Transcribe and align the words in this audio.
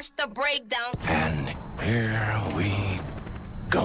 watch 0.00 0.10
the 0.16 0.26
breakdown. 0.28 0.92
And 1.08 1.48
here 1.82 2.42
we 2.56 2.72
go. 3.68 3.84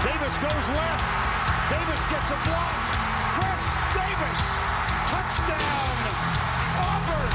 Davis 0.00 0.36
goes 0.40 0.68
left. 0.72 1.08
Davis 1.68 2.02
gets 2.08 2.30
a 2.30 2.38
block. 2.48 2.72
Chris 3.36 3.64
Davis. 3.92 4.42
Touchdown. 5.12 5.96
Auburn. 6.88 7.34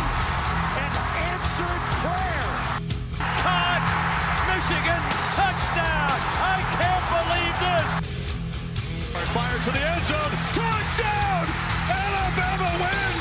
An 0.82 0.94
answered 1.30 1.84
prayer. 2.02 2.50
Caught. 3.46 3.86
Michigan. 4.50 5.04
Touchdown. 5.38 6.18
I 6.42 6.58
can't 6.78 7.06
believe 7.14 7.56
this. 7.66 7.92
Fires 9.30 9.64
to 9.66 9.72
the 9.72 9.84
end 9.94 10.06
zone. 10.06 10.34
Touchdown. 10.58 11.46
Alabama 11.88 12.70
wins. 12.82 13.21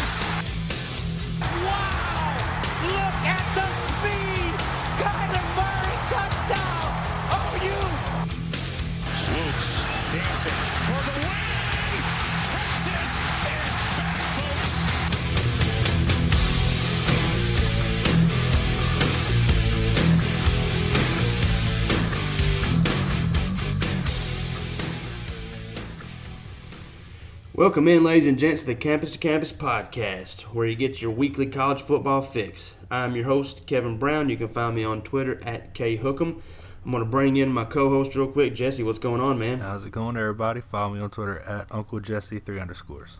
Welcome 27.60 27.88
in, 27.88 28.02
ladies 28.04 28.26
and 28.26 28.38
gents, 28.38 28.62
to 28.62 28.68
the 28.68 28.74
Campus 28.74 29.12
to 29.12 29.18
Campus 29.18 29.52
podcast, 29.52 30.44
where 30.44 30.66
you 30.66 30.74
get 30.74 31.02
your 31.02 31.10
weekly 31.10 31.44
college 31.44 31.82
football 31.82 32.22
fix. 32.22 32.74
I'm 32.90 33.14
your 33.14 33.26
host, 33.26 33.66
Kevin 33.66 33.98
Brown. 33.98 34.30
You 34.30 34.38
can 34.38 34.48
find 34.48 34.74
me 34.74 34.82
on 34.82 35.02
Twitter 35.02 35.38
at 35.44 35.74
khookham. 35.74 36.40
I'm 36.86 36.90
going 36.90 37.04
to 37.04 37.10
bring 37.10 37.36
in 37.36 37.50
my 37.50 37.66
co-host 37.66 38.16
real 38.16 38.28
quick, 38.28 38.54
Jesse. 38.54 38.82
What's 38.82 38.98
going 38.98 39.20
on, 39.20 39.38
man? 39.38 39.60
How's 39.60 39.84
it 39.84 39.92
going, 39.92 40.16
everybody? 40.16 40.62
Follow 40.62 40.94
me 40.94 41.00
on 41.00 41.10
Twitter 41.10 41.40
at 41.40 41.66
Uncle 41.70 42.00
Jesse 42.00 42.38
three 42.38 42.58
underscores. 42.58 43.18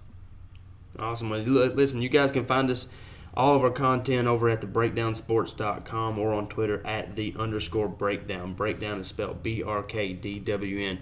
Awesome. 0.98 1.28
Well, 1.28 1.41
Listen, 1.42 2.00
you 2.00 2.08
guys 2.08 2.32
can 2.32 2.47
find 2.47 2.70
us 2.70 2.88
all 3.34 3.54
of 3.54 3.62
our 3.62 3.69
content 3.69 4.27
over 4.27 4.48
at 4.48 4.62
thebreakdownsports.com 4.62 6.19
or 6.19 6.32
on 6.32 6.48
Twitter 6.48 6.80
at 6.86 7.14
the 7.14 7.34
underscore 7.38 7.88
breakdown. 7.88 8.54
Breakdown 8.54 9.00
is 9.00 9.08
spelled 9.08 9.42
B 9.42 9.62
R 9.62 9.82
K 9.82 10.14
D 10.14 10.38
W 10.38 10.88
N. 10.88 11.00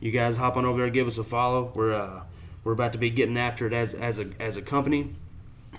You 0.00 0.10
guys 0.10 0.38
hop 0.38 0.56
on 0.56 0.64
over 0.64 0.78
there, 0.78 0.88
give 0.88 1.06
us 1.06 1.18
a 1.18 1.24
follow. 1.24 1.70
We're 1.74 1.92
uh, 1.92 2.22
we're 2.68 2.74
about 2.74 2.92
to 2.92 2.98
be 2.98 3.08
getting 3.08 3.38
after 3.38 3.66
it 3.66 3.72
as 3.72 3.94
as 3.94 4.18
a 4.18 4.28
as 4.38 4.58
a 4.58 4.60
company. 4.60 5.14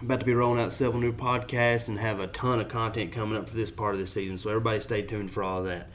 About 0.01 0.21
to 0.21 0.25
be 0.25 0.33
rolling 0.33 0.59
out 0.59 0.71
several 0.71 0.99
new 0.99 1.13
podcasts 1.13 1.87
and 1.87 1.99
have 1.99 2.19
a 2.19 2.25
ton 2.25 2.59
of 2.59 2.67
content 2.67 3.11
coming 3.11 3.37
up 3.37 3.47
for 3.47 3.55
this 3.55 3.69
part 3.69 3.93
of 3.93 4.01
the 4.01 4.07
season. 4.07 4.39
So 4.39 4.49
everybody, 4.49 4.79
stay 4.79 5.03
tuned 5.03 5.29
for 5.29 5.43
all 5.43 5.59
of 5.59 5.65
that. 5.65 5.87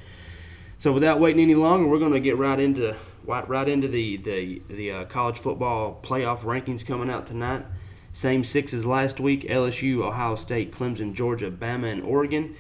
So 0.79 0.93
without 0.93 1.19
waiting 1.19 1.43
any 1.43 1.57
longer, 1.57 1.89
we're 1.89 1.99
going 1.99 2.13
to 2.13 2.21
get 2.21 2.39
right 2.39 2.61
into 2.61 2.95
right, 3.25 3.69
into 3.69 3.89
the 3.89 4.19
the 4.19 4.63
the 4.69 4.93
uh, 4.93 5.05
college 5.07 5.37
football 5.37 5.99
playoff 6.01 6.43
rankings 6.43 6.87
coming 6.87 7.11
out 7.11 7.27
tonight. 7.27 7.65
Same 8.13 8.45
six 8.45 8.73
as 8.73 8.87
last 8.87 9.19
week: 9.19 9.43
LSU, 9.49 10.01
Ohio 10.01 10.37
State, 10.37 10.71
Clemson, 10.71 11.13
Georgia, 11.13 11.51
Bama, 11.51 11.91
and 11.91 12.05
Oregon. 12.05 12.55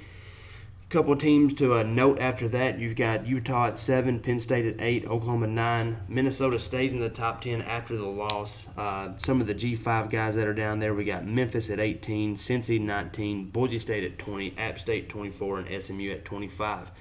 Couple 0.90 1.16
teams 1.16 1.54
to 1.54 1.74
uh, 1.74 1.82
note 1.82 2.20
after 2.20 2.48
that: 2.50 2.78
you've 2.78 2.94
got 2.94 3.26
Utah 3.26 3.66
at 3.66 3.78
seven, 3.78 4.20
Penn 4.20 4.38
State 4.38 4.66
at 4.66 4.80
eight, 4.80 5.04
Oklahoma 5.06 5.48
nine. 5.48 5.96
Minnesota 6.08 6.58
stays 6.58 6.92
in 6.92 7.00
the 7.00 7.08
top 7.08 7.40
ten 7.40 7.62
after 7.62 7.96
the 7.96 8.08
loss. 8.08 8.66
Uh, 8.76 9.10
some 9.16 9.40
of 9.40 9.46
the 9.46 9.54
G5 9.54 10.08
guys 10.10 10.36
that 10.36 10.46
are 10.46 10.54
down 10.54 10.78
there: 10.78 10.94
we 10.94 11.04
got 11.04 11.26
Memphis 11.26 11.68
at 11.70 11.80
18, 11.80 12.36
Cincy 12.36 12.80
19, 12.80 13.50
Boise 13.50 13.80
State 13.80 14.04
at 14.04 14.18
20, 14.18 14.54
App 14.56 14.78
State 14.78 15.08
24, 15.08 15.60
and 15.60 15.82
SMU 15.82 16.10
at 16.12 16.24
25 16.24 16.92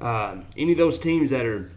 uh, 0.00 0.36
any 0.56 0.72
of 0.72 0.78
those 0.78 0.98
teams 0.98 1.30
that 1.30 1.44
are 1.44 1.70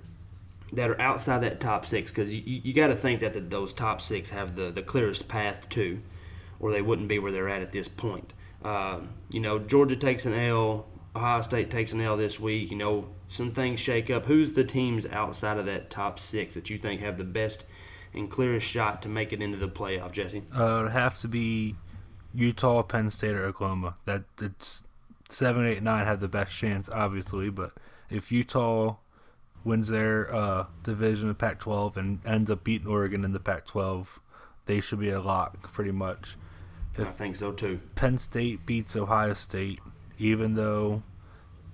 that 0.74 0.90
are 0.90 1.02
outside 1.02 1.40
that 1.40 1.60
top 1.60 1.86
six, 1.86 2.12
because 2.12 2.34
you, 2.34 2.42
you, 2.46 2.74
got 2.74 2.88
to 2.88 2.96
think 2.96 3.20
that 3.20 3.34
the, 3.34 3.42
those 3.42 3.74
top 3.74 4.00
six 4.00 4.30
have 4.30 4.56
the, 4.56 4.72
the 4.72 4.82
clearest 4.82 5.28
path 5.28 5.68
to, 5.68 6.02
or 6.62 6.72
they 6.72 6.82
wouldn't 6.82 7.10
be 7.10 7.20
where 7.20 7.30
they're 7.30 7.50
at 7.50 7.62
at 7.62 7.74
this 7.74 7.90
point. 7.90 8.32
Uh, 8.64 9.02
you 9.34 9.42
know, 9.42 9.60
Georgia 9.60 9.98
takes 9.98 10.26
an 10.26 10.34
L, 10.34 10.86
Ohio 11.16 11.42
State 11.42 11.70
takes 11.70 11.92
an 11.92 12.02
L 12.02 12.18
this 12.18 12.40
week. 12.40 12.72
You 12.72 12.78
know, 12.78 13.10
some 13.28 13.52
things 13.52 13.80
shake 13.80 14.10
up. 14.10 14.26
Who's 14.26 14.54
the 14.54 14.64
teams 14.64 15.06
outside 15.06 15.58
of 15.58 15.66
that 15.66 15.90
top 15.90 16.20
six 16.20 16.54
that 16.56 16.70
you 16.70 16.78
think 16.78 17.02
have 17.02 17.18
the 17.18 17.24
best 17.24 17.66
and 18.14 18.30
clearest 18.30 18.66
shot 18.66 19.02
to 19.02 19.10
make 19.10 19.34
it 19.34 19.42
into 19.42 19.58
the 19.58 19.68
playoff, 19.68 20.12
Jesse? 20.12 20.44
Uh, 20.56 20.80
it'd 20.80 20.92
have 20.92 21.18
to 21.20 21.28
be 21.28 21.76
Utah, 22.34 22.82
Penn 22.84 23.10
State, 23.10 23.34
or 23.34 23.44
Oklahoma. 23.44 23.96
That 24.06 24.24
it's 24.42 24.84
seven, 25.30 25.66
eight, 25.66 25.84
nine 25.84 26.06
have 26.06 26.20
the 26.20 26.28
best 26.28 26.54
chance, 26.54 26.90
obviously. 26.90 27.50
But 27.50 27.74
if 28.10 28.32
Utah 28.32 28.96
wins 29.64 29.90
their 29.90 30.34
uh, 30.34 30.66
division 30.84 31.30
of 31.30 31.38
Pac-12 31.38 31.98
and 31.98 32.20
ends 32.26 32.50
up 32.50 32.64
beating 32.64 32.88
Oregon 32.88 33.24
in 33.24 33.32
the 33.32 33.40
Pac-12, 33.40 34.20
they 34.66 34.80
should 34.80 35.00
be 35.00 35.10
a 35.10 35.20
lock, 35.20 35.72
pretty 35.74 35.92
much. 35.92 36.36
I 36.98 37.06
think 37.06 37.36
so 37.36 37.52
too. 37.52 37.80
Penn 37.96 38.18
State 38.18 38.66
beats 38.66 38.96
Ohio 38.96 39.34
State, 39.34 39.80
even 40.22 40.56
though 40.56 41.02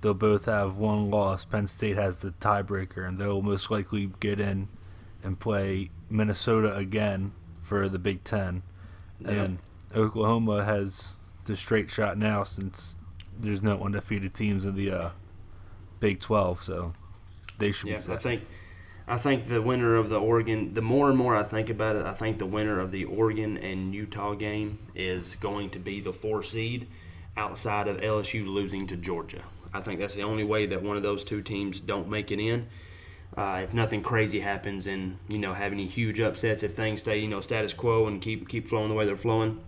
they'll 0.01 0.13
both 0.13 0.45
have 0.45 0.77
one 0.77 1.11
loss. 1.11 1.43
Penn 1.43 1.67
State 1.67 1.97
has 1.97 2.19
the 2.19 2.31
tiebreaker, 2.31 3.07
and 3.07 3.19
they'll 3.19 3.41
most 3.41 3.69
likely 3.69 4.11
get 4.19 4.39
in 4.39 4.69
and 5.23 5.39
play 5.39 5.91
Minnesota 6.09 6.75
again 6.75 7.33
for 7.61 7.89
the 7.89 7.99
Big 7.99 8.23
Ten. 8.23 8.63
And 9.25 9.59
Oklahoma 9.95 10.63
has 10.63 11.17
the 11.45 11.57
straight 11.57 11.89
shot 11.89 12.17
now 12.17 12.43
since 12.43 12.95
there's 13.37 13.61
no 13.61 13.81
undefeated 13.83 14.33
teams 14.33 14.65
in 14.65 14.75
the 14.75 14.91
uh, 14.91 15.09
Big 15.99 16.19
12, 16.19 16.63
so 16.63 16.93
they 17.57 17.71
should 17.71 17.89
Yeah. 17.89 17.99
I 18.09 18.17
think 18.17 18.43
I 19.09 19.17
think 19.17 19.45
the 19.45 19.61
winner 19.61 19.95
of 19.95 20.09
the 20.09 20.19
Oregon. 20.19 20.73
The 20.73 20.81
more 20.81 21.09
and 21.09 21.17
more 21.17 21.35
I 21.35 21.43
think 21.43 21.69
about 21.69 21.95
it, 21.95 22.05
I 22.05 22.13
think 22.13 22.39
the 22.39 22.45
winner 22.45 22.79
of 22.79 22.91
the 22.91 23.05
Oregon 23.05 23.57
and 23.57 23.95
Utah 23.95 24.33
game 24.33 24.79
is 24.95 25.35
going 25.35 25.69
to 25.71 25.79
be 25.79 26.01
the 26.01 26.11
four 26.11 26.43
seed, 26.43 26.87
outside 27.37 27.87
of 27.87 27.97
LSU 27.97 28.45
losing 28.47 28.87
to 28.87 28.97
Georgia. 28.97 29.43
I 29.73 29.81
think 29.81 29.99
that's 29.99 30.15
the 30.15 30.23
only 30.23 30.43
way 30.43 30.65
that 30.65 30.81
one 30.81 30.97
of 30.97 31.03
those 31.03 31.23
two 31.23 31.41
teams 31.41 31.79
don't 31.79 32.09
make 32.09 32.31
it 32.31 32.39
in. 32.39 32.67
Uh, 33.35 33.61
if 33.63 33.73
nothing 33.73 34.01
crazy 34.01 34.39
happens 34.39 34.87
and 34.87 35.17
you 35.27 35.37
know 35.37 35.53
have 35.53 35.71
any 35.71 35.85
huge 35.85 36.19
upsets, 36.19 36.63
if 36.63 36.73
things 36.73 37.01
stay 37.01 37.19
you 37.19 37.27
know 37.27 37.41
status 37.41 37.73
quo 37.73 38.07
and 38.07 38.21
keep 38.21 38.49
keep 38.49 38.67
flowing 38.67 38.89
the 38.89 38.95
way 38.95 39.05
they're 39.05 39.15
flowing, 39.15 39.61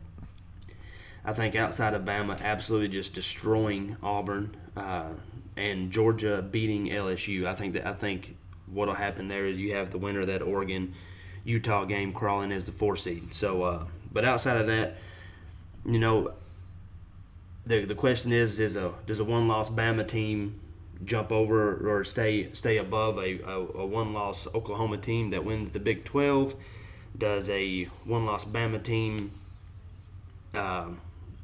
I 1.23 1.33
think 1.33 1.55
outside 1.55 1.93
of 1.93 2.03
Bama 2.03 2.41
absolutely 2.41 2.87
just 2.87 3.13
destroying 3.13 3.97
Auburn 4.01 4.55
uh, 4.75 5.09
and 5.55 5.91
Georgia 5.91 6.41
beating 6.41 6.87
LSU, 6.87 7.45
I 7.45 7.53
think 7.53 7.73
that 7.73 7.85
I 7.85 7.93
think 7.93 8.35
what'll 8.71 8.95
happen 8.95 9.27
there 9.27 9.45
is 9.45 9.57
you 9.57 9.75
have 9.75 9.91
the 9.91 9.97
winner 9.97 10.21
of 10.21 10.27
that 10.27 10.41
Oregon 10.41 10.93
Utah 11.43 11.85
game 11.85 12.13
crawling 12.13 12.51
as 12.51 12.65
the 12.65 12.71
four 12.71 12.95
seed. 12.95 13.33
So, 13.33 13.63
uh, 13.63 13.85
but 14.11 14.25
outside 14.25 14.57
of 14.57 14.67
that, 14.67 14.97
you 15.85 15.99
know, 15.99 16.33
the 17.69 17.85
the 17.85 17.95
question 17.95 18.33
is: 18.33 18.57
Does 18.57 18.75
a 18.75 18.93
does 19.07 19.21
a 19.21 19.23
one 19.23 19.47
loss 19.47 19.69
Bama 19.69 20.05
team 20.05 20.59
jump 21.05 21.31
over 21.31 21.89
or 21.89 22.03
stay 22.03 22.51
stay 22.51 22.75
above 22.75 23.17
a, 23.17 23.39
a, 23.43 23.57
a 23.57 23.85
one 23.85 24.11
loss 24.11 24.45
Oklahoma 24.53 24.97
team 24.97 25.29
that 25.29 25.45
wins 25.45 25.69
the 25.69 25.79
Big 25.79 26.03
Twelve? 26.03 26.55
Does 27.17 27.49
a 27.49 27.85
one 28.03 28.25
loss 28.25 28.43
Bama 28.43 28.83
team 28.83 29.31
um, 30.53 30.99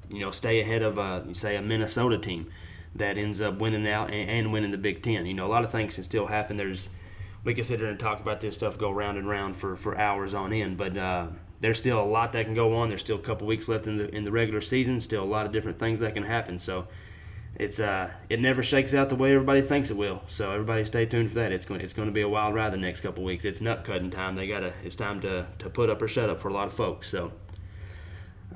you 0.09 0.19
know, 0.19 0.31
stay 0.31 0.62
ahead 0.62 0.81
of, 0.81 0.97
a, 0.97 1.25
say, 1.34 1.56
a 1.56 1.62
Minnesota 1.62 2.18
team 2.18 2.52
that 2.96 3.18
ends 3.18 3.41
up 3.41 3.58
winning 3.59 3.88
out 3.88 4.12
and, 4.12 4.30
and 4.30 4.53
winning 4.53 4.72
the 4.72 4.78
Big 4.78 5.03
Ten. 5.03 5.25
You 5.25 5.34
know, 5.34 5.46
a 5.46 5.50
lot 5.50 5.64
of 5.64 5.72
things 5.72 5.96
can 5.96 6.03
still 6.03 6.28
happen. 6.28 6.58
There's, 6.58 6.90
we 7.44 7.53
can 7.53 7.64
sit 7.64 7.80
here 7.80 7.90
and 7.90 8.00
talk 8.00 8.19
about 8.19 8.41
this 8.41 8.56
stuff, 8.56 8.78
go 8.78 8.91
round 8.91 9.18
and 9.18 9.28
round 9.28 9.56
for, 9.56 9.75
for 9.75 9.97
hours 9.97 10.34
on 10.34 10.53
end, 10.53 10.78
but 10.78 10.97
uh, 10.97 11.28
there's 11.66 11.80
still 11.80 12.00
a 12.00 12.06
lot 12.06 12.34
that 12.34 12.46
can 12.46 12.53
go 12.53 12.76
on. 12.76 12.90
There's 12.90 13.02
still 13.02 13.18
a 13.18 13.22
couple 13.22 13.48
weeks 13.48 13.68
left 13.68 13.88
in 13.88 13.98
the 13.98 14.14
in 14.14 14.24
the 14.24 14.31
regular 14.31 14.62
season. 14.62 15.02
Still 15.02 15.24
a 15.24 15.26
lot 15.26 15.48
of 15.48 15.52
different 15.52 15.80
things 15.80 16.00
that 16.00 16.14
can 16.14 16.23
happen. 16.23 16.59
So. 16.59 16.88
It's 17.58 17.79
uh, 17.79 18.12
it 18.29 18.41
never 18.41 18.62
shakes 18.62 18.94
out 18.94 19.08
the 19.08 19.16
way 19.16 19.34
everybody 19.34 19.62
thinks 19.62 19.90
it 19.90 19.96
will. 19.96 20.23
So 20.28 20.52
everybody 20.52 20.84
stay 20.84 21.06
tuned 21.06 21.29
for 21.29 21.35
that. 21.35 21.53
It's 21.53 21.66
going 21.66 21.79
it's 21.79 21.94
going 21.94 22.09
to 22.09 22.14
be 22.14 22.20
a 22.20 22.28
wild 22.28 22.53
ride 22.53 22.73
the 22.73 22.78
next 22.78 23.00
couple 23.00 23.23
weeks. 23.23 23.46
It's 23.46 23.62
nut 23.62 23.85
cutting 23.85 24.09
time. 24.12 24.35
They 24.35 24.46
gotta 24.46 24.73
it's 24.84 24.97
time 24.97 25.22
to, 25.22 25.47
to 25.59 25.70
put 25.70 25.90
up 25.90 26.02
or 26.02 26.09
shut 26.09 26.29
up 26.29 26.41
for 26.41 26.50
a 26.50 26.53
lot 26.53 26.67
of 26.67 26.73
folks. 26.73 27.09
So 27.09 27.32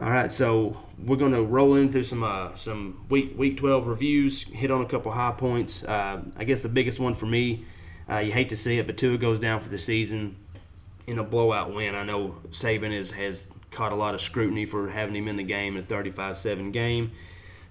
all 0.01 0.09
right, 0.09 0.31
so 0.31 0.77
we're 0.97 1.17
going 1.17 1.33
to 1.33 1.41
roll 1.41 1.75
into 1.75 2.06
some 2.06 2.23
uh, 2.23 2.56
some 2.56 3.06
week 3.09 3.38
week 3.38 3.57
12 3.57 3.88
reviews, 3.88 4.44
hit 4.44 4.71
on 4.71 4.81
a 4.81 4.85
couple 4.85 5.11
high 5.11 5.31
points. 5.31 5.83
Uh, 5.83 6.21
I 6.38 6.44
guess 6.44 6.61
the 6.61 6.69
biggest 6.69 7.00
one 7.00 7.13
for 7.13 7.25
me, 7.25 7.65
uh, 8.09 8.19
you 8.19 8.31
hate 8.31 8.50
to 8.50 8.57
see 8.57 8.77
it, 8.77 8.85
but 8.85 8.97
Tua 8.97 9.17
goes 9.17 9.39
down 9.39 9.59
for 9.59 9.67
the 9.67 9.79
season 9.79 10.38
in 11.09 11.19
a 11.19 11.23
blowout 11.23 11.73
win. 11.73 11.95
I 11.95 12.03
know 12.03 12.35
Saban 12.51 12.94
is, 12.94 13.11
has 13.11 13.45
caught 13.71 13.91
a 13.91 13.95
lot 13.95 14.13
of 14.13 14.21
scrutiny 14.21 14.65
for 14.65 14.89
having 14.89 15.15
him 15.15 15.27
in 15.27 15.35
the 15.35 15.44
game 15.44 15.75
in 15.75 15.83
a 15.83 15.88
35-7 15.88 16.71
game. 16.71 17.11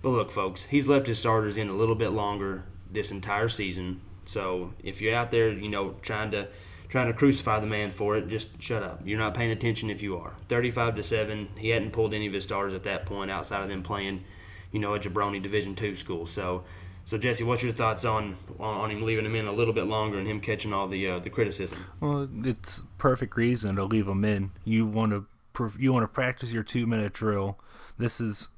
But 0.02 0.10
look, 0.10 0.30
folks, 0.30 0.64
he's 0.64 0.88
left 0.88 1.06
his 1.06 1.18
starters 1.18 1.56
in 1.56 1.68
a 1.68 1.72
little 1.72 1.94
bit 1.94 2.10
longer 2.10 2.64
this 2.90 3.10
entire 3.10 3.48
season. 3.48 4.00
So 4.26 4.74
if 4.82 5.00
you're 5.00 5.14
out 5.14 5.30
there, 5.30 5.50
you 5.50 5.68
know, 5.68 5.94
trying 6.02 6.30
to 6.32 6.48
trying 6.88 7.06
to 7.06 7.12
crucify 7.12 7.60
the 7.60 7.66
man 7.66 7.90
for 7.90 8.16
it. 8.16 8.28
Just 8.28 8.62
shut 8.62 8.82
up. 8.82 9.02
You're 9.04 9.18
not 9.18 9.34
paying 9.34 9.50
attention 9.50 9.90
if 9.90 10.02
you 10.02 10.16
are. 10.16 10.32
35 10.48 10.96
to 10.96 11.02
seven. 11.02 11.48
He 11.58 11.68
hadn't 11.68 11.92
pulled 11.92 12.14
any 12.14 12.26
of 12.26 12.32
his 12.32 12.44
starters 12.44 12.72
at 12.74 12.84
that 12.84 13.04
point 13.04 13.30
outside 13.30 13.62
of 13.62 13.68
them 13.68 13.82
playing, 13.82 14.24
you 14.72 14.80
know, 14.80 14.94
a 14.94 14.98
Jabroni 14.98 15.42
Division 15.42 15.74
two 15.74 15.94
school. 15.96 16.26
So, 16.26 16.64
so 17.08 17.16
Jesse, 17.16 17.42
what's 17.42 17.62
your 17.62 17.72
thoughts 17.72 18.04
on 18.04 18.36
on 18.60 18.90
him 18.90 19.02
leaving 19.02 19.24
him 19.24 19.34
in 19.34 19.46
a 19.46 19.52
little 19.52 19.72
bit 19.72 19.86
longer 19.86 20.18
and 20.18 20.28
him 20.28 20.42
catching 20.42 20.74
all 20.74 20.86
the 20.86 21.08
uh, 21.08 21.18
the 21.18 21.30
criticism? 21.30 21.78
Well, 22.00 22.28
it's 22.44 22.82
perfect 22.98 23.34
reason 23.34 23.76
to 23.76 23.84
leave 23.84 24.06
him 24.06 24.26
in. 24.26 24.50
You 24.62 24.84
want 24.84 25.12
to 25.12 25.72
you 25.78 25.94
want 25.94 26.02
to 26.04 26.08
practice 26.08 26.52
your 26.52 26.62
two 26.62 26.86
minute 26.86 27.14
drill. 27.14 27.58
This 27.96 28.20
is 28.20 28.50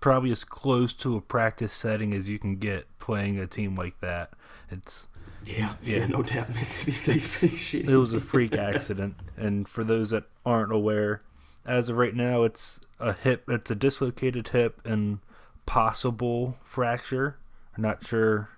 probably 0.00 0.32
as 0.32 0.42
close 0.42 0.92
to 0.94 1.14
a 1.14 1.20
practice 1.20 1.72
setting 1.72 2.12
as 2.12 2.28
you 2.28 2.40
can 2.40 2.56
get 2.56 2.86
playing 2.98 3.38
a 3.38 3.46
team 3.46 3.76
like 3.76 4.00
that. 4.00 4.32
It's 4.68 5.06
yeah, 5.44 5.74
yeah, 5.80 5.98
yeah 5.98 6.06
no 6.06 6.24
doubt. 6.24 6.48
Mississippi 6.48 6.90
State's 7.20 7.38
pretty 7.38 7.56
shitty. 7.56 7.88
It 7.88 7.98
was 7.98 8.12
a 8.12 8.20
freak 8.20 8.56
accident, 8.56 9.14
and 9.36 9.68
for 9.68 9.84
those 9.84 10.10
that 10.10 10.24
aren't 10.44 10.72
aware, 10.72 11.22
as 11.64 11.88
of 11.88 11.96
right 11.98 12.16
now, 12.16 12.42
it's 12.42 12.80
a 12.98 13.12
hip. 13.12 13.44
It's 13.48 13.70
a 13.70 13.76
dislocated 13.76 14.48
hip 14.48 14.80
and 14.84 15.20
possible 15.66 16.58
fracture. 16.64 17.36
I'm 17.76 17.82
not 17.82 18.06
sure 18.06 18.50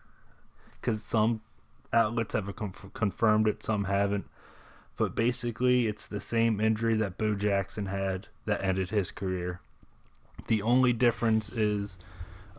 because 0.80 1.02
some 1.02 1.40
outlets 1.92 2.34
have 2.34 2.54
conf- 2.56 2.92
confirmed 2.92 3.48
it, 3.48 3.62
some 3.62 3.84
haven't. 3.84 4.26
But 4.96 5.14
basically, 5.14 5.86
it's 5.86 6.06
the 6.06 6.20
same 6.20 6.60
injury 6.60 6.94
that 6.96 7.18
Bo 7.18 7.34
Jackson 7.34 7.86
had 7.86 8.28
that 8.44 8.62
ended 8.62 8.90
his 8.90 9.10
career. 9.10 9.60
The 10.46 10.62
only 10.62 10.92
difference 10.92 11.48
is 11.48 11.98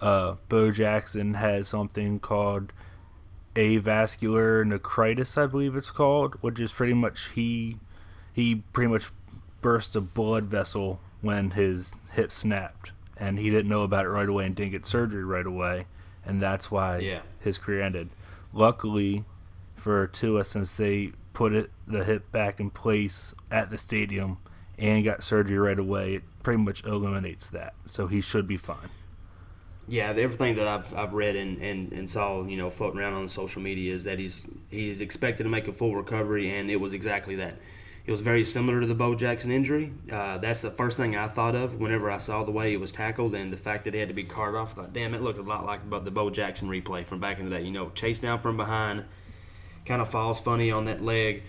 uh, 0.01 0.35
Bo 0.49 0.71
Jackson 0.71 1.35
had 1.35 1.65
something 1.65 2.19
called 2.19 2.73
avascular 3.55 4.65
nephritis, 4.65 5.37
I 5.37 5.45
believe 5.45 5.75
it's 5.75 5.91
called, 5.91 6.35
which 6.41 6.59
is 6.59 6.73
pretty 6.73 6.93
much 6.93 7.29
he 7.35 7.77
he 8.33 8.55
pretty 8.73 8.91
much 8.91 9.11
burst 9.61 9.95
a 9.95 10.01
blood 10.01 10.45
vessel 10.45 10.99
when 11.21 11.51
his 11.51 11.93
hip 12.13 12.31
snapped, 12.31 12.91
and 13.15 13.39
he 13.39 13.49
didn't 13.49 13.69
know 13.69 13.83
about 13.83 14.05
it 14.05 14.09
right 14.09 14.27
away 14.27 14.45
and 14.45 14.55
didn't 14.55 14.73
get 14.73 14.85
surgery 14.85 15.23
right 15.23 15.45
away, 15.45 15.85
and 16.25 16.39
that's 16.39 16.72
why 16.72 17.00
yeah. 17.00 17.22
his 17.39 17.57
career 17.57 17.81
ended. 17.81 18.10
Luckily 18.54 19.25
for 19.75 20.07
Tua, 20.07 20.44
since 20.44 20.75
they 20.75 21.12
put 21.33 21.54
it 21.54 21.69
the 21.86 22.04
hip 22.04 22.31
back 22.31 22.60
in 22.60 22.69
place 22.69 23.33
at 23.51 23.69
the 23.69 23.77
stadium 23.77 24.38
and 24.77 25.04
got 25.04 25.24
surgery 25.24 25.57
right 25.57 25.77
away, 25.77 26.16
it 26.16 26.24
pretty 26.44 26.62
much 26.62 26.83
eliminates 26.86 27.50
that. 27.51 27.74
So 27.86 28.07
he 28.07 28.22
should 28.22 28.48
be 28.48 28.57
fine. 28.57 28.89
Yeah, 29.88 30.10
everything 30.10 30.56
that 30.56 30.68
I've, 30.68 30.95
I've 30.95 31.13
read 31.13 31.36
and, 31.36 31.62
and, 31.62 31.92
and 31.92 32.10
saw, 32.10 32.44
you 32.44 32.57
know, 32.57 32.72
floating 32.72 33.00
around 33.00 33.13
on 33.13 33.30
social 33.30 33.62
media 33.62 33.94
is 33.94 34.04
that 34.06 34.18
he's 34.18 34.42
he's 34.69 35.00
expected 35.00 35.44
to 35.44 35.50
make 35.50 35.68
a 35.68 35.74
full 35.74 35.95
recovery, 35.95 36.57
and 36.57 36.72
it 36.72 36.77
was 36.77 36.94
exactly 36.94 37.36
that. 37.36 37.60
It 38.05 38.11
was 38.11 38.21
very 38.21 38.45
similar 38.45 38.81
to 38.81 38.85
the 38.85 38.93
Bo 38.93 39.15
Jackson 39.15 39.51
injury. 39.51 39.91
Uh, 40.11 40.37
that's 40.37 40.61
the 40.61 40.69
first 40.69 40.95
thing 40.95 41.15
I 41.15 41.27
thought 41.27 41.55
of 41.55 41.79
whenever 41.79 42.11
I 42.11 42.19
saw 42.19 42.43
the 42.43 42.51
way 42.51 42.69
he 42.69 42.77
was 42.77 42.91
tackled 42.91 43.33
and 43.33 43.51
the 43.51 43.57
fact 43.57 43.85
that 43.85 43.95
he 43.95 43.99
had 43.99 44.09
to 44.09 44.13
be 44.13 44.23
carted 44.23 44.59
off. 44.59 44.73
I 44.73 44.83
thought, 44.83 44.93
damn, 44.93 45.15
it 45.15 45.23
looked 45.23 45.39
a 45.39 45.43
lot 45.43 45.65
like 45.65 45.89
the 45.89 46.11
Bo 46.11 46.29
Jackson 46.29 46.69
replay 46.69 47.03
from 47.03 47.19
back 47.19 47.39
in 47.39 47.45
the 47.45 47.51
day. 47.51 47.63
You 47.63 47.71
know, 47.71 47.89
chased 47.89 48.21
down 48.21 48.37
from 48.37 48.57
behind, 48.57 49.05
kind 49.85 50.03
of 50.03 50.09
falls 50.09 50.39
funny 50.39 50.69
on 50.69 50.85
that 50.85 51.03
leg. 51.03 51.43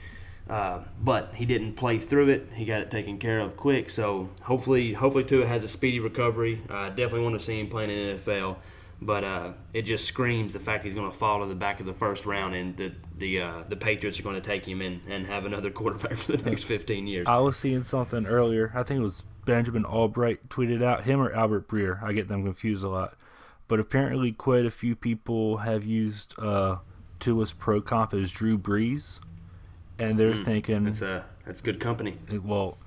Uh, 0.48 0.78
but 1.02 1.34
he 1.34 1.44
didn't 1.44 1.74
play 1.74 1.98
through 1.98 2.28
it. 2.28 2.48
He 2.54 2.64
got 2.64 2.80
it 2.80 2.90
taken 2.90 3.18
care 3.18 3.40
of 3.40 3.56
quick. 3.56 3.90
So 3.90 4.30
hopefully, 4.42 4.92
hopefully 4.92 5.24
Tua 5.24 5.44
has 5.44 5.62
a 5.62 5.68
speedy 5.68 6.00
recovery. 6.00 6.62
Uh, 6.70 6.88
definitely 6.88 7.22
want 7.22 7.38
to 7.38 7.44
see 7.44 7.58
him 7.60 7.68
playing 7.68 7.90
in 7.90 8.16
the 8.16 8.22
NFL. 8.22 8.56
But 9.00 9.24
uh, 9.24 9.52
it 9.74 9.82
just 9.82 10.06
screams 10.06 10.54
the 10.54 10.58
fact 10.58 10.82
he's 10.82 10.94
going 10.94 11.10
to 11.10 11.16
fall 11.16 11.40
to 11.40 11.46
the 11.46 11.54
back 11.54 11.80
of 11.80 11.86
the 11.86 11.92
first 11.92 12.24
round, 12.24 12.54
and 12.54 12.76
the 12.76 12.92
the 13.18 13.40
uh, 13.42 13.62
the 13.68 13.76
Patriots 13.76 14.18
are 14.18 14.22
going 14.22 14.36
to 14.36 14.40
take 14.40 14.66
him 14.66 14.80
and, 14.80 15.00
and 15.06 15.26
have 15.26 15.44
another 15.44 15.70
quarterback 15.72 16.16
for 16.16 16.36
the 16.36 16.48
next 16.48 16.62
15 16.62 17.06
years. 17.06 17.26
I 17.26 17.38
was 17.38 17.56
seeing 17.56 17.82
something 17.82 18.26
earlier. 18.26 18.72
I 18.74 18.82
think 18.82 18.98
it 18.98 19.02
was 19.02 19.24
Benjamin 19.44 19.84
Allbright 19.84 20.38
tweeted 20.48 20.82
out 20.82 21.04
him 21.04 21.20
or 21.20 21.32
Albert 21.32 21.68
Breer. 21.68 22.02
I 22.02 22.12
get 22.12 22.28
them 22.28 22.44
confused 22.44 22.82
a 22.84 22.88
lot. 22.88 23.16
But 23.68 23.80
apparently, 23.80 24.32
quite 24.32 24.64
a 24.64 24.70
few 24.70 24.96
people 24.96 25.58
have 25.58 25.84
used 25.84 26.34
uh, 26.38 26.76
Tua's 27.20 27.52
pro 27.52 27.80
comp 27.80 28.14
as 28.14 28.30
Drew 28.30 28.56
Brees 28.56 29.20
and 29.98 30.18
they're 30.18 30.34
mm, 30.34 30.44
thinking 30.44 30.84
that's 30.84 31.02
a 31.02 31.24
that's 31.44 31.60
good 31.60 31.80
company. 31.80 32.16
Well, 32.42 32.78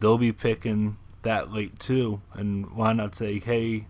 they'll 0.00 0.18
be 0.18 0.32
picking 0.32 0.96
that 1.22 1.52
late 1.52 1.78
too, 1.78 2.20
and 2.32 2.70
why 2.70 2.92
not 2.92 3.14
say, 3.14 3.38
hey, 3.38 3.86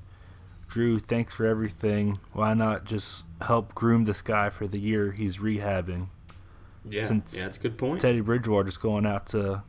Drew, 0.69 0.99
thanks 0.99 1.35
for 1.35 1.47
everything. 1.47 2.19
Why 2.33 2.55
not 2.55 2.85
just 2.85 3.25
help 3.41 3.75
groom 3.75 4.05
this 4.05 4.23
guy 4.23 4.51
for 4.51 4.67
the 4.67 4.79
year 4.79 5.13
he's 5.13 5.39
rehabbing? 5.39 6.09
Yeah, 6.89 7.07
Since 7.07 7.37
yeah, 7.37 7.45
that's 7.45 7.57
a 7.57 7.61
good 7.61 7.79
point. 7.79 8.01
Teddy 8.01 8.21
Bridgewater's 8.21 8.77
going 8.77 9.07
out 9.07 9.27
to 9.29 9.63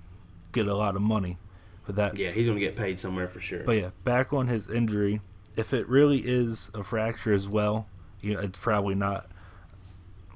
get 0.52 0.68
a 0.68 0.76
lot 0.76 0.96
of 0.96 1.02
money 1.02 1.38
for 1.84 1.94
that. 1.94 2.18
Yeah, 2.18 2.32
he's 2.32 2.48
going 2.48 2.60
to 2.60 2.64
get 2.66 2.76
paid 2.76 3.00
somewhere 3.00 3.28
for 3.28 3.40
sure. 3.40 3.64
But 3.64 3.78
yeah, 3.78 3.90
back 4.04 4.34
on 4.34 4.48
his 4.48 4.70
injury, 4.70 5.22
if 5.56 5.74
it 5.74 5.88
really 5.88 6.20
is 6.20 6.70
a 6.74 6.84
fracture 6.84 7.34
as 7.34 7.48
well, 7.48 7.88
you 8.22 8.34
know, 8.34 8.42
it's 8.42 8.60
probably 8.60 8.96
not. 8.96 9.30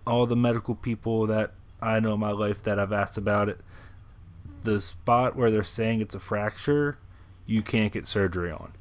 All 0.05 0.25
the 0.25 0.35
medical 0.35 0.75
people 0.75 1.27
that 1.27 1.51
I 1.81 1.99
know 1.99 2.13
in 2.13 2.19
my 2.19 2.31
life 2.31 2.63
that 2.63 2.79
I've 2.79 2.91
asked 2.93 3.17
about 3.17 3.49
it. 3.49 3.59
The 4.63 4.79
spot 4.79 5.35
where 5.35 5.51
they're 5.51 5.63
saying 5.63 5.99
it's 6.01 6.15
a 6.15 6.19
fracture, 6.19 6.97
you 7.45 7.61
can't 7.61 7.91
get 7.91 8.07
surgery 8.07 8.51
on. 8.51 8.73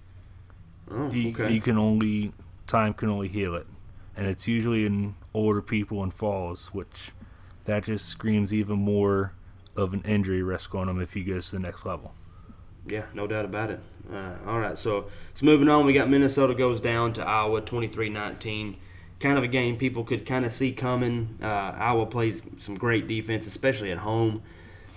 Oh, 0.93 1.07
okay. 1.07 1.19
you, 1.19 1.47
you 1.49 1.61
can 1.61 1.79
only 1.79 2.33
time 2.67 2.95
can 2.95 3.09
only 3.09 3.29
heal 3.29 3.55
it, 3.55 3.67
and 4.17 4.27
it's 4.27 4.47
usually 4.47 4.87
in 4.87 5.15
older 5.35 5.63
people 5.63 6.03
and 6.03 6.13
falls, 6.13 6.67
which 6.69 7.13
that 7.65 7.85
just 7.85 8.07
screams 8.07 8.53
even 8.53 8.79
more 8.79 9.33
of 9.77 9.95
an 9.95 10.03
injury 10.03 10.43
risk 10.43 10.75
on 10.75 10.89
him 10.89 11.01
if 11.01 11.15
he 11.15 11.25
goes 11.25 11.51
to 11.51 11.57
the 11.57 11.63
next 11.63 11.87
level. 11.87 12.13
Yeah, 12.87 13.05
no 13.15 13.27
doubt 13.27 13.45
about 13.45 13.71
it. 13.71 13.81
Uh, 14.13 14.35
all 14.47 14.59
right, 14.59 14.77
so 14.77 15.07
so 15.35 15.47
moving 15.47 15.69
on, 15.69 15.87
we 15.87 15.93
got 15.93 16.11
Minnesota 16.11 16.55
goes 16.55 16.81
down 16.81 17.13
to 17.15 17.27
Iowa 17.27 17.63
23-19 17.63 18.77
kind 19.23 19.39
of 19.39 19.45
a 19.45 19.49
game 19.49 19.77
people 19.77 20.05
could 20.05 20.27
kind 20.27 20.45
of 20.45 20.53
see 20.53 20.73
coming. 20.73 21.39
Uh, 21.41 21.47
Iowa 21.47 22.07
plays 22.07 22.43
some 22.59 22.75
great 22.75 23.07
defense, 23.07 23.47
especially 23.47 23.93
at 23.93 23.99
home. 23.99 24.43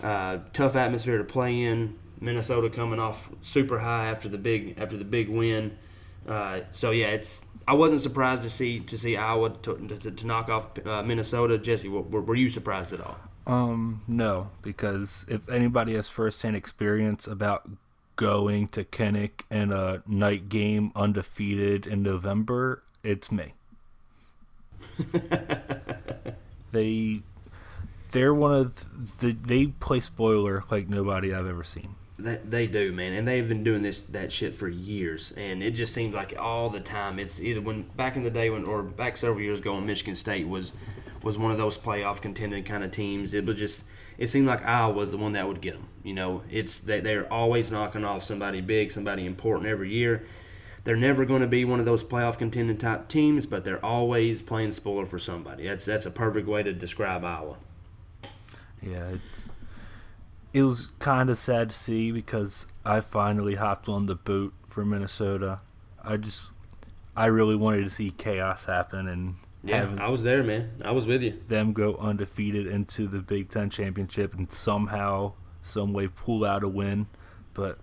Uh, 0.03 0.39
tough 0.51 0.75
atmosphere 0.75 1.19
to 1.19 1.23
play 1.23 1.61
in. 1.61 1.97
Minnesota 2.19 2.69
coming 2.69 2.99
off 2.99 3.29
super 3.41 3.79
high 3.79 4.07
after 4.07 4.27
the 4.27 4.37
big 4.37 4.79
after 4.79 4.97
the 4.97 5.05
big 5.05 5.29
win. 5.29 5.77
Uh, 6.27 6.61
so 6.71 6.91
yeah, 6.91 7.07
it's 7.07 7.41
I 7.67 7.73
wasn't 7.73 8.01
surprised 8.01 8.43
to 8.43 8.49
see 8.49 8.79
to 8.81 8.97
see 8.97 9.17
Iowa 9.17 9.51
to, 9.63 9.75
to, 9.75 10.11
to 10.11 10.27
knock 10.27 10.49
off 10.49 10.85
uh, 10.85 11.03
Minnesota. 11.03 11.57
Jesse, 11.57 11.87
were, 11.87 12.01
were 12.01 12.35
you 12.35 12.49
surprised 12.49 12.93
at 12.93 13.01
all? 13.01 13.17
Um, 13.47 14.01
no, 14.07 14.49
because 14.61 15.25
if 15.29 15.49
anybody 15.49 15.93
has 15.95 16.09
firsthand 16.09 16.55
experience 16.55 17.27
about 17.27 17.69
going 18.15 18.67
to 18.69 18.83
Kinnick 18.83 19.41
in 19.51 19.71
a 19.71 20.01
night 20.07 20.49
game 20.49 20.91
undefeated 20.95 21.85
in 21.85 22.01
November, 22.01 22.83
it's 23.03 23.31
me. 23.31 23.53
they 26.71 27.21
they're 28.11 28.33
one 28.33 28.53
of 28.53 29.19
the 29.19 29.31
they 29.31 29.67
play 29.67 29.99
spoiler 29.99 30.63
like 30.69 30.87
nobody 30.87 31.33
I've 31.33 31.47
ever 31.47 31.63
seen. 31.63 31.95
They, 32.17 32.37
they 32.37 32.67
do, 32.67 32.93
man, 32.93 33.11
and 33.13 33.27
they've 33.27 33.47
been 33.47 33.63
doing 33.63 33.81
this 33.81 33.99
that 34.09 34.31
shit 34.31 34.55
for 34.55 34.69
years, 34.69 35.33
and 35.35 35.61
it 35.61 35.71
just 35.71 35.93
seems 35.93 36.15
like 36.15 36.33
all 36.39 36.69
the 36.69 36.79
time. 36.79 37.19
It's 37.19 37.41
either 37.41 37.59
when 37.59 37.83
back 37.97 38.15
in 38.15 38.23
the 38.23 38.29
day 38.29 38.49
when, 38.49 38.63
or 38.63 38.83
back 38.83 39.17
several 39.17 39.41
years 39.41 39.59
ago, 39.59 39.75
when 39.75 39.85
Michigan 39.85 40.15
State 40.15 40.47
was 40.47 40.71
was 41.23 41.37
one 41.37 41.51
of 41.51 41.57
those 41.57 41.77
playoff 41.77 42.21
contending 42.21 42.63
kind 42.63 42.83
of 42.83 42.91
teams. 42.91 43.33
It 43.33 43.45
was 43.45 43.57
just 43.57 43.83
it 44.17 44.27
seemed 44.27 44.47
like 44.47 44.65
Iowa 44.65 44.93
was 44.93 45.11
the 45.11 45.17
one 45.17 45.33
that 45.33 45.45
would 45.47 45.59
get 45.59 45.73
them. 45.73 45.87
You 46.03 46.13
know, 46.13 46.43
it's 46.49 46.77
they, 46.77 47.01
they're 47.01 47.31
always 47.31 47.69
knocking 47.69 48.05
off 48.05 48.23
somebody 48.23 48.61
big, 48.61 48.91
somebody 48.91 49.25
important 49.25 49.67
every 49.67 49.91
year, 49.91 50.25
they're 50.85 50.95
never 50.95 51.25
going 51.25 51.41
to 51.41 51.47
be 51.47 51.65
one 51.65 51.79
of 51.79 51.85
those 51.85 52.03
playoff 52.03 52.37
contending 52.37 52.77
type 52.77 53.07
teams, 53.07 53.45
but 53.47 53.65
they're 53.65 53.83
always 53.83 54.41
playing 54.43 54.71
spoiler 54.71 55.05
for 55.07 55.19
somebody. 55.19 55.67
That's 55.67 55.83
that's 55.83 56.05
a 56.05 56.11
perfect 56.11 56.47
way 56.47 56.63
to 56.63 56.71
describe 56.71 57.25
Iowa. 57.25 57.57
Yeah, 58.81 59.09
it's 59.09 59.49
it 60.55 60.63
was 60.63 60.87
kind 60.99 61.29
of 61.29 61.37
sad 61.37 61.69
to 61.69 61.75
see 61.75 62.13
because 62.13 62.65
I 62.85 63.01
finally 63.01 63.55
hopped 63.55 63.89
on 63.89 64.05
the 64.05 64.15
boat 64.15 64.53
for 64.65 64.85
Minnesota. 64.85 65.59
I 66.01 66.15
just 66.15 66.51
I 67.13 67.25
really 67.25 67.57
wanted 67.57 67.83
to 67.83 67.89
see 67.89 68.11
chaos 68.11 68.63
happen 68.63 69.09
and 69.09 69.35
yeah, 69.65 69.97
I 69.99 70.07
was 70.07 70.23
there, 70.23 70.43
man. 70.43 70.81
I 70.85 70.91
was 70.91 71.05
with 71.05 71.23
you. 71.23 71.41
Them 71.49 71.73
go 71.73 71.95
undefeated 71.95 72.67
into 72.67 73.05
the 73.07 73.19
Big 73.19 73.49
Ten 73.49 73.69
championship 73.69 74.33
and 74.33 74.49
somehow, 74.49 75.33
some 75.61 75.91
way, 75.91 76.07
pull 76.07 76.45
out 76.45 76.63
a 76.63 76.69
win. 76.69 77.07
But 77.53 77.79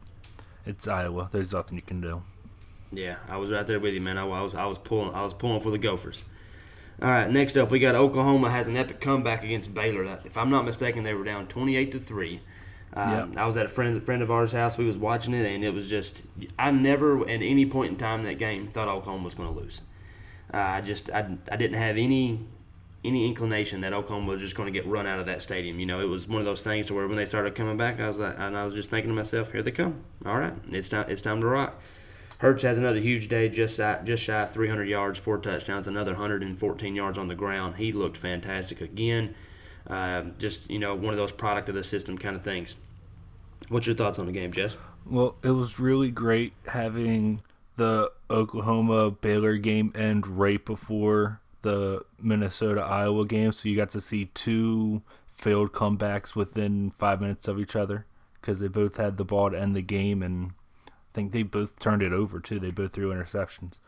it's 0.64 0.88
Iowa. 0.88 1.28
There's 1.30 1.52
nothing 1.52 1.76
you 1.76 1.82
can 1.82 2.00
do. 2.00 2.22
Yeah, 2.90 3.16
I 3.28 3.36
was 3.36 3.50
right 3.50 3.66
there 3.66 3.80
with 3.80 3.92
you, 3.92 4.00
man. 4.00 4.16
I, 4.16 4.24
was 4.24 4.54
I 4.54 4.64
was 4.64 4.78
pulling 4.78 5.12
I 5.12 5.24
was 5.24 5.34
pulling 5.34 5.60
for 5.60 5.70
the 5.70 5.78
Gophers. 5.78 6.24
All 7.02 7.08
right, 7.08 7.28
next 7.28 7.58
up 7.58 7.70
we 7.70 7.80
got 7.80 7.96
Oklahoma 7.96 8.48
has 8.48 8.66
an 8.66 8.78
epic 8.78 9.00
comeback 9.00 9.44
against 9.44 9.74
Baylor. 9.74 10.20
If 10.24 10.38
I'm 10.38 10.48
not 10.48 10.64
mistaken, 10.64 11.02
they 11.02 11.12
were 11.12 11.24
down 11.24 11.48
28 11.48 11.92
to 11.92 11.98
three. 12.00 12.40
Um. 12.94 13.32
I 13.36 13.46
was 13.46 13.56
at 13.56 13.66
a 13.66 13.68
friend 13.68 13.96
a 13.96 14.00
friend 14.00 14.22
of 14.22 14.30
ours' 14.30 14.52
house. 14.52 14.76
We 14.76 14.84
was 14.84 14.98
watching 14.98 15.34
it, 15.34 15.46
and 15.46 15.64
it 15.64 15.72
was 15.72 15.88
just 15.88 16.22
I 16.58 16.70
never 16.70 17.22
at 17.22 17.42
any 17.42 17.64
point 17.66 17.92
in 17.92 17.96
time 17.96 18.20
in 18.20 18.26
that 18.26 18.38
game 18.38 18.68
thought 18.68 18.88
Oklahoma 18.88 19.24
was 19.24 19.34
going 19.34 19.52
to 19.52 19.58
lose. 19.58 19.80
Uh, 20.52 20.58
I 20.58 20.80
just 20.82 21.10
I, 21.10 21.36
I 21.50 21.56
didn't 21.56 21.78
have 21.78 21.96
any 21.96 22.40
any 23.04 23.26
inclination 23.26 23.80
that 23.80 23.92
Oklahoma 23.92 24.30
was 24.32 24.40
just 24.40 24.54
going 24.54 24.72
to 24.72 24.78
get 24.78 24.86
run 24.86 25.06
out 25.06 25.18
of 25.18 25.26
that 25.26 25.42
stadium. 25.42 25.80
You 25.80 25.86
know, 25.86 26.00
it 26.00 26.08
was 26.08 26.28
one 26.28 26.40
of 26.40 26.44
those 26.44 26.60
things 26.60 26.86
to 26.86 26.94
where 26.94 27.08
when 27.08 27.16
they 27.16 27.26
started 27.26 27.54
coming 27.54 27.76
back, 27.76 27.98
I 27.98 28.08
was 28.08 28.18
like, 28.18 28.36
and 28.38 28.56
I 28.56 28.64
was 28.64 28.74
just 28.74 28.90
thinking 28.90 29.10
to 29.10 29.14
myself, 29.14 29.52
here 29.52 29.62
they 29.62 29.72
come. 29.72 30.04
All 30.24 30.38
right, 30.38 30.54
it's 30.70 30.88
time. 30.88 31.06
It's 31.08 31.22
time 31.22 31.40
to 31.40 31.46
rock. 31.46 31.80
Hurts 32.38 32.64
has 32.64 32.76
another 32.76 32.98
huge 32.98 33.28
day, 33.28 33.48
just 33.48 33.76
shy, 33.76 34.00
just 34.04 34.24
shy 34.24 34.42
of 34.42 34.52
300 34.52 34.88
yards, 34.88 35.18
four 35.18 35.38
touchdowns, 35.38 35.86
another 35.86 36.12
114 36.12 36.94
yards 36.94 37.16
on 37.16 37.28
the 37.28 37.36
ground. 37.36 37.76
He 37.76 37.92
looked 37.92 38.16
fantastic 38.16 38.80
again. 38.80 39.34
Uh, 39.92 40.22
just 40.38 40.70
you 40.70 40.78
know, 40.78 40.94
one 40.94 41.12
of 41.12 41.18
those 41.18 41.32
product 41.32 41.68
of 41.68 41.74
the 41.74 41.84
system 41.84 42.16
kind 42.16 42.34
of 42.34 42.42
things. 42.42 42.76
What's 43.68 43.86
your 43.86 43.94
thoughts 43.94 44.18
on 44.18 44.24
the 44.24 44.32
game, 44.32 44.50
Jess? 44.50 44.76
Well, 45.04 45.36
it 45.42 45.50
was 45.50 45.78
really 45.78 46.10
great 46.10 46.54
having 46.68 47.42
the 47.76 48.10
Oklahoma 48.30 49.10
Baylor 49.10 49.58
game 49.58 49.92
end 49.94 50.26
right 50.26 50.64
before 50.64 51.40
the 51.60 52.02
Minnesota 52.18 52.80
Iowa 52.80 53.26
game, 53.26 53.52
so 53.52 53.68
you 53.68 53.76
got 53.76 53.90
to 53.90 54.00
see 54.00 54.30
two 54.32 55.02
failed 55.30 55.72
comebacks 55.72 56.34
within 56.34 56.90
five 56.90 57.20
minutes 57.20 57.46
of 57.46 57.60
each 57.60 57.76
other 57.76 58.06
because 58.40 58.60
they 58.60 58.68
both 58.68 58.96
had 58.96 59.18
the 59.18 59.24
ball 59.26 59.50
to 59.50 59.60
end 59.60 59.76
the 59.76 59.82
game, 59.82 60.22
and 60.22 60.52
I 60.88 60.92
think 61.12 61.32
they 61.32 61.42
both 61.42 61.78
turned 61.78 62.02
it 62.02 62.14
over 62.14 62.40
too. 62.40 62.58
They 62.58 62.70
both 62.70 62.92
threw 62.92 63.12
interceptions, 63.12 63.78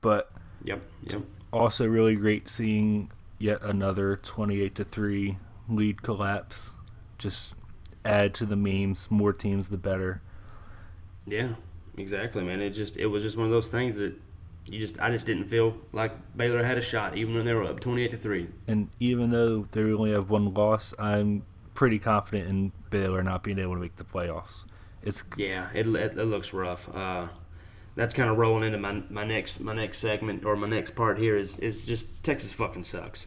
but 0.00 0.30
Yep. 0.62 0.82
Yep. 1.10 1.22
also 1.52 1.86
really 1.86 2.14
great 2.14 2.48
seeing 2.48 3.10
yet 3.38 3.60
another 3.62 4.16
28 4.16 4.74
to 4.76 4.84
3 4.84 5.38
lead 5.68 6.02
collapse 6.02 6.74
just 7.18 7.54
add 8.04 8.32
to 8.34 8.46
the 8.46 8.56
memes 8.56 9.06
more 9.10 9.32
teams 9.32 9.68
the 9.68 9.76
better 9.78 10.20
Yeah, 11.26 11.54
exactly, 11.96 12.42
man. 12.42 12.60
It 12.60 12.70
just 12.70 12.96
it 12.96 13.06
was 13.06 13.22
just 13.22 13.36
one 13.36 13.46
of 13.46 13.52
those 13.52 13.68
things 13.68 13.96
that 13.98 14.14
you 14.66 14.78
just 14.78 15.00
I 15.00 15.10
just 15.10 15.26
didn't 15.26 15.44
feel 15.44 15.76
like 15.92 16.12
Baylor 16.36 16.62
had 16.62 16.78
a 16.78 16.82
shot, 16.82 17.16
even 17.16 17.34
when 17.34 17.44
they 17.44 17.54
were 17.54 17.64
up 17.64 17.80
twenty 17.80 18.02
eight 18.02 18.10
to 18.12 18.16
three. 18.16 18.48
and 18.66 18.88
even 19.00 19.30
though 19.30 19.66
they 19.72 19.82
only 19.82 20.12
have 20.12 20.30
one 20.30 20.52
loss 20.54 20.94
i'm 20.98 21.42
pretty 21.74 21.98
confident 21.98 22.48
in 22.48 22.72
baylor 22.90 23.22
not 23.22 23.42
being 23.44 23.58
able 23.58 23.74
to 23.74 23.80
make 23.80 23.96
the 23.96 24.04
playoffs 24.04 24.64
it's 25.02 25.22
Yeah, 25.36 25.68
it, 25.74 25.86
it, 25.86 26.18
it 26.18 26.24
looks 26.24 26.52
rough. 26.52 26.88
Uh, 26.94 27.28
that's 27.94 28.12
kind 28.12 28.28
of 28.28 28.36
rolling 28.36 28.64
into 28.64 28.78
my 28.78 29.02
my 29.10 29.24
next 29.24 29.60
my 29.60 29.72
next 29.74 29.98
segment 29.98 30.44
or 30.44 30.56
my 30.56 30.66
next 30.68 30.94
part 30.96 31.18
here 31.18 31.36
is 31.36 31.56
is 31.58 31.82
just 31.84 32.06
Texas 32.24 32.52
fucking 32.52 32.84
sucks. 32.84 33.26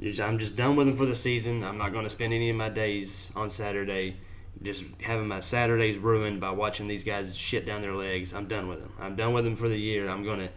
I'm 0.00 0.38
just 0.38 0.56
done 0.56 0.76
with 0.76 0.86
them 0.86 0.96
for 0.96 1.06
the 1.06 1.14
season. 1.14 1.64
I'm 1.64 1.78
not 1.78 1.92
going 1.92 2.04
to 2.04 2.10
spend 2.10 2.32
any 2.32 2.50
of 2.50 2.56
my 2.56 2.68
days 2.68 3.30
on 3.34 3.50
Saturday 3.50 4.16
just 4.62 4.84
having 5.02 5.28
my 5.28 5.40
Saturdays 5.40 5.98
ruined 5.98 6.40
by 6.40 6.50
watching 6.50 6.88
these 6.88 7.04
guys 7.04 7.34
shit 7.36 7.66
down 7.66 7.82
their 7.82 7.94
legs. 7.94 8.32
I'm 8.32 8.46
done 8.46 8.68
with 8.68 8.80
them. 8.80 8.92
I'm 8.98 9.16
done 9.16 9.32
with 9.32 9.44
them 9.44 9.56
for 9.56 9.68
the 9.68 9.76
year. 9.76 10.08
I'm 10.08 10.22
going 10.22 10.40
to 10.40 10.48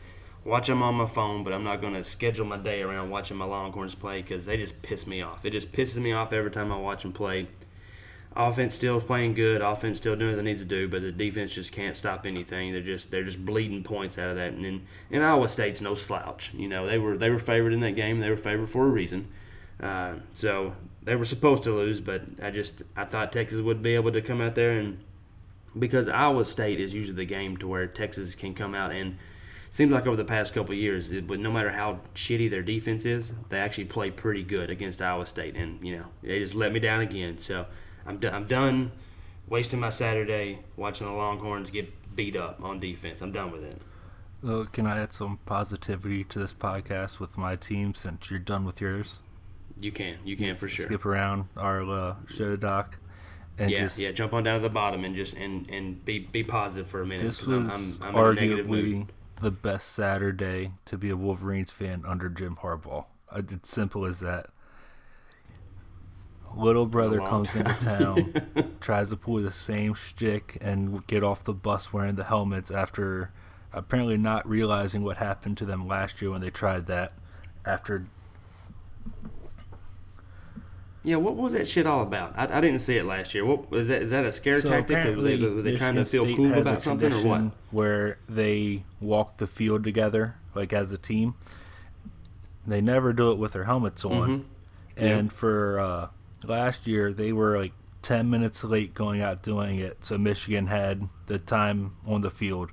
watch 0.44 0.68
them 0.68 0.82
on 0.82 0.96
my 0.96 1.06
phone, 1.06 1.44
but 1.44 1.54
I'm 1.54 1.64
not 1.64 1.82
going 1.82 1.94
to 1.94 2.04
schedule 2.04 2.46
my 2.46 2.58
day 2.58 2.82
around 2.82 3.10
watching 3.10 3.38
my 3.38 3.46
Longhorns 3.46 3.96
play 3.96 4.22
because 4.22 4.46
they 4.46 4.58
just 4.58 4.82
piss 4.82 5.06
me 5.06 5.22
off. 5.22 5.46
It 5.46 5.52
just 5.52 5.72
pisses 5.72 5.98
me 5.98 6.14
off 6.14 6.34
every 6.34 6.52
time 6.52 6.72
I 6.72 6.78
watch 6.78 7.04
them 7.04 7.14
play. 7.14 7.48
Offense 8.40 8.74
still 8.74 9.02
playing 9.02 9.34
good. 9.34 9.62
Offense 9.62 9.98
still 9.98 10.16
doing 10.16 10.32
what 10.32 10.40
it 10.40 10.44
needs 10.44 10.62
to 10.62 10.68
do, 10.68 10.88
but 10.88 11.02
the 11.02 11.12
defense 11.12 11.54
just 11.54 11.74
can't 11.74 11.98
stop 11.98 12.26
anything. 12.26 12.72
They're 12.72 12.82
just 12.82 13.12
they're 13.12 13.26
just 13.26 13.46
bleeding 13.46 13.84
points 13.84 14.18
out 14.18 14.30
of 14.30 14.38
that. 14.38 14.54
And 14.54 14.64
then 14.64 14.88
and 15.12 15.24
Iowa 15.24 15.50
State's 15.50 15.82
no 15.82 15.94
slouch. 15.94 16.54
You 16.54 16.70
know 16.70 16.86
they 16.86 16.98
were 16.98 17.18
they 17.18 17.30
were 17.30 17.40
favored 17.40 17.74
in 17.74 17.82
that 17.82 17.98
game. 17.98 18.22
They 18.22 18.30
were 18.30 18.38
favored 18.38 18.70
for 18.70 18.86
a 18.86 18.90
reason. 18.90 19.28
Uh, 19.84 20.14
so 20.32 20.74
they 21.04 21.18
were 21.18 21.26
supposed 21.26 21.64
to 21.64 21.76
lose, 21.76 22.00
but 22.00 22.24
I 22.42 22.50
just 22.50 22.82
I 22.96 23.04
thought 23.04 23.34
Texas 23.34 23.60
would 23.60 23.82
be 23.82 23.96
able 23.96 24.14
to 24.14 24.22
come 24.22 24.40
out 24.40 24.56
there 24.56 24.72
and 24.72 25.00
because 25.78 26.08
Iowa 26.08 26.46
State 26.46 26.80
is 26.80 26.94
usually 26.94 27.18
the 27.18 27.26
game 27.26 27.58
to 27.58 27.68
where 27.68 27.88
Texas 27.88 28.36
can 28.36 28.54
come 28.54 28.74
out 28.74 28.94
and 28.94 29.18
seems 29.70 29.92
like 29.92 30.08
over 30.08 30.16
the 30.16 30.26
past 30.26 30.54
couple 30.54 30.74
years, 30.74 31.12
it, 31.12 31.28
but 31.28 31.40
no 31.40 31.52
matter 31.52 31.72
how 31.72 32.00
shitty 32.16 32.50
their 32.50 32.64
defense 32.64 33.06
is, 33.06 33.34
they 33.50 33.60
actually 33.60 33.86
play 33.86 34.10
pretty 34.10 34.44
good 34.44 34.70
against 34.70 35.02
Iowa 35.02 35.26
State, 35.26 35.56
and 35.56 35.86
you 35.86 35.98
know 35.98 36.06
they 36.24 36.40
just 36.40 36.56
let 36.56 36.72
me 36.72 36.80
down 36.80 37.02
again. 37.02 37.38
So 37.40 37.66
I'm 38.10 38.18
done. 38.20 38.34
I'm 38.34 38.46
done 38.46 38.92
wasting 39.48 39.80
my 39.80 39.90
Saturday 39.92 40.60
watching 40.78 41.08
the 41.08 41.14
Longhorns 41.14 41.72
get 41.72 41.92
beat 42.16 42.36
up 42.36 42.62
on 42.64 42.80
defense. 42.80 43.22
I'm 43.22 43.32
done 43.32 43.52
with 43.52 43.64
it. 43.64 43.82
uh, 44.48 44.64
can 44.72 44.86
i 44.88 44.98
add 45.00 45.12
some 45.14 45.38
positivity 45.46 46.24
to 46.24 46.40
this 46.40 46.54
podcast 46.54 47.20
with 47.20 47.38
my 47.38 47.56
team 47.56 47.94
since 47.94 48.30
you're 48.32 48.40
done 48.40 48.64
with 48.66 48.80
yours 48.82 49.20
You 49.80 49.92
can, 49.92 50.16
you 50.26 50.36
can 50.38 50.56
for 50.56 50.68
sure. 50.70 50.86
skip 50.86 51.06
around 51.06 51.46
our 51.58 51.82
uh, 51.84 52.16
show 52.28 52.56
doc 52.56 52.98
and 53.58 53.70
yeah, 53.72 53.80
just 53.80 53.98
yeah. 54.00 54.12
Jump 54.12 54.34
on 54.34 54.44
down 54.44 54.56
to 54.56 54.62
the 54.62 54.70
bottom 54.74 55.04
and 55.04 55.14
just 55.16 55.34
and 55.36 55.70
and 55.70 56.04
be 56.06 56.20
be 56.20 56.44
positive 56.44 56.88
for 56.88 57.02
a 57.02 57.06
minute. 57.06 57.24
This 57.24 57.42
I'm- 57.46 57.68
was 57.68 58.00
I'm, 58.04 58.16
I'm 58.16 58.32
in 58.32 58.38
a 58.38 58.42
negative 58.42 58.68
mood. 58.70 58.86
arguably 58.86 59.08
the 59.42 59.52
best 59.52 59.90
Saturday 59.90 60.72
to 60.86 60.98
be 60.98 61.10
a 61.10 61.16
Wolverines 61.18 61.72
fan 61.72 62.04
under 62.08 62.28
Jim 62.30 62.58
Harbaugh. 62.62 63.06
Uh, 63.32 63.42
It's 63.50 63.70
simple 63.70 64.06
as 64.06 64.20
that. 64.22 64.48
Little 66.56 66.86
brother 66.86 67.20
comes 67.20 67.56
into 67.56 67.74
town, 67.80 68.76
tries 68.82 69.10
to 69.10 69.18
pull 69.18 69.42
the 69.42 69.52
same 69.52 69.94
shtick 69.94 70.58
and 70.62 71.06
get 71.08 71.24
off 71.24 71.44
the 71.44 71.54
bus 71.54 71.94
wearing 71.94 72.16
the 72.16 72.24
helmets 72.26 72.72
after 72.72 73.32
apparently 73.72 74.18
not 74.18 74.48
realizing 74.50 75.04
what 75.04 75.18
happened 75.18 75.58
to 75.58 75.66
them 75.66 75.88
last 75.88 76.22
year 76.22 76.32
when 76.32 76.42
they 76.42 76.50
tried 76.50 76.88
that. 76.88 77.14
After 77.66 78.06
Yeah, 81.04 81.18
what 81.18 81.36
was 81.36 81.54
that 81.54 81.68
shit 81.68 81.86
all 81.86 82.02
about? 82.02 82.34
I, 82.38 82.58
I 82.58 82.62
didn't 82.62 82.80
see 82.80 82.98
it 82.98 83.06
last 83.06 83.34
year. 83.34 83.46
What 83.46 83.70
was 83.70 83.88
that? 83.88 84.02
Is 84.02 84.10
that 84.12 84.26
a 84.26 84.32
scare 84.32 84.60
so 84.60 84.70
tactic? 84.70 85.06
Or 85.06 85.16
were 85.16 85.22
they, 85.22 85.38
were 85.38 85.62
they 85.62 85.76
trying 85.76 85.96
to 85.96 86.06
feel 86.06 86.24
State 86.24 86.36
cool 86.36 86.54
about 86.54 86.82
something, 86.82 87.12
or 87.12 87.16
what? 87.16 87.22
tradition 87.22 87.52
Where 87.72 88.18
they 88.28 88.84
walk 89.00 89.38
the 89.38 89.48
field 89.48 89.84
together, 89.84 90.36
like 90.56 90.74
as 90.74 90.92
a 90.92 90.98
team. 90.98 91.36
They 92.68 92.82
never 92.82 93.14
do 93.14 93.32
it 93.32 93.38
with 93.38 93.54
their 93.54 93.64
helmets 93.64 94.04
on. 94.04 94.30
Mhm. 94.30 94.44
And 94.98 95.32
for 95.32 95.80
uh, 95.80 96.08
last 96.44 96.88
year, 96.88 97.14
they 97.14 97.32
were 97.32 97.58
like 97.58 97.74
10 98.02 98.30
minutes 98.30 98.64
late 98.64 98.94
going 98.94 99.22
out 99.22 99.42
doing 99.44 99.80
it. 99.80 100.04
So 100.06 100.18
Michigan 100.18 100.68
had 100.68 101.08
the 101.28 101.40
time 101.40 101.96
on 102.06 102.22
the 102.22 102.32
field. 102.32 102.72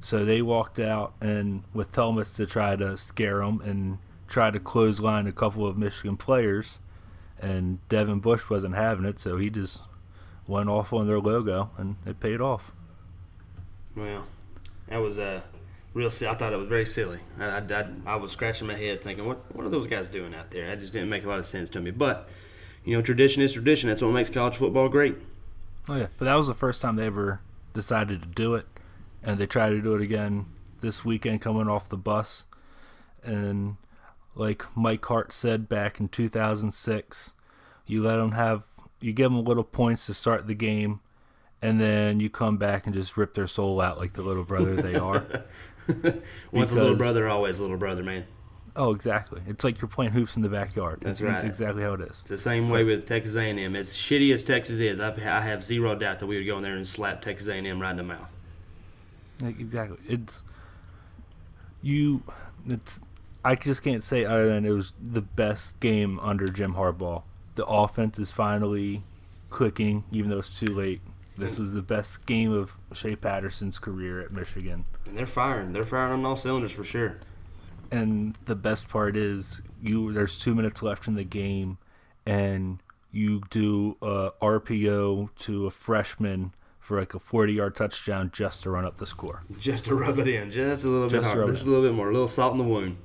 So 0.00 0.24
they 0.24 0.42
walked 0.42 0.78
out 0.78 1.14
and 1.20 1.64
with 1.72 1.94
helmets 1.94 2.34
to 2.36 2.46
try 2.46 2.76
to 2.76 2.96
scare 2.96 3.38
them 3.38 3.60
and 3.60 3.98
try 4.28 4.50
to 4.50 4.60
close 4.60 5.00
line 5.00 5.26
a 5.26 5.32
couple 5.32 5.66
of 5.66 5.76
Michigan 5.76 6.16
players. 6.16 6.78
And 7.40 7.86
Devin 7.88 8.20
Bush 8.20 8.50
wasn't 8.50 8.74
having 8.74 9.04
it, 9.04 9.18
so 9.20 9.36
he 9.36 9.48
just 9.48 9.82
went 10.46 10.68
off 10.68 10.92
on 10.92 11.06
their 11.06 11.20
logo 11.20 11.70
and 11.76 11.96
it 12.04 12.18
paid 12.20 12.40
off. 12.40 12.72
Well, 13.94 14.24
that 14.88 14.98
was 14.98 15.18
uh, 15.18 15.40
real. 15.94 16.08
I 16.08 16.34
thought 16.34 16.52
it 16.52 16.58
was 16.58 16.68
very 16.68 16.86
silly. 16.86 17.20
I, 17.38 17.44
I, 17.44 17.58
I, 17.58 17.86
I 18.06 18.16
was 18.16 18.32
scratching 18.32 18.66
my 18.66 18.74
head 18.74 19.02
thinking, 19.02 19.26
what 19.26 19.54
what 19.54 19.66
are 19.66 19.70
those 19.70 19.86
guys 19.86 20.08
doing 20.08 20.34
out 20.34 20.50
there? 20.50 20.66
That 20.66 20.80
just 20.80 20.92
didn't 20.92 21.08
make 21.08 21.24
a 21.24 21.28
lot 21.28 21.38
of 21.38 21.46
sense 21.46 21.70
to 21.70 21.80
me. 21.80 21.90
But 21.90 22.28
you 22.88 22.96
know, 22.96 23.02
tradition 23.02 23.42
is 23.42 23.52
tradition. 23.52 23.90
That's 23.90 24.00
what 24.00 24.12
makes 24.12 24.30
college 24.30 24.56
football 24.56 24.88
great. 24.88 25.14
Oh 25.90 25.96
yeah, 25.96 26.06
but 26.16 26.24
that 26.24 26.36
was 26.36 26.46
the 26.46 26.54
first 26.54 26.80
time 26.80 26.96
they 26.96 27.04
ever 27.04 27.40
decided 27.74 28.22
to 28.22 28.28
do 28.28 28.54
it, 28.54 28.64
and 29.22 29.38
they 29.38 29.46
tried 29.46 29.70
to 29.70 29.82
do 29.82 29.94
it 29.94 30.00
again 30.00 30.46
this 30.80 31.04
weekend 31.04 31.42
coming 31.42 31.68
off 31.68 31.90
the 31.90 31.98
bus, 31.98 32.46
and 33.22 33.76
like 34.34 34.64
Mike 34.74 35.04
Hart 35.04 35.34
said 35.34 35.68
back 35.68 36.00
in 36.00 36.08
2006, 36.08 37.34
you 37.86 38.02
let 38.02 38.16
them 38.16 38.32
have, 38.32 38.64
you 39.00 39.12
give 39.12 39.32
them 39.32 39.44
little 39.44 39.64
points 39.64 40.06
to 40.06 40.14
start 40.14 40.46
the 40.46 40.54
game, 40.54 41.00
and 41.60 41.78
then 41.78 42.20
you 42.20 42.30
come 42.30 42.56
back 42.56 42.86
and 42.86 42.94
just 42.94 43.18
rip 43.18 43.34
their 43.34 43.46
soul 43.46 43.82
out 43.82 43.98
like 43.98 44.14
the 44.14 44.22
little 44.22 44.44
brother 44.44 44.76
they 44.76 44.94
are. 44.94 45.44
Once 46.52 46.70
a 46.70 46.74
little 46.74 46.96
brother, 46.96 47.28
always 47.28 47.58
a 47.58 47.62
little 47.62 47.76
brother, 47.76 48.02
man. 48.02 48.24
Oh, 48.78 48.94
exactly. 48.94 49.42
It's 49.46 49.64
like 49.64 49.80
you're 49.80 49.88
playing 49.88 50.12
hoops 50.12 50.36
in 50.36 50.42
the 50.42 50.48
backyard. 50.48 51.00
That's 51.00 51.20
That's 51.20 51.42
right. 51.42 51.44
exactly 51.44 51.82
how 51.82 51.94
it 51.94 52.00
is. 52.00 52.20
It's 52.20 52.22
the 52.22 52.38
same 52.38 52.70
way 52.70 52.84
with 52.84 53.06
Texas 53.06 53.34
A&M. 53.34 53.76
As 53.76 53.90
shitty 53.90 54.32
as 54.32 54.42
Texas 54.42 54.78
is, 54.78 55.00
I've, 55.00 55.18
I 55.18 55.40
have 55.40 55.64
zero 55.64 55.94
doubt 55.94 56.20
that 56.20 56.26
we 56.26 56.36
would 56.36 56.46
go 56.46 56.56
in 56.56 56.62
there 56.62 56.76
and 56.76 56.86
slap 56.86 57.20
Texas 57.20 57.48
A&M 57.48 57.80
right 57.80 57.90
in 57.90 57.96
the 57.96 58.02
mouth. 58.04 58.32
Like, 59.40 59.60
exactly. 59.60 59.98
It's 60.06 60.44
you. 61.82 62.22
It's. 62.66 63.00
I 63.44 63.54
just 63.54 63.82
can't 63.82 64.02
say 64.02 64.24
other 64.24 64.48
than 64.48 64.64
it 64.64 64.70
was 64.70 64.92
the 65.00 65.22
best 65.22 65.78
game 65.80 66.18
under 66.20 66.46
Jim 66.46 66.74
Harbaugh. 66.74 67.22
The 67.54 67.64
offense 67.66 68.18
is 68.18 68.30
finally 68.30 69.02
clicking, 69.50 70.04
even 70.10 70.30
though 70.30 70.38
it's 70.38 70.58
too 70.58 70.74
late. 70.74 71.00
This 71.36 71.54
mm. 71.54 71.60
was 71.60 71.72
the 71.72 71.82
best 71.82 72.26
game 72.26 72.52
of 72.52 72.76
Shea 72.92 73.14
Patterson's 73.14 73.78
career 73.78 74.20
at 74.20 74.32
Michigan. 74.32 74.84
And 75.06 75.16
they're 75.16 75.24
firing. 75.24 75.72
They're 75.72 75.84
firing 75.84 76.20
on 76.20 76.26
all 76.26 76.36
cylinders 76.36 76.72
for 76.72 76.82
sure. 76.82 77.18
And 77.90 78.36
the 78.44 78.54
best 78.54 78.88
part 78.88 79.16
is 79.16 79.62
you. 79.82 80.12
There's 80.12 80.38
two 80.38 80.54
minutes 80.54 80.82
left 80.82 81.08
in 81.08 81.14
the 81.14 81.24
game, 81.24 81.78
and 82.26 82.80
you 83.10 83.42
do 83.50 83.96
a 84.02 84.32
RPO 84.42 85.30
to 85.38 85.66
a 85.66 85.70
freshman 85.70 86.52
for 86.78 86.98
like 86.98 87.14
a 87.14 87.18
40 87.18 87.52
yard 87.52 87.76
touchdown 87.76 88.30
just 88.32 88.62
to 88.62 88.70
run 88.70 88.84
up 88.84 88.96
the 88.96 89.06
score. 89.06 89.42
Just 89.58 89.86
to 89.86 89.94
rub 89.94 90.18
it 90.18 90.28
in, 90.28 90.50
just 90.50 90.84
a 90.84 90.88
little 90.88 91.08
Just 91.08 91.26
bit 91.26 91.32
to 91.32 91.38
rub 91.38 91.48
hard, 91.48 91.54
just 91.54 91.66
a 91.66 91.70
little 91.70 91.84
bit 91.84 91.94
more, 91.94 92.08
a 92.08 92.12
little 92.12 92.28
salt 92.28 92.52
in 92.52 92.58
the 92.58 92.64
wound. 92.64 92.96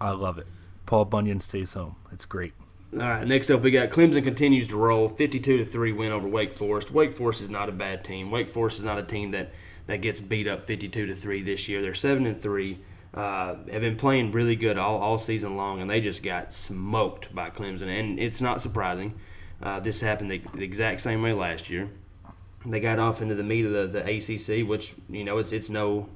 I 0.00 0.10
love 0.10 0.38
it. 0.38 0.46
Paul 0.84 1.04
Bunyan 1.06 1.40
stays 1.40 1.72
home. 1.72 1.96
It's 2.12 2.24
great. 2.24 2.52
All 2.92 3.00
right, 3.00 3.26
next 3.26 3.50
up 3.50 3.62
we 3.62 3.70
got 3.70 3.90
Clemson 3.90 4.22
continues 4.22 4.68
to 4.68 4.76
roll, 4.76 5.08
52 5.08 5.58
to 5.58 5.64
three 5.64 5.92
win 5.92 6.12
over 6.12 6.28
Wake 6.28 6.52
Forest. 6.52 6.90
Wake 6.90 7.12
Forest 7.14 7.40
is 7.40 7.50
not 7.50 7.68
a 7.68 7.72
bad 7.72 8.04
team. 8.04 8.30
Wake 8.30 8.48
Forest 8.48 8.78
is 8.78 8.84
not 8.84 8.98
a 8.98 9.02
team 9.02 9.32
that 9.32 9.52
that 9.86 10.00
gets 10.00 10.20
beat 10.20 10.48
up 10.48 10.64
52 10.64 11.06
to 11.06 11.14
three 11.14 11.42
this 11.42 11.68
year. 11.68 11.82
They're 11.82 11.94
seven 11.94 12.26
and 12.26 12.40
three. 12.40 12.78
Uh, 13.16 13.56
have 13.72 13.80
been 13.80 13.96
playing 13.96 14.30
really 14.30 14.56
good 14.56 14.76
all, 14.76 14.98
all 14.98 15.18
season 15.18 15.56
long, 15.56 15.80
and 15.80 15.88
they 15.88 16.00
just 16.00 16.22
got 16.22 16.52
smoked 16.52 17.34
by 17.34 17.48
Clemson. 17.48 17.88
And 17.88 18.20
it's 18.20 18.42
not 18.42 18.60
surprising. 18.60 19.14
Uh, 19.62 19.80
this 19.80 20.02
happened 20.02 20.30
the, 20.30 20.42
the, 20.52 20.62
exact 20.62 21.00
same 21.00 21.22
way 21.22 21.32
last 21.32 21.70
year. 21.70 21.88
They 22.66 22.78
got 22.78 22.98
off 22.98 23.22
into 23.22 23.34
the 23.34 23.42
meat 23.42 23.64
of 23.64 23.72
the, 23.72 23.86
the 23.86 24.04
ACC, 24.04 24.68
which 24.68 24.94
you 25.08 25.24
know 25.24 25.38
it's 25.38 25.52
it's 25.52 25.70
no 25.70 26.10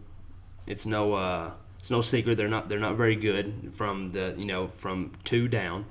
it's 0.66 0.84
no 0.84 1.14
uh, 1.14 1.52
it's 1.78 1.90
no 1.90 2.02
secret 2.02 2.36
they're 2.36 2.48
not 2.48 2.68
they're 2.68 2.78
not 2.78 2.96
very 2.96 3.16
good 3.16 3.72
from 3.72 4.10
the 4.10 4.34
you 4.36 4.44
know 4.44 4.68
from 4.68 5.12
two 5.24 5.48
down. 5.48 5.86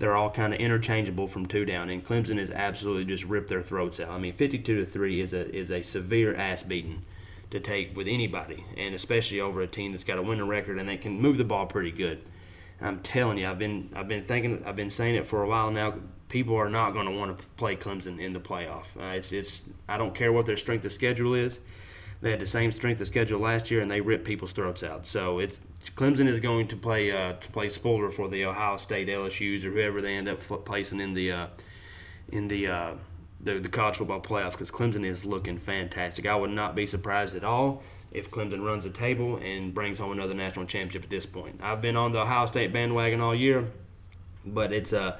They're 0.00 0.16
all 0.16 0.30
kind 0.30 0.52
of 0.52 0.58
interchangeable 0.58 1.28
from 1.28 1.46
two 1.46 1.64
down, 1.64 1.88
and 1.88 2.04
Clemson 2.04 2.38
has 2.38 2.50
absolutely 2.50 3.04
just 3.04 3.22
ripped 3.22 3.48
their 3.48 3.62
throats 3.62 4.00
out. 4.00 4.10
I 4.10 4.18
mean, 4.18 4.32
52 4.32 4.80
to 4.80 4.84
three 4.84 5.20
is 5.20 5.32
a 5.32 5.48
is 5.54 5.70
a 5.70 5.82
severe 5.82 6.34
ass 6.34 6.64
beating 6.64 7.04
to 7.52 7.60
take 7.60 7.96
with 7.96 8.08
anybody, 8.08 8.64
and 8.76 8.94
especially 8.94 9.40
over 9.40 9.60
a 9.60 9.66
team 9.66 9.92
that's 9.92 10.04
got 10.04 10.18
a 10.18 10.22
winning 10.22 10.48
record 10.48 10.78
and 10.78 10.88
they 10.88 10.96
can 10.96 11.20
move 11.20 11.38
the 11.38 11.44
ball 11.44 11.66
pretty 11.66 11.92
good. 11.92 12.22
I'm 12.80 13.00
telling 13.00 13.38
you, 13.38 13.48
I've 13.48 13.58
been 13.58 13.90
I've 13.94 14.08
been 14.08 14.24
thinking 14.24 14.62
I've 14.66 14.76
been 14.76 14.90
saying 14.90 15.14
it 15.14 15.26
for 15.26 15.42
a 15.42 15.48
while 15.48 15.70
now. 15.70 15.94
People 16.28 16.56
are 16.56 16.68
not 16.68 16.92
going 16.92 17.06
to 17.06 17.12
want 17.12 17.38
to 17.38 17.44
play 17.50 17.76
Clemson 17.76 18.18
in 18.18 18.32
the 18.32 18.40
playoff. 18.40 18.96
Uh, 18.98 19.16
it's 19.16 19.32
it's 19.32 19.62
I 19.88 19.96
don't 19.96 20.14
care 20.14 20.32
what 20.32 20.46
their 20.46 20.56
strength 20.56 20.84
of 20.84 20.92
schedule 20.92 21.34
is. 21.34 21.60
They 22.22 22.30
had 22.30 22.40
the 22.40 22.46
same 22.46 22.72
strength 22.72 23.00
of 23.00 23.06
schedule 23.06 23.40
last 23.40 23.70
year, 23.70 23.80
and 23.80 23.90
they 23.90 24.00
ripped 24.00 24.24
people's 24.24 24.52
throats 24.52 24.82
out. 24.82 25.06
So 25.06 25.38
it's 25.38 25.60
Clemson 25.96 26.26
is 26.26 26.40
going 26.40 26.68
to 26.68 26.76
play 26.76 27.12
uh, 27.12 27.34
to 27.34 27.50
play 27.50 27.68
spoiler 27.68 28.10
for 28.10 28.28
the 28.28 28.44
Ohio 28.44 28.76
State, 28.78 29.08
LSU's, 29.08 29.64
or 29.64 29.70
whoever 29.70 30.00
they 30.00 30.14
end 30.14 30.28
up 30.28 30.40
placing 30.64 31.00
in 31.00 31.14
the 31.14 31.32
uh, 31.32 31.46
in 32.32 32.48
the 32.48 32.66
uh, 32.66 32.94
the, 33.42 33.58
the 33.58 33.68
college 33.68 33.96
football 33.96 34.20
playoff 34.20 34.52
because 34.52 34.70
Clemson 34.70 35.04
is 35.04 35.24
looking 35.24 35.58
fantastic. 35.58 36.26
I 36.26 36.36
would 36.36 36.50
not 36.50 36.74
be 36.74 36.86
surprised 36.86 37.34
at 37.34 37.44
all 37.44 37.82
if 38.12 38.30
Clemson 38.30 38.64
runs 38.64 38.84
the 38.84 38.90
table 38.90 39.36
and 39.36 39.74
brings 39.74 39.98
home 39.98 40.12
another 40.12 40.34
national 40.34 40.66
championship 40.66 41.04
at 41.04 41.10
this 41.10 41.26
point. 41.26 41.60
I've 41.62 41.80
been 41.80 41.96
on 41.96 42.12
the 42.12 42.20
Ohio 42.20 42.46
State 42.46 42.72
bandwagon 42.72 43.20
all 43.20 43.34
year, 43.34 43.70
but 44.44 44.72
it's 44.72 44.92
uh, 44.92 45.18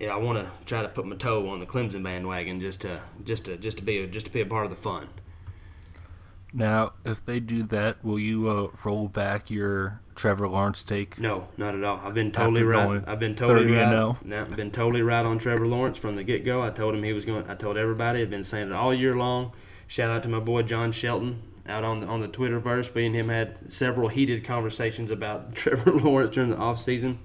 yeah, 0.00 0.12
I 0.12 0.16
want 0.16 0.38
to 0.38 0.50
try 0.66 0.82
to 0.82 0.88
put 0.88 1.06
my 1.06 1.16
toe 1.16 1.48
on 1.48 1.60
the 1.60 1.66
Clemson 1.66 2.02
bandwagon 2.02 2.60
just 2.60 2.82
to 2.82 3.00
just 3.24 3.46
to 3.46 3.56
just 3.56 3.78
to 3.78 3.84
be 3.84 3.98
a, 3.98 4.06
just 4.06 4.26
to 4.26 4.32
be 4.32 4.40
a 4.40 4.46
part 4.46 4.64
of 4.64 4.70
the 4.70 4.76
fun. 4.76 5.08
Now, 6.56 6.94
if 7.04 7.22
they 7.22 7.38
do 7.38 7.64
that, 7.64 8.02
will 8.02 8.18
you 8.18 8.48
uh, 8.48 8.68
roll 8.82 9.08
back 9.08 9.50
your 9.50 10.00
Trevor 10.14 10.48
Lawrence 10.48 10.82
take? 10.82 11.18
No, 11.18 11.48
not 11.58 11.74
at 11.74 11.84
all. 11.84 12.00
I've 12.02 12.14
been 12.14 12.32
totally 12.32 12.62
right. 12.62 13.04
I've 13.06 13.20
been 13.20 13.36
totally 13.36 13.74
right. 13.74 13.90
No, 13.90 14.40
I've 14.40 14.56
been 14.56 14.70
totally 14.70 15.02
right 15.02 15.26
on 15.26 15.38
Trevor 15.38 15.66
Lawrence 15.66 15.98
from 15.98 16.16
the 16.16 16.24
get 16.24 16.46
go. 16.46 16.62
I 16.62 16.70
told 16.70 16.94
him 16.94 17.02
he 17.02 17.12
was 17.12 17.26
going. 17.26 17.48
I 17.50 17.56
told 17.56 17.76
everybody. 17.76 18.22
I've 18.22 18.30
been 18.30 18.42
saying 18.42 18.68
it 18.68 18.72
all 18.72 18.94
year 18.94 19.14
long. 19.14 19.52
Shout 19.86 20.10
out 20.10 20.22
to 20.22 20.30
my 20.30 20.40
boy 20.40 20.62
John 20.62 20.92
Shelton 20.92 21.42
out 21.68 21.84
on 21.84 22.00
the 22.00 22.06
on 22.06 22.20
the 22.20 22.28
Twitterverse. 22.28 22.94
Me 22.94 23.04
and 23.04 23.14
him 23.14 23.28
had 23.28 23.70
several 23.70 24.08
heated 24.08 24.42
conversations 24.42 25.10
about 25.10 25.54
Trevor 25.54 25.92
Lawrence 25.92 26.34
during 26.34 26.48
the 26.48 26.56
off 26.56 26.82
season. 26.82 27.18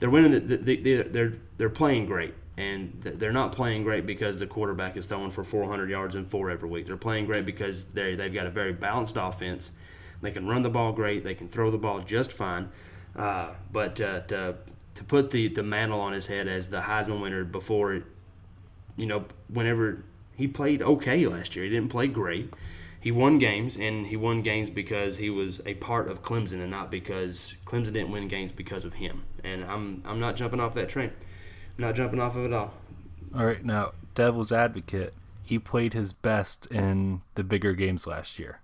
They're 0.00 0.10
winning. 0.10 0.32
The, 0.32 0.58
the, 0.58 0.76
the, 0.76 1.02
they're 1.04 1.32
they're 1.56 1.70
playing 1.70 2.04
great 2.04 2.34
and 2.56 3.00
they're 3.02 3.32
not 3.32 3.52
playing 3.52 3.82
great 3.82 4.06
because 4.06 4.38
the 4.38 4.46
quarterback 4.46 4.96
is 4.96 5.06
throwing 5.06 5.30
for 5.30 5.44
400 5.44 5.90
yards 5.90 6.14
and 6.14 6.30
four 6.30 6.50
every 6.50 6.68
week. 6.68 6.86
They're 6.86 6.96
playing 6.96 7.26
great 7.26 7.44
because 7.44 7.84
they 7.86 8.14
they've 8.14 8.32
got 8.32 8.46
a 8.46 8.50
very 8.50 8.72
balanced 8.72 9.16
offense. 9.18 9.70
They 10.22 10.30
can 10.30 10.46
run 10.46 10.62
the 10.62 10.70
ball 10.70 10.92
great. 10.92 11.24
They 11.24 11.34
can 11.34 11.48
throw 11.48 11.70
the 11.70 11.78
ball 11.78 12.00
just 12.00 12.32
fine. 12.32 12.70
Uh, 13.14 13.50
but 13.70 14.00
uh, 14.00 14.20
to, 14.20 14.56
to 14.94 15.04
put 15.04 15.30
the, 15.30 15.48
the 15.48 15.62
mantle 15.62 16.00
on 16.00 16.12
his 16.12 16.26
head 16.26 16.48
as 16.48 16.68
the 16.68 16.80
Heisman 16.80 17.20
winner 17.20 17.44
before, 17.44 18.02
you 18.96 19.06
know, 19.06 19.26
whenever 19.48 20.04
he 20.36 20.46
played 20.46 20.82
okay 20.82 21.26
last 21.26 21.56
year, 21.56 21.64
he 21.64 21.70
didn't 21.70 21.90
play 21.90 22.06
great. 22.06 22.52
He 23.00 23.12
won 23.12 23.38
games, 23.38 23.76
and 23.76 24.06
he 24.06 24.16
won 24.16 24.42
games 24.42 24.68
because 24.68 25.18
he 25.18 25.30
was 25.30 25.60
a 25.64 25.74
part 25.74 26.08
of 26.08 26.22
Clemson, 26.22 26.60
and 26.60 26.70
not 26.70 26.90
because 26.90 27.54
Clemson 27.64 27.92
didn't 27.92 28.10
win 28.10 28.26
games 28.26 28.52
because 28.52 28.84
of 28.84 28.94
him. 28.94 29.22
And 29.44 29.64
I'm 29.64 30.02
I'm 30.04 30.18
not 30.18 30.34
jumping 30.34 30.60
off 30.60 30.74
that 30.74 30.88
train. 30.88 31.12
Not 31.78 31.94
jumping 31.94 32.20
off 32.20 32.36
of 32.36 32.44
it 32.44 32.52
all. 32.52 32.72
All 33.34 33.44
right, 33.44 33.64
now 33.64 33.92
Devil's 34.14 34.52
Advocate. 34.52 35.14
He 35.42 35.58
played 35.58 35.92
his 35.92 36.12
best 36.12 36.66
in 36.66 37.22
the 37.34 37.44
bigger 37.44 37.72
games 37.72 38.06
last 38.06 38.38
year. 38.38 38.60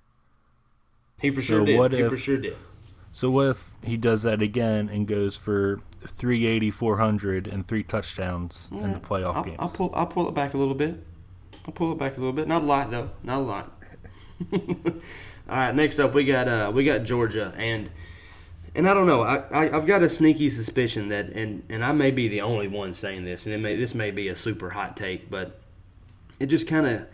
He 1.21 1.31
for 1.31 1.40
sure 1.40 1.61
so 1.61 1.64
did. 1.64 1.78
What 1.78 1.92
he 1.92 2.00
if, 2.00 2.11
for 2.11 2.16
sure 2.16 2.38
did. 2.38 2.57
So 3.12 3.31
what 3.31 3.49
if 3.49 3.71
he 3.85 3.97
does 3.97 4.23
that 4.25 4.42
again 4.42 4.88
and 4.88 5.07
goes 5.07 5.37
for 5.37 5.81
380, 6.01 6.70
400, 6.70 7.46
and 7.46 7.66
three 7.66 7.85
touchdowns 7.85 8.68
right. 8.72 8.83
in 8.83 8.92
the 8.92 8.98
playoff 8.98 9.37
I'll, 9.37 9.44
games? 9.44 9.57
I'll 9.61 9.68
pull. 9.68 9.92
I'll 9.94 10.07
pull 10.07 10.29
it 10.29 10.35
back 10.35 10.55
a 10.55 10.59
little 10.59 10.75
bit. 10.75 11.05
I'll 11.66 11.72
pull 11.72 11.92
it 11.92 11.98
back 11.98 12.16
a 12.16 12.20
little 12.20 12.33
bit. 12.33 12.48
Not 12.48 12.62
a 12.62 12.64
lot 12.64 12.90
though. 12.90 13.11
Not 13.22 13.38
a 13.38 13.44
lot. 13.44 13.83
All 14.53 14.61
right. 15.48 15.75
Next 15.75 16.01
up, 16.01 16.14
we 16.14 16.25
got 16.25 16.48
uh, 16.48 16.72
we 16.75 16.85
got 16.85 17.05
Georgia 17.05 17.53
and 17.57 17.90
and 18.74 18.88
I 18.88 18.94
don't 18.94 19.06
know. 19.06 19.22
I, 19.22 19.44
I 19.52 19.68
have 19.68 19.87
got 19.87 20.02
a 20.02 20.08
sneaky 20.08 20.48
suspicion 20.50 21.08
that, 21.08 21.26
and 21.30 21.62
and 21.68 21.85
I 21.85 21.92
may 21.92 22.11
be 22.11 22.28
the 22.28 22.40
only 22.40 22.68
one 22.68 22.94
saying 22.94 23.24
this, 23.24 23.46
and 23.46 23.54
it 23.54 23.58
may 23.58 23.76
this 23.76 23.94
may 23.94 24.11
be 24.11 24.28
a 24.28 24.37
super 24.37 24.70
hot 24.70 24.96
take, 24.96 25.30
but 25.30 25.61
it 26.40 26.46
just 26.46 26.66
kind 26.66 26.87
of 26.87 27.06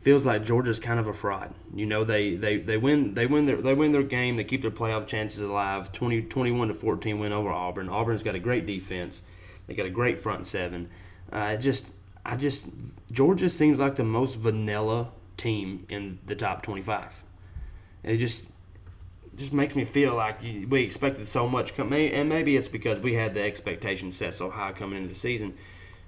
feels 0.00 0.24
like 0.24 0.44
Georgia's 0.44 0.78
kind 0.78 1.00
of 1.00 1.06
a 1.06 1.12
fraud. 1.12 1.52
You 1.74 1.86
know, 1.86 2.04
they, 2.04 2.34
they, 2.34 2.58
they 2.58 2.76
win 2.76 3.14
they 3.14 3.26
win 3.26 3.46
their 3.46 3.56
they 3.56 3.74
win 3.74 3.92
their 3.92 4.02
game. 4.02 4.36
They 4.36 4.44
keep 4.44 4.62
their 4.62 4.70
playoff 4.70 5.06
chances 5.06 5.40
alive. 5.40 5.92
20, 5.92 6.22
21 6.22 6.68
to 6.68 6.74
fourteen 6.74 7.18
win 7.18 7.32
over 7.32 7.50
Auburn. 7.50 7.88
Auburn's 7.88 8.22
got 8.22 8.34
a 8.34 8.40
great 8.40 8.66
defense. 8.66 9.22
They 9.66 9.74
got 9.74 9.86
a 9.86 9.90
great 9.90 10.18
front 10.18 10.46
seven. 10.46 10.88
Uh, 11.32 11.56
just 11.56 11.86
I 12.24 12.36
just 12.36 12.64
Georgia 13.12 13.50
seems 13.50 13.78
like 13.78 13.96
the 13.96 14.04
most 14.04 14.36
vanilla 14.36 15.10
team 15.36 15.86
in 15.88 16.18
the 16.26 16.34
top 16.34 16.62
twenty 16.62 16.82
five. 16.82 17.22
And 18.02 18.14
it 18.14 18.18
just 18.18 18.42
just 19.38 19.52
makes 19.52 19.76
me 19.76 19.84
feel 19.84 20.14
like 20.14 20.42
we 20.42 20.82
expected 20.82 21.28
so 21.28 21.48
much. 21.48 21.72
And 21.78 22.28
maybe 22.28 22.56
it's 22.56 22.68
because 22.68 22.98
we 23.00 23.14
had 23.14 23.34
the 23.34 23.42
expectation 23.42 24.12
set 24.12 24.34
so 24.34 24.50
high 24.50 24.72
coming 24.72 24.98
into 24.98 25.10
the 25.10 25.18
season. 25.18 25.54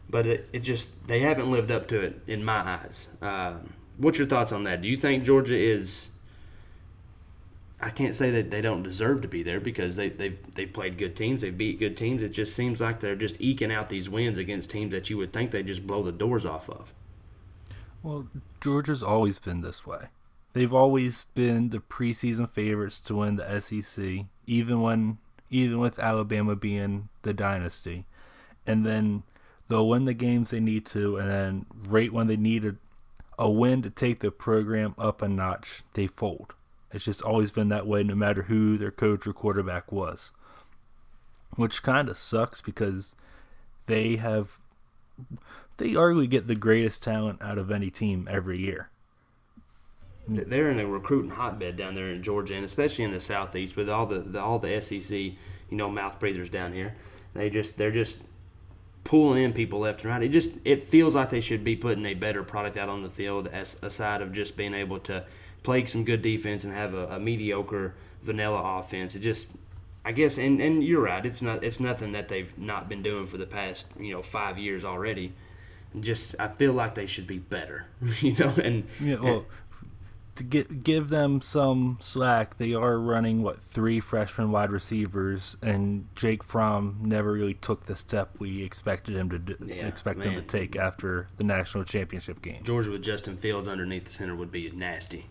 But 0.09 0.27
it, 0.27 0.49
it 0.53 0.61
just, 0.61 0.90
they 1.07 1.21
haven't 1.21 1.51
lived 1.51 1.71
up 1.71 1.87
to 1.88 2.01
it 2.01 2.21
in 2.27 2.45
my 2.45 2.59
eyes. 2.61 3.07
Uh, 3.23 3.55
what's 3.97 4.19
your 4.19 4.27
thoughts 4.27 4.53
on 4.53 4.64
that? 4.64 4.83
Do 4.83 4.88
you 4.88 4.97
think 4.97 5.25
Georgia 5.25 5.57
is. 5.57 6.09
I 7.83 7.88
can't 7.88 8.14
say 8.14 8.31
that 8.33 8.51
they 8.51 8.61
don't 8.61 8.83
deserve 8.83 9.23
to 9.23 9.29
be 9.29 9.43
there 9.43 9.59
because 9.59 9.97
they, 9.97 10.11
they've 10.11 10.37
they've 10.55 10.71
played 10.71 10.99
good 10.99 11.16
teams, 11.16 11.40
they've 11.40 11.57
beat 11.57 11.79
good 11.79 11.97
teams. 11.97 12.23
It 12.23 12.29
just 12.29 12.55
seems 12.55 12.79
like 12.79 13.01
they're 13.01 13.16
just 13.16 13.40
eking 13.40 13.73
out 13.73 13.88
these 13.88 14.07
wins 14.07 14.37
against 14.37 14.69
teams 14.69 14.93
that 14.93 15.09
you 15.09 15.16
would 15.16 15.33
think 15.33 15.51
they 15.51 15.62
just 15.62 15.87
blow 15.87 16.03
the 16.03 16.12
doors 16.12 16.45
off 16.45 16.69
of. 16.69 16.93
Well, 18.03 18.27
Georgia's 18.61 19.03
always 19.03 19.38
been 19.38 19.62
this 19.62 19.87
way. 19.87 20.09
They've 20.53 20.73
always 20.73 21.27
been 21.35 21.69
the 21.69 21.79
preseason 21.79 22.49
favorites 22.49 22.99
to 23.01 23.17
win 23.17 23.37
the 23.37 23.61
SEC, 23.61 24.27
even 24.47 24.83
when 24.83 25.19
even 25.49 25.79
with 25.79 25.99
Alabama 25.99 26.55
being 26.55 27.09
the 27.23 27.35
dynasty. 27.35 28.07
And 28.67 28.87
then 28.87 29.25
they'll 29.69 29.89
win 29.89 30.05
the 30.05 30.15
games 30.15 30.51
they 30.51 30.61
need 30.61 30.87
to, 30.87 31.17
and 31.17 31.29
then 31.29 31.67
right 31.75 32.13
when 32.13 32.29
they 32.29 32.37
need 32.37 32.65
a, 32.65 32.77
a 33.39 33.51
win 33.51 33.83
to 33.83 33.91
take 33.91 34.21
the 34.21 34.31
program 34.31 34.95
up 34.97 35.23
a 35.23 35.29
notch, 35.29 35.83
they 35.95 36.07
fold. 36.07 36.55
It's 36.93 37.05
just 37.05 37.23
always 37.23 37.51
been 37.51 37.69
that 37.69 37.87
way, 37.87 38.03
no 38.03 38.15
matter 38.15 38.43
who 38.43 38.77
their 38.77 38.91
coach 38.91 39.27
or 39.27 39.33
quarterback 39.33 39.93
was. 39.93 40.33
Which 41.57 41.83
kind 41.83 42.09
of 42.09 42.17
sucks 42.17 42.61
because 42.61 43.15
they 43.87 44.17
have 44.17 44.59
they 45.77 45.91
arguably 45.91 46.29
get 46.29 46.47
the 46.47 46.55
greatest 46.55 47.03
talent 47.03 47.43
out 47.43 47.59
of 47.59 47.71
any 47.71 47.91
team 47.91 48.29
every 48.31 48.59
year 48.59 48.91
they're 50.31 50.71
in 50.71 50.79
a 50.79 50.87
recruiting 50.87 51.31
hotbed 51.31 51.77
down 51.77 51.95
there 51.95 52.11
in 52.11 52.23
Georgia, 52.23 52.55
and 52.55 52.64
especially 52.64 53.05
in 53.05 53.11
the 53.11 53.21
southeast 53.21 53.77
with 53.77 53.88
all 53.88 54.07
the, 54.07 54.21
the 54.21 54.40
all 54.40 54.59
the 54.59 54.81
SEC, 54.81 55.11
you 55.11 55.37
know, 55.71 55.90
mouth 55.90 56.19
breathers 56.21 56.51
down 56.51 56.73
here. 56.73 56.95
They 57.35 57.51
just 57.51 57.77
they're 57.77 57.90
just 57.90 58.19
pulling 59.05 59.43
in 59.43 59.53
people 59.53 59.81
left 59.81 60.03
and 60.03 60.11
right. 60.11 60.23
It 60.23 60.29
just 60.29 60.51
it 60.64 60.87
feels 60.87 61.14
like 61.14 61.31
they 61.31 61.40
should 61.40 61.64
be 61.64 61.77
putting 61.77 62.07
a 62.07 62.14
better 62.14 62.43
product 62.43 62.77
out 62.77 62.88
on 62.88 63.03
the 63.03 63.11
field 63.11 63.49
as 63.49 63.77
aside 63.83 64.23
of 64.23 64.33
just 64.33 64.57
being 64.57 64.75
able 64.75 64.99
to 65.01 65.25
play 65.62 65.85
some 65.87 66.05
good 66.05 66.23
defense 66.23 66.64
and 66.64 66.73
have 66.73 66.95
a, 66.95 67.07
a 67.09 67.19
mediocre 67.19 67.95
vanilla 68.23 68.79
offense. 68.79 69.14
It 69.14 69.21
just 69.21 69.49
I 70.05 70.12
guess 70.12 70.38
and, 70.38 70.61
and 70.61 70.83
you're 70.83 71.03
right. 71.03 71.25
It's 71.25 71.43
not 71.43 71.64
it's 71.64 71.81
nothing 71.81 72.12
that 72.12 72.29
they've 72.29 72.57
not 72.57 72.88
been 72.88 73.03
doing 73.03 73.27
for 73.27 73.37
the 73.37 73.47
past 73.47 73.87
you 73.99 74.12
know 74.12 74.23
five 74.23 74.59
years 74.59 74.85
already. 74.85 75.33
Just 75.99 76.37
I 76.38 76.47
feel 76.47 76.73
like 76.73 76.95
they 76.95 77.07
should 77.07 77.27
be 77.27 77.38
better, 77.38 77.87
you 78.21 78.37
know. 78.37 78.55
And 78.62 78.85
yeah, 79.01 79.16
well, 79.16 79.45
to 80.37 80.45
get 80.45 80.83
give 80.83 81.09
them 81.09 81.40
some 81.40 81.99
slack, 82.01 82.59
they 82.59 82.75
are 82.75 82.99
running 82.99 83.43
what 83.43 83.61
three 83.61 84.01
freshman 84.01 84.51
wide 84.51 84.71
receivers, 84.71 85.57
and 85.62 86.09
Jake 86.14 86.43
Fromm 86.43 86.99
never 87.03 87.33
really 87.33 87.55
took 87.55 87.87
the 87.87 87.97
step 87.97 88.38
we 88.38 88.62
expected 88.62 89.16
him 89.16 89.31
to 89.31 89.38
do, 89.38 89.57
yeah, 89.64 89.87
expect 89.87 90.19
man. 90.19 90.31
him 90.31 90.40
to 90.40 90.47
take 90.47 90.77
after 90.77 91.29
the 91.37 91.45
national 91.45 91.85
championship 91.85 92.43
game. 92.43 92.62
Georgia 92.64 92.90
with 92.90 93.03
Justin 93.03 93.37
Fields 93.37 93.69
underneath 93.69 94.05
the 94.05 94.12
center 94.12 94.35
would 94.35 94.53
be 94.53 94.71
nasty. 94.71 95.27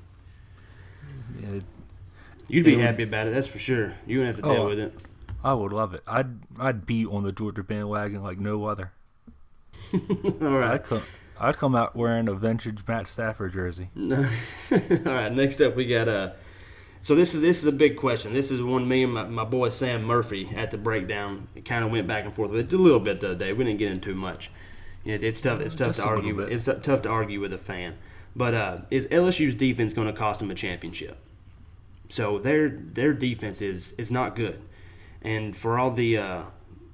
Yeah, 1.42 1.60
You'd 2.48 2.66
be 2.66 2.78
happy 2.78 3.04
about 3.04 3.28
it, 3.28 3.34
that's 3.34 3.48
for 3.48 3.60
sure. 3.60 3.94
You 4.08 4.20
wouldn't 4.20 4.36
have 4.36 4.44
to 4.44 4.52
deal 4.52 4.64
oh, 4.64 4.70
with 4.70 4.80
it. 4.80 4.94
I 5.44 5.54
would 5.54 5.72
love 5.72 5.94
it. 5.94 6.04
I'd 6.08 6.40
I'd 6.60 6.86
be 6.86 7.06
on 7.06 7.24
the 7.24 7.32
Georgia 7.32 7.64
bandwagon 7.64 8.24
like 8.24 8.40
no 8.40 8.66
other. 8.66 8.92
All 9.94 10.00
right. 10.40 10.74
I'd 10.74 10.84
come, 10.84 11.04
I'd 11.40 11.58
come 11.58 11.76
out 11.76 11.96
wearing 11.96 12.28
a 12.28 12.34
vintage 12.34 12.86
Matt 12.88 13.08
Stafford 13.08 13.54
jersey. 13.54 13.90
All 13.98 14.18
right, 15.06 15.32
next 15.32 15.62
up 15.62 15.76
we 15.76 15.86
got 15.86 16.08
uh, 16.08 16.32
So 17.02 17.16
this 17.16 17.34
is 17.34 17.42
this 17.42 17.60
is 17.60 17.66
a 17.66 17.72
big 17.72 17.98
question. 17.98 18.34
This 18.34 18.52
is 18.52 18.62
one 18.62 18.88
me 18.88 19.04
and 19.04 19.14
my, 19.14 19.24
my 19.24 19.44
boy 19.46 19.70
Sam 19.70 20.04
Murphy 20.04 20.50
at 20.56 20.72
the 20.72 20.78
breakdown 20.78 21.48
kind 21.66 21.84
of 21.84 21.92
went 21.92 22.08
back 22.08 22.26
and 22.26 22.34
forth 22.34 22.52
with 22.52 22.72
it 22.72 22.76
a 22.76 22.78
little 22.78 23.00
bit 23.00 23.22
the 23.22 23.28
other 23.28 23.36
day. 23.36 23.54
We 23.54 23.64
didn't 23.64 23.80
get 23.80 23.92
into 23.92 24.10
too 24.10 24.16
much. 24.16 24.52
It, 25.06 25.24
it's 25.24 25.40
tough. 25.42 25.62
It's 25.62 25.76
tough 25.76 25.88
Just 25.88 26.02
to 26.02 26.08
argue. 26.08 26.36
bit. 26.36 26.52
It's 26.52 26.66
tough 26.66 27.02
to 27.04 27.10
argue 27.10 27.40
with 27.40 27.54
a 27.54 27.58
fan. 27.58 27.96
But 28.36 28.54
uh, 28.54 28.78
is 28.92 29.08
LSU's 29.08 29.56
defense 29.56 29.94
going 29.94 30.08
to 30.08 30.14
cost 30.14 30.40
them 30.40 30.52
a 30.52 30.56
championship? 30.56 31.18
So 32.10 32.40
their 32.40 32.70
their 32.70 33.14
defense 33.14 33.62
is 33.62 33.94
is 33.98 34.12
not 34.12 34.36
good, 34.36 34.62
and 35.22 35.56
for 35.56 35.78
all 35.78 35.92
the 35.92 36.18
uh, 36.18 36.42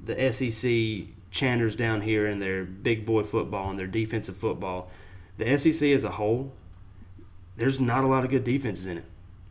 the 0.04 0.32
SEC 0.32 1.15
chanters 1.36 1.76
down 1.76 2.02
here 2.02 2.26
and 2.26 2.42
their 2.42 2.64
big 2.64 3.06
boy 3.06 3.22
football 3.22 3.70
and 3.70 3.78
their 3.78 3.88
defensive 3.88 4.38
football, 4.38 4.90
the 5.38 5.58
SEC 5.58 5.90
as 5.90 6.04
a 6.04 6.12
whole, 6.12 6.54
there's 7.58 7.80
not 7.80 8.04
a 8.04 8.08
lot 8.08 8.24
of 8.24 8.32
good 8.32 8.46
defenses 8.46 8.86
in 8.86 8.98
it. 8.98 9.06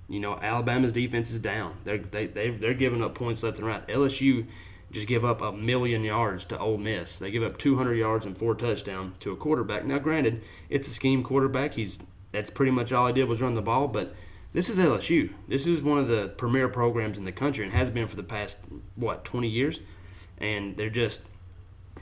You 0.08 0.18
know, 0.18 0.38
Alabama's 0.40 0.92
defense 0.92 1.30
is 1.30 1.38
down. 1.38 1.76
They're 1.84 1.98
they 1.98 2.26
they 2.26 2.50
they're 2.50 2.74
giving 2.74 3.02
up 3.02 3.14
points 3.14 3.42
left 3.42 3.58
and 3.58 3.66
right. 3.66 3.86
LSU 3.86 4.46
just 4.92 5.06
give 5.06 5.24
up 5.24 5.42
a 5.42 5.52
million 5.52 6.04
yards 6.04 6.44
to 6.46 6.58
Ole 6.58 6.78
Miss. 6.78 7.18
They 7.18 7.30
give 7.30 7.42
up 7.42 7.58
200 7.58 7.94
yards 7.94 8.26
and 8.26 8.36
four 8.36 8.54
touchdowns 8.54 9.18
to 9.20 9.32
a 9.32 9.36
quarterback. 9.36 9.84
Now, 9.84 9.98
granted, 9.98 10.42
it's 10.68 10.88
a 10.88 10.92
scheme 10.92 11.22
quarterback. 11.22 11.74
He's 11.74 11.98
that's 12.32 12.50
pretty 12.50 12.72
much 12.72 12.92
all 12.92 13.06
he 13.06 13.12
did 13.12 13.28
was 13.28 13.42
run 13.42 13.54
the 13.54 13.62
ball. 13.62 13.88
But 13.88 14.14
this 14.52 14.70
is 14.70 14.78
LSU. 14.78 15.32
This 15.48 15.66
is 15.66 15.82
one 15.82 15.98
of 15.98 16.08
the 16.08 16.28
premier 16.28 16.68
programs 16.68 17.18
in 17.18 17.24
the 17.24 17.32
country 17.32 17.64
and 17.64 17.72
has 17.74 17.90
been 17.90 18.08
for 18.08 18.16
the 18.16 18.22
past 18.22 18.56
what 18.96 19.24
20 19.24 19.48
years. 19.48 19.80
And 20.38 20.76
they're 20.76 20.90
just 20.90 21.22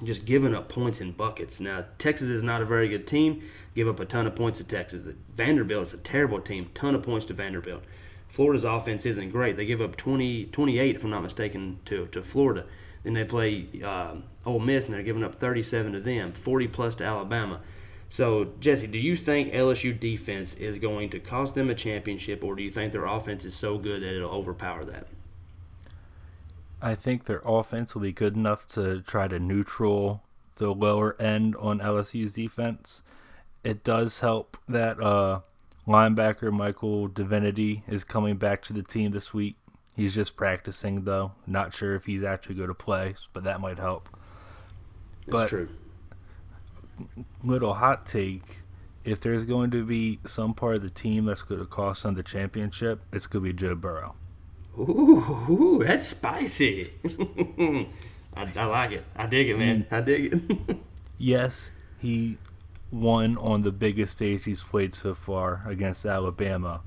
just 0.02 0.24
giving 0.24 0.54
up 0.54 0.68
points 0.68 1.00
in 1.00 1.12
buckets. 1.12 1.60
Now, 1.60 1.84
Texas 1.98 2.28
is 2.28 2.42
not 2.42 2.62
a 2.62 2.64
very 2.64 2.88
good 2.88 3.06
team. 3.06 3.42
Give 3.74 3.88
up 3.88 4.00
a 4.00 4.04
ton 4.04 4.26
of 4.26 4.34
points 4.34 4.58
to 4.58 4.64
Texas. 4.64 5.02
Vanderbilt 5.34 5.88
is 5.88 5.94
a 5.94 5.98
terrible 5.98 6.40
team. 6.40 6.70
Ton 6.74 6.94
of 6.94 7.02
points 7.02 7.26
to 7.26 7.34
Vanderbilt. 7.34 7.82
Florida's 8.28 8.64
offense 8.64 9.04
isn't 9.06 9.30
great. 9.30 9.56
They 9.56 9.66
give 9.66 9.80
up 9.80 9.96
20, 9.96 10.46
28, 10.46 10.96
if 10.96 11.04
I'm 11.04 11.10
not 11.10 11.22
mistaken, 11.22 11.78
to, 11.84 12.06
to 12.06 12.22
Florida. 12.22 12.64
Then 13.04 13.14
they 13.14 13.24
play 13.24 13.66
uh, 13.84 14.16
Ole 14.46 14.60
Miss, 14.60 14.86
and 14.86 14.94
they're 14.94 15.02
giving 15.02 15.24
up 15.24 15.34
37 15.34 15.92
to 15.92 16.00
them, 16.00 16.32
40 16.32 16.68
plus 16.68 16.94
to 16.96 17.04
Alabama. 17.04 17.60
So, 18.08 18.52
Jesse, 18.60 18.86
do 18.86 18.98
you 18.98 19.16
think 19.16 19.52
LSU 19.52 19.98
defense 19.98 20.54
is 20.54 20.78
going 20.78 21.10
to 21.10 21.20
cost 21.20 21.54
them 21.54 21.70
a 21.70 21.74
championship, 21.74 22.44
or 22.44 22.54
do 22.54 22.62
you 22.62 22.70
think 22.70 22.92
their 22.92 23.06
offense 23.06 23.44
is 23.44 23.54
so 23.54 23.78
good 23.78 24.02
that 24.02 24.14
it'll 24.14 24.30
overpower 24.30 24.84
that? 24.84 25.06
I 26.82 26.94
think 26.96 27.24
their 27.24 27.40
offense 27.44 27.94
will 27.94 28.02
be 28.02 28.12
good 28.12 28.34
enough 28.34 28.66
to 28.68 29.00
try 29.02 29.28
to 29.28 29.38
neutral 29.38 30.22
the 30.56 30.74
lower 30.74 31.14
end 31.20 31.54
on 31.56 31.78
LSU's 31.78 32.32
defense. 32.32 33.02
It 33.62 33.84
does 33.84 34.20
help 34.20 34.56
that 34.68 35.00
uh, 35.00 35.40
linebacker 35.86 36.52
Michael 36.52 37.06
Divinity 37.06 37.84
is 37.86 38.02
coming 38.02 38.36
back 38.36 38.62
to 38.62 38.72
the 38.72 38.82
team 38.82 39.12
this 39.12 39.32
week. 39.32 39.56
He's 39.94 40.14
just 40.14 40.36
practicing 40.36 41.04
though. 41.04 41.32
Not 41.46 41.72
sure 41.72 41.94
if 41.94 42.06
he's 42.06 42.24
actually 42.24 42.56
going 42.56 42.68
to 42.68 42.74
play, 42.74 43.14
but 43.32 43.44
that 43.44 43.60
might 43.60 43.78
help. 43.78 44.08
That's 45.26 45.30
But- 45.30 45.48
true. 45.48 45.68
Little 47.42 47.74
hot 47.74 48.06
take. 48.06 48.58
If 49.04 49.20
there's 49.20 49.44
going 49.44 49.70
to 49.72 49.84
be 49.84 50.20
some 50.24 50.54
part 50.54 50.76
of 50.76 50.82
the 50.82 50.90
team 50.90 51.24
that's 51.24 51.42
going 51.42 51.60
to 51.60 51.66
cost 51.66 52.02
them 52.04 52.14
the 52.14 52.22
championship, 52.22 53.00
it's 53.12 53.26
going 53.26 53.44
to 53.44 53.52
be 53.52 53.56
Joe 53.56 53.74
Burrow. 53.74 54.14
Ooh, 54.78 55.82
that's 55.84 56.08
spicy. 56.08 56.92
I, 58.34 58.48
I 58.56 58.64
like 58.64 58.92
it. 58.92 59.04
I 59.14 59.26
dig 59.26 59.48
it, 59.48 59.58
man. 59.58 59.86
I 59.90 60.00
dig 60.00 60.32
it. 60.32 60.76
yes, 61.18 61.70
he 61.98 62.38
won 62.90 63.36
on 63.38 63.60
the 63.62 63.72
biggest 63.72 64.16
stage 64.16 64.44
he's 64.44 64.62
played 64.62 64.94
so 64.94 65.14
far 65.14 65.62
against 65.66 66.04
Alabama, 66.06 66.80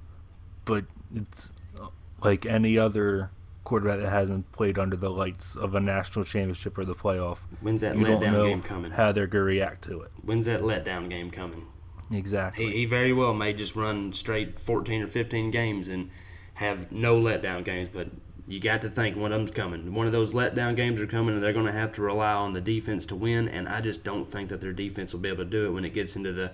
but 0.65 0.85
it's 1.13 1.53
uh, 1.79 1.87
like 2.23 2.45
any 2.45 2.77
other 2.77 3.29
quarterback 3.63 3.99
that 3.99 4.09
hasn't 4.09 4.51
played 4.51 4.77
under 4.77 4.95
the 4.95 5.09
lights 5.09 5.55
of 5.55 5.75
a 5.75 5.79
national 5.79 6.23
championship 6.25 6.77
or 6.77 6.85
the 6.85 6.95
playoff. 6.95 7.39
When's 7.61 7.81
that 7.81 7.97
You 7.97 8.05
letdown 8.05 8.49
game 8.49 8.61
coming? 8.61 8.91
how 8.91 9.11
they're 9.11 9.27
to 9.27 9.41
react 9.41 9.83
to 9.85 10.01
it. 10.01 10.11
When's 10.23 10.45
that 10.45 10.61
letdown 10.61 11.09
game 11.09 11.31
coming? 11.31 11.67
Exactly. 12.11 12.67
He, 12.67 12.71
he 12.79 12.85
very 12.85 13.11
well 13.11 13.33
may 13.33 13.53
just 13.53 13.75
run 13.75 14.13
straight 14.13 14.59
14 14.59 15.01
or 15.01 15.07
15 15.07 15.51
games 15.51 15.87
and 15.87 16.09
have 16.55 16.91
no 16.91 17.19
letdown 17.21 17.63
games, 17.63 17.89
but 17.93 18.07
you 18.47 18.59
got 18.59 18.81
to 18.81 18.89
think 18.89 19.17
one 19.17 19.31
of 19.31 19.39
them's 19.39 19.51
coming. 19.51 19.93
One 19.93 20.05
of 20.07 20.13
those 20.13 20.33
letdown 20.33 20.75
games 20.75 21.01
are 21.01 21.07
coming, 21.07 21.33
and 21.35 21.43
they're 21.43 21.53
going 21.53 21.65
to 21.65 21.71
have 21.71 21.91
to 21.93 22.01
rely 22.01 22.33
on 22.33 22.53
the 22.53 22.61
defense 22.61 23.05
to 23.07 23.15
win. 23.15 23.47
And 23.47 23.67
I 23.67 23.81
just 23.81 24.03
don't 24.03 24.25
think 24.27 24.49
that 24.49 24.61
their 24.61 24.73
defense 24.73 25.13
will 25.13 25.19
be 25.21 25.29
able 25.29 25.43
to 25.43 25.49
do 25.49 25.65
it 25.65 25.71
when 25.71 25.85
it 25.85 25.93
gets 25.93 26.15
into 26.15 26.31
the 26.33 26.51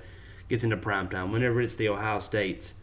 gets 0.49 0.63
into 0.63 0.77
prime 0.77 1.09
time. 1.09 1.31
Whenever 1.31 1.61
it's 1.61 1.75
the 1.75 1.89
Ohio 1.89 2.19
States, 2.19 2.73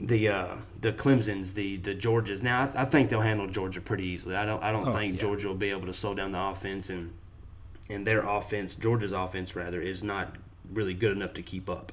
the 0.00 0.28
uh, 0.28 0.56
the 0.80 0.92
Clemson's, 0.92 1.52
the 1.54 1.76
the 1.76 1.94
Georgias. 1.94 2.42
Now 2.42 2.70
I, 2.74 2.82
I 2.82 2.84
think 2.84 3.08
they'll 3.08 3.20
handle 3.20 3.46
Georgia 3.46 3.80
pretty 3.80 4.04
easily. 4.04 4.34
I 4.36 4.44
don't 4.44 4.62
I 4.62 4.72
don't 4.72 4.88
Oh, 4.88 4.92
think 4.92 5.14
yeah. 5.14 5.20
Georgia 5.20 5.48
will 5.48 5.54
be 5.54 5.70
able 5.70 5.86
to 5.86 5.94
slow 5.94 6.14
down 6.14 6.32
the 6.32 6.40
offense 6.40 6.90
and 6.90 7.12
and 7.88 8.06
their 8.06 8.26
offense, 8.26 8.74
Georgia's 8.74 9.12
offense 9.12 9.54
rather, 9.54 9.80
is 9.80 10.02
not 10.02 10.36
really 10.72 10.94
good 10.94 11.12
enough 11.12 11.32
to 11.34 11.42
keep 11.42 11.70
up. 11.70 11.92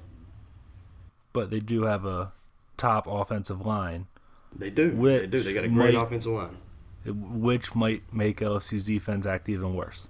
but 1.34 1.50
they 1.50 1.60
do 1.60 1.84
have 1.84 2.06
a 2.06 2.32
top 2.78 3.06
offensive 3.08 3.66
line, 3.66 4.08
They 4.56 4.70
do. 4.70 4.92
they 4.92 5.28
do. 5.28 5.40
They 5.40 5.54
got 5.54 5.64
a 5.66 5.70
great 5.70 5.94
might- 5.94 6.04
offensive 6.04 6.32
line. 6.34 6.58
which 7.06 7.76
might 7.76 8.02
make 8.14 8.38
LSU's 8.40 8.84
defense 8.86 9.26
act 9.26 9.50
even 9.50 9.76
worse. 9.76 10.08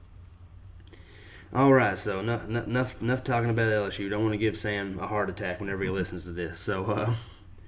All 1.56 1.72
right, 1.74 1.98
so 1.98 2.20
enough, 2.20 2.48
enough, 2.48 3.00
enough 3.02 3.24
talking 3.24 3.50
about 3.52 3.72
LSU. 3.72 4.10
Don't 4.10 4.22
want 4.24 4.34
to 4.34 4.38
give 4.40 4.58
Sam 4.58 4.98
a 5.00 5.06
heart 5.08 5.30
attack 5.30 5.60
whenever 5.60 5.84
he 5.84 5.90
listens 5.90 6.24
to 6.26 6.32
this. 6.32 6.60
So, 6.60 6.86
uh, 6.86 7.14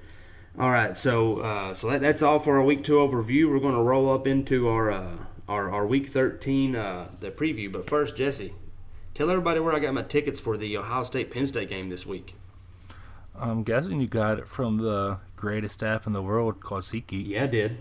all 0.59 0.71
right, 0.71 0.97
so 0.97 1.39
uh, 1.41 1.73
so 1.75 1.91
that, 1.91 2.01
that's 2.01 2.23
all 2.23 2.39
for 2.39 2.57
our 2.57 2.63
week 2.63 2.83
two 2.83 2.93
overview. 2.95 3.47
We're 3.49 3.59
going 3.59 3.75
to 3.75 3.81
roll 3.81 4.11
up 4.11 4.25
into 4.25 4.67
our 4.69 4.89
uh, 4.89 5.17
our, 5.47 5.69
our 5.71 5.85
week 5.85 6.07
thirteen 6.07 6.75
uh, 6.75 7.09
the 7.19 7.29
preview. 7.29 7.71
But 7.71 7.87
first, 7.87 8.15
Jesse, 8.15 8.55
tell 9.13 9.29
everybody 9.29 9.59
where 9.59 9.73
I 9.75 9.79
got 9.79 9.93
my 9.93 10.01
tickets 10.01 10.39
for 10.39 10.57
the 10.57 10.75
Ohio 10.77 11.03
State 11.03 11.29
Penn 11.29 11.45
State 11.45 11.69
game 11.69 11.89
this 11.89 12.07
week. 12.07 12.33
I'm 13.39 13.63
guessing 13.63 13.99
you 13.99 14.07
got 14.07 14.39
it 14.39 14.47
from 14.47 14.77
the 14.77 15.19
greatest 15.35 15.83
app 15.83 16.07
in 16.07 16.13
the 16.13 16.21
world 16.21 16.61
called 16.61 16.83
SeatGeek. 16.83 17.27
Yeah, 17.27 17.43
I 17.43 17.47
did. 17.47 17.77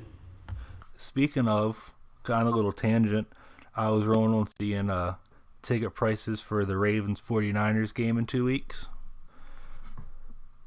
Speaking 0.96 1.48
of, 1.48 1.92
kind 2.22 2.48
of 2.48 2.54
a 2.54 2.56
little 2.56 2.72
tangent, 2.72 3.28
I 3.76 3.90
was 3.90 4.06
rolling 4.06 4.34
on 4.34 4.46
seeing 4.58 4.90
uh, 4.90 5.14
ticket 5.62 5.94
prices 5.94 6.40
for 6.40 6.64
the 6.64 6.76
Ravens 6.76 7.20
49ers 7.20 7.94
game 7.94 8.18
in 8.18 8.26
two 8.26 8.44
weeks. 8.44 8.88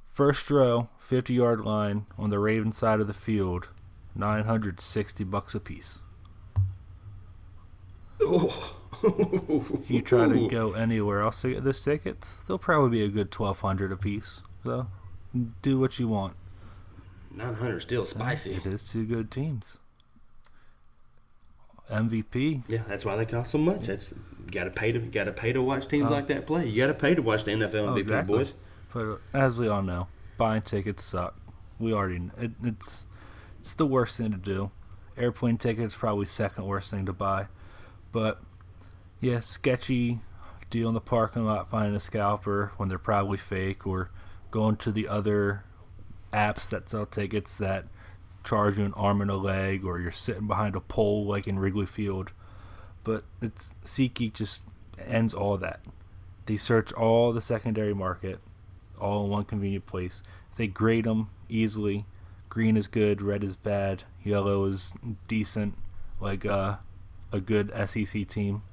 First 0.07 0.49
row, 0.49 0.89
50 0.99 1.33
yard 1.33 1.61
line 1.61 2.07
on 2.17 2.29
the 2.29 2.39
Ravens 2.39 2.77
side 2.77 2.99
of 2.99 3.07
the 3.07 3.13
field, 3.13 3.69
960 4.15 5.23
bucks 5.25 5.53
a 5.53 5.59
piece. 5.59 5.99
If 8.19 9.91
you 9.91 10.01
try 10.01 10.27
to 10.27 10.47
go 10.51 10.73
anywhere 10.73 11.21
else 11.21 11.41
to 11.41 11.53
get 11.53 11.63
those 11.63 11.81
tickets, 11.81 12.39
they'll 12.47 12.57
probably 12.57 12.89
be 12.89 13.03
a 13.03 13.09
good 13.09 13.33
1200 13.33 13.91
a 13.91 13.97
piece. 13.97 14.41
So, 14.63 14.87
do 15.61 15.79
what 15.79 15.97
you 15.99 16.07
want. 16.07 16.35
nine 17.31 17.55
hundred 17.55 17.81
still 17.81 18.05
spicy. 18.05 18.53
It 18.55 18.65
is 18.65 18.83
two 18.83 19.05
good 19.05 19.29
teams. 19.31 19.77
MVP, 21.89 22.63
Yeah, 22.67 22.81
that's 22.87 23.05
why 23.05 23.15
they 23.15 23.25
cost 23.25 23.51
so 23.51 23.57
much. 23.57 23.85
That's 23.87 24.11
you 24.11 24.51
got 24.51 24.65
to 24.65 24.71
pay 24.71 24.91
to 24.91 24.99
got 24.99 25.23
to 25.25 25.31
pay 25.31 25.53
to 25.53 25.61
watch 25.61 25.87
teams 25.87 26.07
Oh. 26.09 26.13
like 26.13 26.27
that 26.27 26.45
play. 26.45 26.67
You 26.67 26.75
got 26.81 26.87
to 26.87 26.93
pay 26.93 27.15
to 27.15 27.21
watch 27.21 27.45
the 27.45 27.51
NFL 27.51 27.75
Oh, 27.75 27.93
MVP 27.93 27.99
exactly. 27.99 28.37
boys. 28.39 28.53
But 28.93 29.05
uh, 29.05 29.17
as 29.33 29.55
we 29.55 29.69
all 29.69 29.81
know, 29.81 30.07
buying 30.37 30.63
tickets 30.63 31.03
suck. 31.03 31.35
We 31.79 31.93
already 31.93 32.29
it, 32.37 32.51
it's 32.61 33.07
it's 33.59 33.73
the 33.75 33.85
worst 33.85 34.17
thing 34.17 34.31
to 34.31 34.37
do. 34.37 34.71
Airplane 35.17 35.57
tickets 35.57 35.95
probably 35.95 36.25
second 36.25 36.65
worst 36.65 36.91
thing 36.91 37.05
to 37.05 37.13
buy. 37.13 37.47
But 38.11 38.41
yeah, 39.21 39.39
sketchy 39.39 40.19
deal 40.69 40.89
in 40.89 40.93
the 40.93 40.99
parking 40.99 41.45
lot 41.45 41.69
finding 41.69 41.95
a 41.95 41.99
scalper 42.01 42.73
when 42.75 42.89
they're 42.89 42.97
probably 42.99 43.37
fake 43.37 43.87
or 43.87 44.09
going 44.51 44.77
to 44.77 44.91
the 44.91 45.07
other 45.07 45.63
apps 46.33 46.69
that 46.69 46.89
sell 46.89 47.05
tickets 47.05 47.57
that 47.57 47.85
charge 48.43 48.77
you 48.77 48.85
an 48.85 48.93
arm 48.93 49.21
and 49.21 49.29
a 49.29 49.35
leg 49.35 49.83
or 49.83 49.99
you're 49.99 50.11
sitting 50.11 50.47
behind 50.47 50.75
a 50.75 50.79
pole 50.79 51.25
like 51.25 51.47
in 51.47 51.59
Wrigley 51.59 51.85
Field. 51.85 52.31
But 53.03 53.23
it's 53.41 53.73
SeatGeek 53.83 54.33
just 54.33 54.63
ends 55.05 55.33
all 55.33 55.57
that. 55.57 55.81
They 56.45 56.57
search 56.57 56.93
all 56.93 57.33
the 57.33 57.41
secondary 57.41 57.93
market 57.93 58.39
all 58.99 59.25
in 59.25 59.31
one 59.31 59.45
convenient 59.45 59.85
place. 59.85 60.23
They 60.55 60.67
grade 60.67 61.05
them 61.05 61.29
easily. 61.49 62.05
Green 62.49 62.77
is 62.77 62.87
good, 62.87 63.21
red 63.21 63.43
is 63.43 63.55
bad, 63.55 64.03
yellow 64.23 64.65
is 64.65 64.93
decent, 65.27 65.77
like 66.19 66.45
uh, 66.45 66.77
a 67.31 67.39
good 67.39 67.71
SEC 67.87 68.27
team. 68.27 68.63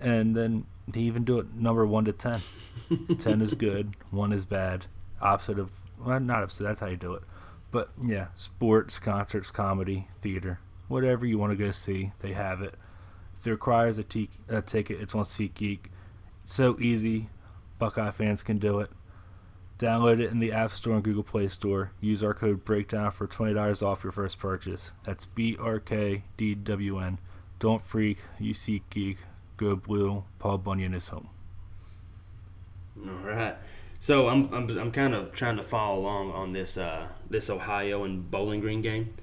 And 0.00 0.36
then 0.36 0.66
they 0.86 1.00
even 1.00 1.24
do 1.24 1.38
it 1.38 1.54
number 1.54 1.86
1 1.86 2.04
to 2.04 2.12
10. 2.12 2.40
10 3.18 3.40
is 3.40 3.54
good, 3.54 3.94
1 4.10 4.32
is 4.32 4.44
bad. 4.44 4.86
Opposite 5.20 5.58
of, 5.58 5.70
well, 5.98 6.20
not 6.20 6.42
opposite, 6.42 6.64
that's 6.64 6.80
how 6.80 6.88
you 6.88 6.96
do 6.96 7.14
it. 7.14 7.22
But 7.70 7.90
yeah, 8.02 8.28
sports, 8.34 8.98
concerts, 8.98 9.50
comedy, 9.50 10.08
theater, 10.22 10.60
whatever 10.88 11.26
you 11.26 11.38
want 11.38 11.56
to 11.56 11.64
go 11.64 11.70
see, 11.70 12.12
they 12.20 12.32
have 12.32 12.62
it. 12.62 12.74
If 13.38 13.46
it 13.46 13.50
requires 13.50 13.98
a, 13.98 14.04
t- 14.04 14.30
a 14.48 14.62
ticket, 14.62 15.00
it's 15.00 15.14
on 15.14 15.24
SeatGeek. 15.24 15.86
So 16.44 16.78
easy, 16.80 17.28
Buckeye 17.78 18.10
fans 18.12 18.42
can 18.42 18.58
do 18.58 18.80
it 18.80 18.90
Download 19.78 20.20
it 20.20 20.30
in 20.30 20.38
the 20.38 20.52
App 20.52 20.72
Store 20.72 20.94
and 20.94 21.04
Google 21.04 21.22
Play 21.22 21.48
Store. 21.48 21.92
Use 22.00 22.22
our 22.22 22.32
code 22.32 22.64
BREAKDOWN 22.64 23.12
for 23.12 23.26
$20 23.26 23.82
off 23.82 24.04
your 24.04 24.12
first 24.12 24.38
purchase. 24.38 24.92
That's 25.04 25.26
B 25.26 25.54
R 25.60 25.80
K 25.80 26.24
D 26.38 26.54
W 26.54 26.98
N. 26.98 27.18
Don't 27.58 27.82
freak, 27.82 28.18
you 28.38 28.54
seek 28.54 28.88
geek, 28.88 29.18
go 29.58 29.76
blue, 29.76 30.24
Paul 30.38 30.58
Bunyan 30.58 30.94
is 30.94 31.08
home. 31.08 31.28
All 32.98 33.12
right. 33.22 33.56
So 34.00 34.28
I'm, 34.28 34.52
I'm, 34.52 34.70
I'm 34.78 34.92
kind 34.92 35.14
of 35.14 35.32
trying 35.32 35.56
to 35.56 35.62
follow 35.62 35.98
along 36.00 36.32
on 36.32 36.52
this 36.52 36.76
uh, 36.76 37.08
this 37.28 37.50
Ohio 37.50 38.04
and 38.04 38.30
Bowling 38.30 38.60
Green 38.60 38.80
game. 38.80 39.14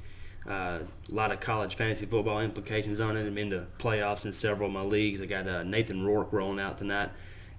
Uh, 0.50 0.80
a 1.10 1.16
lot 1.16 1.32
of 1.32 1.40
college 1.40 1.76
fantasy 1.76 2.06
football 2.06 2.42
implications 2.42 3.00
on 3.00 3.16
it. 3.16 3.26
I'm 3.26 3.38
into 3.38 3.66
playoffs 3.80 4.26
in 4.26 4.32
several 4.34 4.68
of 4.68 4.74
my 4.74 4.82
leagues. 4.82 5.22
I 5.22 5.26
got 5.26 5.48
uh, 5.48 5.64
Nathan 5.64 6.06
Rourke 6.06 6.34
rolling 6.34 6.60
out 6.60 6.78
tonight, 6.78 7.12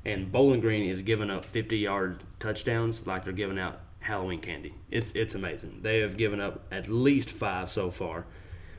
and 0.05 0.31
Bowling 0.31 0.61
Green 0.61 0.91
is 0.91 1.01
giving 1.01 1.31
up 1.31 1.47
50 1.47 1.79
yard 1.79 2.23
touchdowns 2.41 3.07
like 3.07 3.25
they're 3.25 3.33
giving 3.33 3.59
out 3.59 3.81
Halloween 4.01 4.41
candy. 4.41 4.75
It's 4.91 5.13
it's 5.15 5.35
amazing. 5.35 5.81
They 5.83 6.01
have 6.01 6.19
given 6.19 6.41
up 6.41 6.67
at 6.71 6.89
least 6.89 7.31
five 7.31 7.71
so 7.71 7.91
far. 7.91 8.27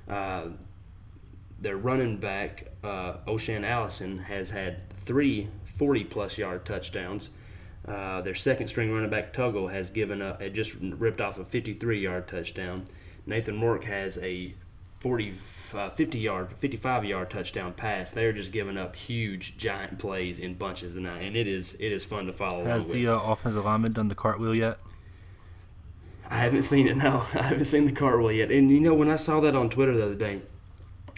Uh, 0.08 0.50
their 1.60 1.78
running 1.78 2.18
back 2.18 2.68
uh, 2.84 3.18
O'Shaan 3.28 3.66
Allison 3.66 4.20
has 4.20 4.52
had 4.52 4.88
three 4.92 5.50
40 5.64 6.04
plus 6.06 6.38
yard 6.38 6.64
touchdowns. 6.66 7.30
Uh, 7.88 8.22
their 8.22 8.36
second 8.36 8.68
string 8.68 8.92
running 8.92 9.10
back 9.10 9.34
Tuggle 9.34 9.72
has 9.72 9.90
given 9.90 10.22
up, 10.22 10.42
had 10.42 10.54
just 10.54 10.74
ripped 10.80 11.22
off 11.22 11.38
a 11.38 11.46
53 11.46 12.00
yard 12.00 12.28
touchdown. 12.28 12.86
Nathan 13.28 13.62
Rourke 13.62 13.86
has 13.86 14.18
a 14.20 14.54
40, 15.00 15.36
uh, 15.74 15.90
50 15.92 16.20
yard, 16.20 16.54
55 16.58 17.06
yard 17.06 17.30
touchdown 17.30 17.74
pass. 17.74 18.12
They're 18.12 18.34
just 18.34 18.52
giving 18.52 18.78
up 18.78 18.96
huge, 18.96 19.58
giant 19.58 20.00
plays 20.00 20.40
in 20.40 20.56
bunches 20.56 20.94
tonight, 20.94 21.22
and 21.22 21.36
it 21.36 21.48
is 21.48 21.76
it 21.80 21.92
is 21.92 22.04
fun 22.04 22.26
to 22.26 22.34
follow. 22.34 22.66
Has 22.66 22.88
the 22.88 23.08
uh, 23.08 23.20
offensive 23.20 23.66
lineman 23.66 23.94
done 23.94 24.08
the 24.08 24.16
cartwheel 24.16 24.56
yet? 24.56 24.80
I 26.28 26.38
haven't 26.38 26.64
seen 26.64 26.88
it. 26.88 26.98
No, 26.98 27.26
I 27.36 27.44
haven't 27.44 27.66
seen 27.66 27.86
the 27.86 27.92
cartwheel 27.92 28.32
yet. 28.32 28.52
And 28.52 28.72
you 28.72 28.80
know, 28.80 28.96
when 28.96 29.12
I 29.12 29.16
saw 29.16 29.40
that 29.42 29.56
on 29.56 29.70
Twitter 29.70 29.96
the 29.96 30.06
other 30.06 30.16
day, 30.16 30.42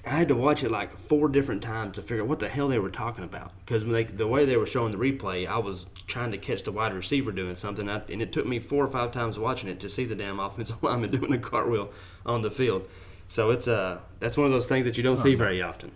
I 0.07 0.15
had 0.15 0.27
to 0.29 0.35
watch 0.35 0.63
it 0.63 0.71
like 0.71 0.97
four 0.97 1.27
different 1.27 1.61
times 1.61 1.95
to 1.95 2.01
figure 2.01 2.23
out 2.23 2.29
what 2.29 2.39
the 2.39 2.49
hell 2.49 2.67
they 2.67 2.79
were 2.79 2.89
talking 2.89 3.23
about. 3.23 3.51
Because 3.65 3.83
the 3.83 4.27
way 4.27 4.45
they 4.45 4.57
were 4.57 4.65
showing 4.65 4.91
the 4.91 4.97
replay, 4.97 5.47
I 5.47 5.57
was 5.57 5.85
trying 6.07 6.31
to 6.31 6.37
catch 6.37 6.63
the 6.63 6.71
wide 6.71 6.93
receiver 6.93 7.31
doing 7.31 7.55
something, 7.55 7.87
and 7.89 8.21
it 8.21 8.31
took 8.31 8.45
me 8.45 8.59
four 8.59 8.83
or 8.83 8.87
five 8.87 9.11
times 9.11 9.37
watching 9.37 9.69
it 9.69 9.79
to 9.81 9.89
see 9.89 10.05
the 10.05 10.15
damn 10.15 10.39
offensive 10.39 10.77
lineman 10.83 11.11
doing 11.11 11.33
a 11.33 11.37
cartwheel 11.37 11.91
on 12.25 12.41
the 12.41 12.51
field. 12.51 12.87
So 13.27 13.49
it's 13.51 13.67
uh 13.67 13.99
that's 14.19 14.37
one 14.37 14.45
of 14.45 14.53
those 14.53 14.67
things 14.67 14.85
that 14.85 14.95
you 14.97 15.03
don't 15.03 15.19
see 15.19 15.35
very 15.35 15.61
often. 15.61 15.91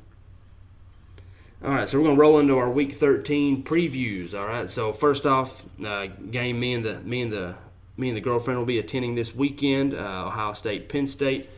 All 1.64 1.70
right, 1.70 1.88
so 1.88 2.00
we're 2.00 2.06
gonna 2.08 2.20
roll 2.20 2.40
into 2.40 2.58
our 2.58 2.70
Week 2.70 2.92
13 2.92 3.64
previews. 3.64 4.38
All 4.38 4.48
right, 4.48 4.70
so 4.70 4.92
first 4.92 5.26
off, 5.26 5.64
uh, 5.86 6.08
game 6.08 6.60
me 6.60 6.74
and 6.74 6.84
the 6.84 7.00
me 7.02 7.22
and 7.22 7.32
the 7.32 7.56
me 7.98 8.10
and 8.10 8.18
the 8.18 8.22
girlfriend 8.22 8.60
will 8.60 8.66
be 8.66 8.80
attending 8.80 9.16
this 9.16 9.34
weekend. 9.34 9.94
Uh, 9.94 10.26
Ohio 10.28 10.54
State, 10.54 10.90
Penn 10.90 11.08
State. 11.08 11.50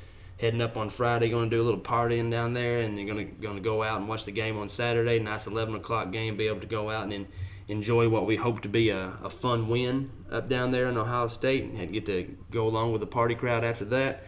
Heading 0.44 0.62
up 0.62 0.76
on 0.76 0.90
Friday, 0.90 1.30
going 1.30 1.50
to 1.50 1.56
do 1.56 1.62
a 1.62 1.64
little 1.64 1.80
partying 1.80 2.30
down 2.30 2.52
there, 2.52 2.82
and 2.82 2.98
you're 2.98 3.08
going 3.08 3.26
to 3.26 3.34
going 3.42 3.56
to 3.56 3.62
go 3.62 3.82
out 3.82 4.02
and 4.02 4.10
watch 4.10 4.26
the 4.26 4.32
game 4.32 4.58
on 4.58 4.68
Saturday. 4.68 5.18
Nice 5.18 5.48
11 5.48 5.74
o'clock 5.76 6.12
game. 6.12 6.36
Be 6.36 6.48
able 6.48 6.60
to 6.60 6.68
go 6.68 6.90
out 6.90 7.10
and 7.10 7.28
enjoy 7.70 8.10
what 8.10 8.26
we 8.26 8.36
hope 8.36 8.62
to 8.64 8.68
be 8.68 8.90
a, 8.90 9.14
a 9.24 9.30
fun 9.30 9.70
win 9.70 10.12
up 10.30 10.50
down 10.50 10.72
there 10.72 10.90
in 10.90 10.98
Ohio 10.98 11.30
State, 11.30 11.64
and 11.64 11.94
get 11.94 12.06
to 12.08 12.36
go 12.52 12.68
along 12.68 12.92
with 12.92 13.00
the 13.00 13.08
party 13.08 13.36
crowd 13.36 13.64
after 13.64 13.86
that. 13.86 14.26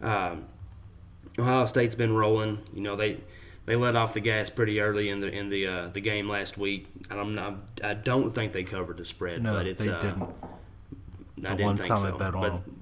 Um, 0.00 0.46
Ohio 1.38 1.66
State's 1.66 1.94
been 1.94 2.14
rolling. 2.14 2.62
You 2.72 2.80
know 2.80 2.96
they 2.96 3.20
they 3.66 3.76
let 3.76 3.94
off 3.94 4.14
the 4.14 4.20
gas 4.20 4.48
pretty 4.48 4.80
early 4.80 5.10
in 5.10 5.20
the 5.20 5.28
in 5.28 5.50
the 5.50 5.66
uh, 5.66 5.88
the 5.88 6.00
game 6.00 6.30
last 6.30 6.56
week. 6.56 6.86
And 7.10 7.20
I'm 7.20 7.34
not, 7.34 7.56
I 7.84 7.92
don't 7.92 8.30
think 8.30 8.54
they 8.54 8.64
covered 8.64 8.96
the 8.96 9.04
spread, 9.04 9.42
No, 9.42 9.52
but 9.52 9.66
it's 9.66 9.82
they 9.82 9.90
uh, 9.90 10.00
didn't. 10.00 10.22
I 10.22 10.26
The 11.36 11.48
didn't 11.48 11.66
one 11.66 11.76
think 11.76 11.88
time 11.88 11.98
so. 11.98 12.14
I 12.14 12.18
bet 12.18 12.34
on 12.34 12.40
but, 12.40 12.48
them. 12.48 12.77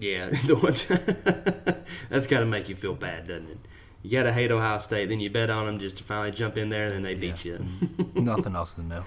Yeah, 0.00 0.30
the 0.46 0.56
one 0.56 1.84
that's 2.10 2.26
got 2.26 2.40
to 2.40 2.46
make 2.46 2.68
you 2.68 2.74
feel 2.76 2.94
bad, 2.94 3.28
doesn't 3.28 3.48
it? 3.50 3.58
You 4.02 4.10
got 4.12 4.22
to 4.22 4.32
hate 4.32 4.50
Ohio 4.50 4.78
State, 4.78 5.10
then 5.10 5.20
you 5.20 5.28
bet 5.30 5.50
on 5.50 5.66
them 5.66 5.78
just 5.78 5.98
to 5.98 6.04
finally 6.04 6.30
jump 6.30 6.56
in 6.56 6.70
there, 6.70 6.86
and 6.86 6.94
then 6.94 7.02
they 7.02 7.14
beat 7.14 7.44
you. 7.44 7.64
Nothing 8.14 8.56
else 8.56 8.72
to 8.74 8.82
know. 8.82 9.04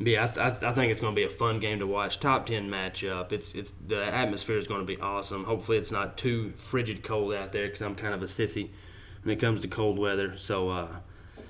Yeah, 0.00 0.24
I, 0.24 0.26
th- 0.28 0.38
I, 0.38 0.50
th- 0.50 0.62
I 0.62 0.72
think 0.74 0.92
it's 0.92 1.00
going 1.00 1.12
to 1.12 1.16
be 1.18 1.24
a 1.24 1.28
fun 1.28 1.58
game 1.58 1.80
to 1.80 1.86
watch. 1.86 2.20
Top 2.20 2.46
ten 2.46 2.70
matchup. 2.70 3.32
It's 3.32 3.52
it's 3.54 3.72
the 3.84 4.04
atmosphere 4.04 4.56
is 4.58 4.68
going 4.68 4.80
to 4.80 4.86
be 4.86 4.96
awesome. 5.00 5.42
Hopefully, 5.42 5.76
it's 5.76 5.90
not 5.90 6.16
too 6.16 6.52
frigid 6.52 7.02
cold 7.02 7.34
out 7.34 7.50
there 7.50 7.66
because 7.66 7.82
I'm 7.82 7.96
kind 7.96 8.14
of 8.14 8.22
a 8.22 8.26
sissy 8.26 8.70
when 9.24 9.36
it 9.36 9.40
comes 9.40 9.60
to 9.62 9.66
cold 9.68 9.98
weather. 9.98 10.38
So, 10.38 10.68
uh, 10.68 10.96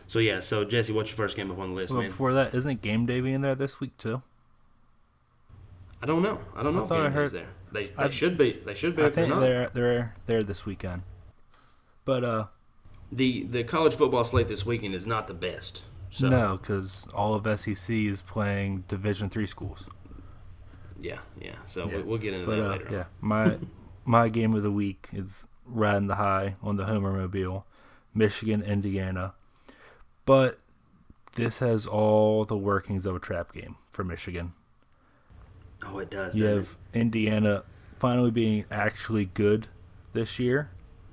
so 0.06 0.18
yeah. 0.18 0.40
So 0.40 0.64
Jesse, 0.64 0.94
what's 0.94 1.10
your 1.10 1.16
first 1.16 1.36
game 1.36 1.50
up 1.50 1.58
on 1.58 1.70
the 1.70 1.76
list, 1.76 1.92
Well, 1.92 2.00
man? 2.00 2.10
before 2.10 2.32
that, 2.32 2.54
isn't 2.54 2.80
game 2.80 3.04
day 3.04 3.20
being 3.20 3.42
there 3.42 3.54
this 3.54 3.80
week 3.80 3.98
too? 3.98 4.22
I 6.02 6.06
don't 6.06 6.22
know. 6.22 6.40
I 6.54 6.62
don't 6.62 6.74
know 6.74 6.80
I 6.80 6.82
if 6.84 6.88
thought 6.88 7.00
I 7.00 7.04
game 7.04 7.12
heard- 7.12 7.32
there. 7.32 7.48
They, 7.72 7.86
they 7.86 7.94
I- 7.96 8.10
should 8.10 8.38
be. 8.38 8.60
They 8.64 8.74
should 8.74 8.96
be. 8.96 9.02
I 9.02 9.06
if 9.06 9.14
they're 9.14 9.26
think 9.28 9.40
they're 9.40 9.68
they're 9.74 10.14
there 10.26 10.42
this 10.42 10.64
weekend. 10.64 11.02
But 12.04 12.24
uh, 12.24 12.44
the 13.12 13.44
the 13.44 13.64
college 13.64 13.94
football 13.94 14.24
slate 14.24 14.48
this 14.48 14.64
weekend 14.64 14.94
is 14.94 15.06
not 15.06 15.26
the 15.26 15.34
best. 15.34 15.84
So, 16.10 16.28
no, 16.30 16.56
because 16.56 17.06
all 17.14 17.34
of 17.34 17.60
SEC 17.60 17.94
is 17.94 18.22
playing 18.22 18.84
Division 18.88 19.28
three 19.28 19.46
schools. 19.46 19.86
Yeah, 20.98 21.18
yeah. 21.38 21.56
So 21.66 21.86
Yeah. 21.86 21.96
we, 21.98 22.02
we'll 22.02 22.18
get 22.18 22.32
into 22.32 22.46
But 22.46 22.56
that 22.56 22.64
uh, 22.64 22.68
later. 22.70 22.88
yeah, 22.90 23.04
my 23.20 23.58
my 24.06 24.28
game 24.30 24.54
of 24.54 24.62
the 24.62 24.70
week 24.72 25.08
is 25.12 25.46
riding 25.66 26.06
the 26.08 26.14
high 26.14 26.56
on 26.62 26.76
the 26.76 26.86
Homer 26.86 27.12
Mobile, 27.12 27.66
Michigan, 28.14 28.62
Indiana. 28.62 29.34
But 30.24 30.58
this 31.34 31.58
has 31.58 31.86
all 31.86 32.46
the 32.46 32.56
workings 32.56 33.04
of 33.04 33.14
a 33.14 33.18
trap 33.20 33.52
game 33.52 33.76
for 33.90 34.02
Michigan. 34.04 34.54
Oh, 35.86 35.98
it 35.98 36.10
does. 36.10 36.34
You 36.34 36.44
have 36.44 36.76
Indiana 36.92 37.64
finally 37.96 38.30
being 38.30 38.64
actually 38.70 39.26
good 39.26 39.68
this 40.12 40.38
year. 40.38 40.70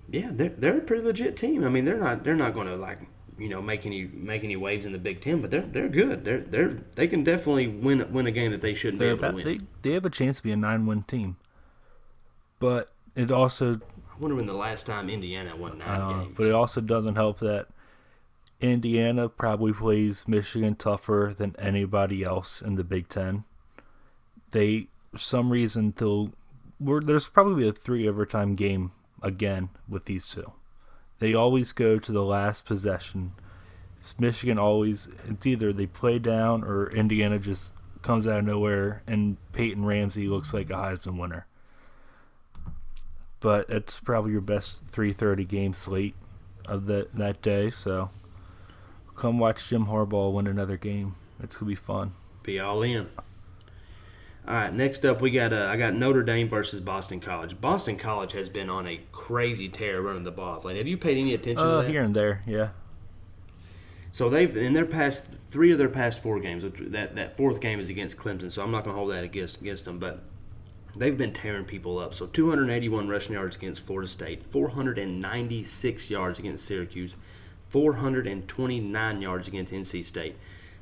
Yeah, 0.09 0.29
they're 0.31 0.49
they're 0.49 0.77
a 0.77 0.81
pretty 0.81 1.03
legit 1.03 1.35
team. 1.35 1.63
I 1.63 1.69
mean, 1.69 1.85
they're 1.85 1.97
not 1.99 2.23
they're 2.23 2.35
not 2.35 2.53
going 2.53 2.67
to 2.67 2.75
like 2.75 2.99
you 3.37 3.49
know 3.49 3.61
make 3.61 3.85
any 3.85 4.05
make 4.05 4.43
any 4.43 4.55
waves 4.55 4.85
in 4.85 4.91
the 4.91 4.97
Big 4.99 5.21
Ten, 5.21 5.41
but 5.41 5.51
they're 5.51 5.61
they're 5.61 5.89
good. 5.89 6.23
They're 6.25 6.39
they're 6.41 6.77
they 6.95 7.07
can 7.07 7.23
definitely 7.23 7.67
win 7.67 8.11
win 8.13 8.27
a 8.27 8.31
game 8.31 8.51
that 8.51 8.61
they 8.61 8.73
shouldn't 8.73 8.99
They're 8.99 9.15
be 9.15 9.19
able 9.25 9.29
about, 9.39 9.43
to 9.43 9.49
win. 9.49 9.57
they 9.81 9.89
they 9.89 9.93
have 9.95 10.05
a 10.05 10.09
chance 10.09 10.37
to 10.37 10.43
be 10.43 10.51
a 10.51 10.55
nine 10.57 10.85
win 10.85 11.03
team. 11.03 11.37
But 12.59 12.91
it 13.15 13.31
also 13.31 13.75
I 13.75 14.17
wonder 14.19 14.35
when 14.35 14.45
the 14.45 14.53
last 14.53 14.85
time 14.85 15.09
Indiana 15.09 15.55
won 15.55 15.77
nine 15.79 16.01
Uh, 16.01 16.09
games. 16.23 16.33
but 16.37 16.45
it 16.45 16.51
also 16.53 16.81
doesn't 16.81 17.15
help 17.15 17.39
that 17.39 17.67
Indiana 18.61 19.27
probably 19.27 19.73
plays 19.73 20.27
Michigan 20.27 20.75
tougher 20.75 21.33
than 21.37 21.55
anybody 21.59 22.23
else 22.23 22.61
in 22.61 22.75
the 22.75 22.83
Big 22.83 23.09
Ten. 23.09 23.43
They, 24.55 24.87
some 25.15 25.51
reason, 25.51 25.93
they'll. 25.97 26.31
There's 26.79 27.29
probably 27.29 27.67
a 27.67 27.71
three 27.71 28.07
overtime 28.07 28.55
game 28.55 28.91
again 29.21 29.69
with 29.87 30.05
these 30.05 30.27
two. 30.27 30.51
They 31.19 31.33
always 31.33 31.71
go 31.71 31.99
to 31.99 32.11
the 32.11 32.23
last 32.23 32.65
possession. 32.65 33.33
Michigan 34.19 34.59
always, 34.59 35.09
it's 35.27 35.45
either 35.45 35.73
they 35.73 35.87
play 35.87 36.19
down 36.19 36.63
or 36.63 36.91
Indiana 36.91 37.39
just 37.39 37.73
comes 38.01 38.27
out 38.27 38.39
of 38.39 38.45
nowhere 38.45 39.01
and 39.07 39.37
Peyton 39.51 39.83
Ramsey 39.83 40.27
looks 40.27 40.53
like 40.53 40.69
a 40.69 40.73
Heisman 40.73 41.19
winner 41.19 41.47
but 43.45 43.69
it's 43.69 43.99
probably 43.99 44.31
your 44.31 44.41
best 44.41 44.87
3:30 44.87 45.47
game 45.47 45.73
slate 45.75 46.15
of 46.65 46.87
that 46.87 47.13
that 47.13 47.43
day. 47.43 47.69
So 47.69 48.09
come 49.15 49.37
watch 49.37 49.69
Jim 49.69 49.85
Harbaugh 49.85 50.33
win 50.33 50.47
another 50.47 50.77
game. 50.77 51.13
It's 51.39 51.55
gonna 51.55 51.69
be 51.69 51.75
fun. 51.75 52.13
Be 52.41 52.59
all 52.59 52.81
in. 52.81 53.07
All 54.47 54.53
right, 54.53 54.71
next 54.71 55.03
up 55.05 55.21
we 55.21 55.31
got 55.31 55.53
uh, 55.53 55.67
I 55.71 55.77
got 55.77 55.95
Notre 55.95 56.21
Dame 56.21 56.47
versus 56.47 56.79
Boston 56.79 57.19
College. 57.19 57.59
Boston 57.59 57.97
College 57.97 58.33
has 58.33 58.47
been 58.47 58.69
on 58.69 58.87
a 58.87 58.99
crazy 59.11 59.67
tear 59.69 60.01
running 60.01 60.23
the 60.23 60.31
ball. 60.31 60.61
Like, 60.63 60.77
have 60.77 60.87
you 60.87 60.97
paid 60.97 61.17
any 61.17 61.33
attention 61.33 61.65
Uh, 61.65 61.77
to 61.81 61.83
that? 61.87 61.91
here 61.91 62.03
and 62.03 62.15
there, 62.15 62.43
yeah. 62.45 62.69
So 64.11 64.29
they've 64.29 64.55
in 64.55 64.73
their 64.73 64.85
past 64.85 65.25
three 65.25 65.71
of 65.71 65.79
their 65.79 65.89
past 65.89 66.21
four 66.21 66.39
games. 66.39 66.63
Which 66.63 66.75
that 66.91 67.15
that 67.15 67.35
fourth 67.35 67.59
game 67.59 67.79
is 67.79 67.89
against 67.89 68.17
Clemson, 68.17 68.51
so 68.51 68.61
I'm 68.61 68.71
not 68.71 68.83
going 68.83 68.93
to 68.95 68.99
hold 68.99 69.11
that 69.11 69.23
against 69.23 69.61
against 69.61 69.85
them. 69.85 69.97
But 69.97 70.21
they've 70.95 71.17
been 71.17 71.33
tearing 71.33 71.65
people 71.65 71.97
up. 71.97 72.13
So 72.13 72.27
281 72.27 73.07
rushing 73.09 73.33
yards 73.33 73.55
against 73.55 73.81
Florida 73.81 74.07
State, 74.07 74.43
496 74.45 76.09
yards 76.11 76.37
against 76.37 76.65
Syracuse, 76.65 77.15
429 77.69 79.21
yards 79.21 79.47
against 79.47 79.73
NC 79.73 80.05
State. 80.05 80.35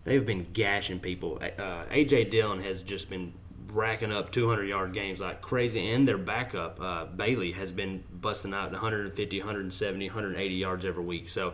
They've 0.06 0.26
been 0.26 0.48
gashing 0.52 1.00
people. 1.00 1.40
Uh, 1.42 1.86
AJ 1.90 2.30
Dillon 2.30 2.62
has 2.62 2.84
just 2.84 3.10
been 3.10 3.34
racking 3.74 4.12
up 4.12 4.32
200 4.32 4.64
yard 4.64 4.94
games 4.94 5.20
like 5.20 5.42
crazy, 5.42 5.92
and 5.92 6.08
their 6.08 6.18
backup 6.18 6.80
uh, 6.80 7.06
Bailey 7.06 7.52
has 7.54 7.72
been 7.72 8.04
busting 8.12 8.54
out 8.54 8.72
150, 8.72 9.40
170, 9.40 10.08
180 10.08 10.56
yards 10.56 10.86
every 10.86 11.04
week. 11.04 11.30
So. 11.30 11.54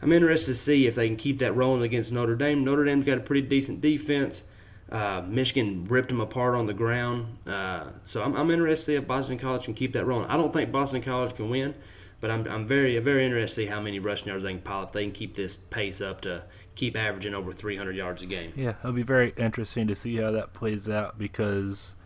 I'm 0.00 0.12
interested 0.12 0.52
to 0.52 0.54
see 0.54 0.86
if 0.86 0.94
they 0.94 1.08
can 1.08 1.16
keep 1.16 1.40
that 1.40 1.56
rolling 1.56 1.82
against 1.82 2.12
Notre 2.12 2.36
Dame. 2.36 2.64
Notre 2.64 2.84
Dame's 2.84 3.04
got 3.04 3.18
a 3.18 3.20
pretty 3.20 3.48
decent 3.48 3.80
defense. 3.80 4.44
Uh, 4.90 5.22
Michigan 5.26 5.84
ripped 5.84 6.08
them 6.08 6.20
apart 6.20 6.54
on 6.54 6.66
the 6.66 6.72
ground. 6.72 7.38
Uh, 7.46 7.90
so 8.04 8.22
I'm, 8.22 8.34
I'm 8.34 8.50
interested 8.50 8.84
to 8.86 8.92
see 8.92 8.94
if 8.94 9.06
Boston 9.06 9.38
College 9.38 9.64
can 9.64 9.74
keep 9.74 9.92
that 9.92 10.06
rolling. 10.06 10.26
I 10.30 10.36
don't 10.36 10.52
think 10.52 10.72
Boston 10.72 11.02
College 11.02 11.34
can 11.36 11.50
win, 11.50 11.74
but 12.20 12.30
I'm, 12.30 12.46
I'm 12.48 12.66
very 12.66 12.98
very 12.98 13.26
interested 13.26 13.54
to 13.54 13.66
see 13.66 13.66
how 13.66 13.80
many 13.80 13.98
rushing 13.98 14.28
yards 14.28 14.44
they 14.44 14.52
can 14.52 14.62
pile 14.62 14.84
if 14.84 14.92
they 14.92 15.04
can 15.04 15.12
keep 15.12 15.36
this 15.36 15.56
pace 15.56 16.00
up 16.00 16.22
to 16.22 16.44
keep 16.78 16.96
averaging 16.96 17.34
over 17.34 17.52
300 17.52 17.96
yards 17.96 18.22
a 18.22 18.26
game. 18.26 18.52
Yeah, 18.56 18.74
it'll 18.80 18.92
be 18.92 19.02
very 19.02 19.34
interesting 19.36 19.86
to 19.88 19.96
see 19.96 20.16
how 20.16 20.30
that 20.30 20.52
plays 20.54 20.88
out 20.88 21.18
because 21.18 21.96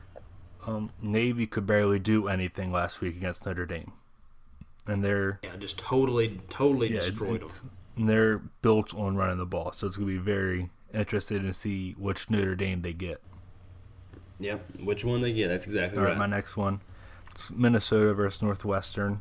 um, 0.67 0.91
Navy 1.03 1.47
could 1.47 1.67
barely 1.67 1.99
do 1.99 2.27
anything 2.27 2.73
last 2.73 3.01
week 3.01 3.15
against 3.17 3.45
Notre 3.45 3.67
Dame, 3.67 3.93
and 4.87 5.05
they're 5.05 5.41
Yeah, 5.45 5.57
just 5.57 5.79
totally, 5.79 6.41
totally 6.49 6.93
yeah, 6.93 7.01
destroyed 7.01 7.43
them. 7.43 7.71
and 7.97 8.09
they're 8.09 8.39
built 8.39 8.95
on 8.95 9.15
running 9.15 9.39
the 9.39 9.47
ball. 9.47 9.73
So 9.73 9.87
it's 9.87 9.97
gonna 9.99 10.07
be 10.09 10.17
very 10.17 10.71
interesting 10.95 11.43
to 11.43 11.53
see 11.53 11.93
which 11.99 12.31
Notre 12.31 12.55
Dame 12.55 12.81
they 12.83 12.95
get. 12.95 13.21
Yeah, 14.41 14.57
which 14.83 15.05
one 15.05 15.21
they 15.21 15.33
get? 15.33 15.49
That's 15.49 15.67
exactly 15.67 15.99
All 15.99 16.05
right, 16.05 16.11
right. 16.11 16.19
my 16.19 16.27
next 16.27 16.57
one, 16.57 16.81
it's 17.31 17.51
Minnesota 17.53 18.15
versus 18.15 18.41
Northwestern. 18.43 19.21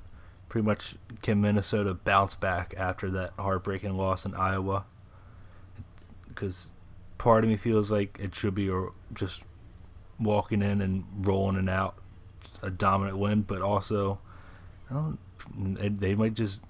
Pretty 0.49 0.65
much, 0.65 0.95
can 1.21 1.39
Minnesota 1.41 1.93
bounce 1.93 2.35
back 2.35 2.73
after 2.77 3.09
that 3.11 3.31
heartbreaking 3.37 3.95
loss 3.97 4.25
in 4.25 4.33
Iowa? 4.33 4.85
Because 6.41 6.73
part 7.19 7.43
of 7.43 7.51
me 7.51 7.55
feels 7.55 7.91
like 7.91 8.17
it 8.19 8.33
should 8.33 8.55
be 8.55 8.67
a, 8.67 8.87
just 9.13 9.43
walking 10.19 10.63
in 10.63 10.81
and 10.81 11.03
rolling 11.19 11.55
it 11.55 11.69
out, 11.69 11.97
a 12.63 12.71
dominant 12.71 13.19
win, 13.19 13.43
but 13.43 13.61
also, 13.61 14.17
I 14.89 14.93
don't, 14.95 15.99
they- 15.99 16.15
might 16.15 16.33
just 16.33 16.63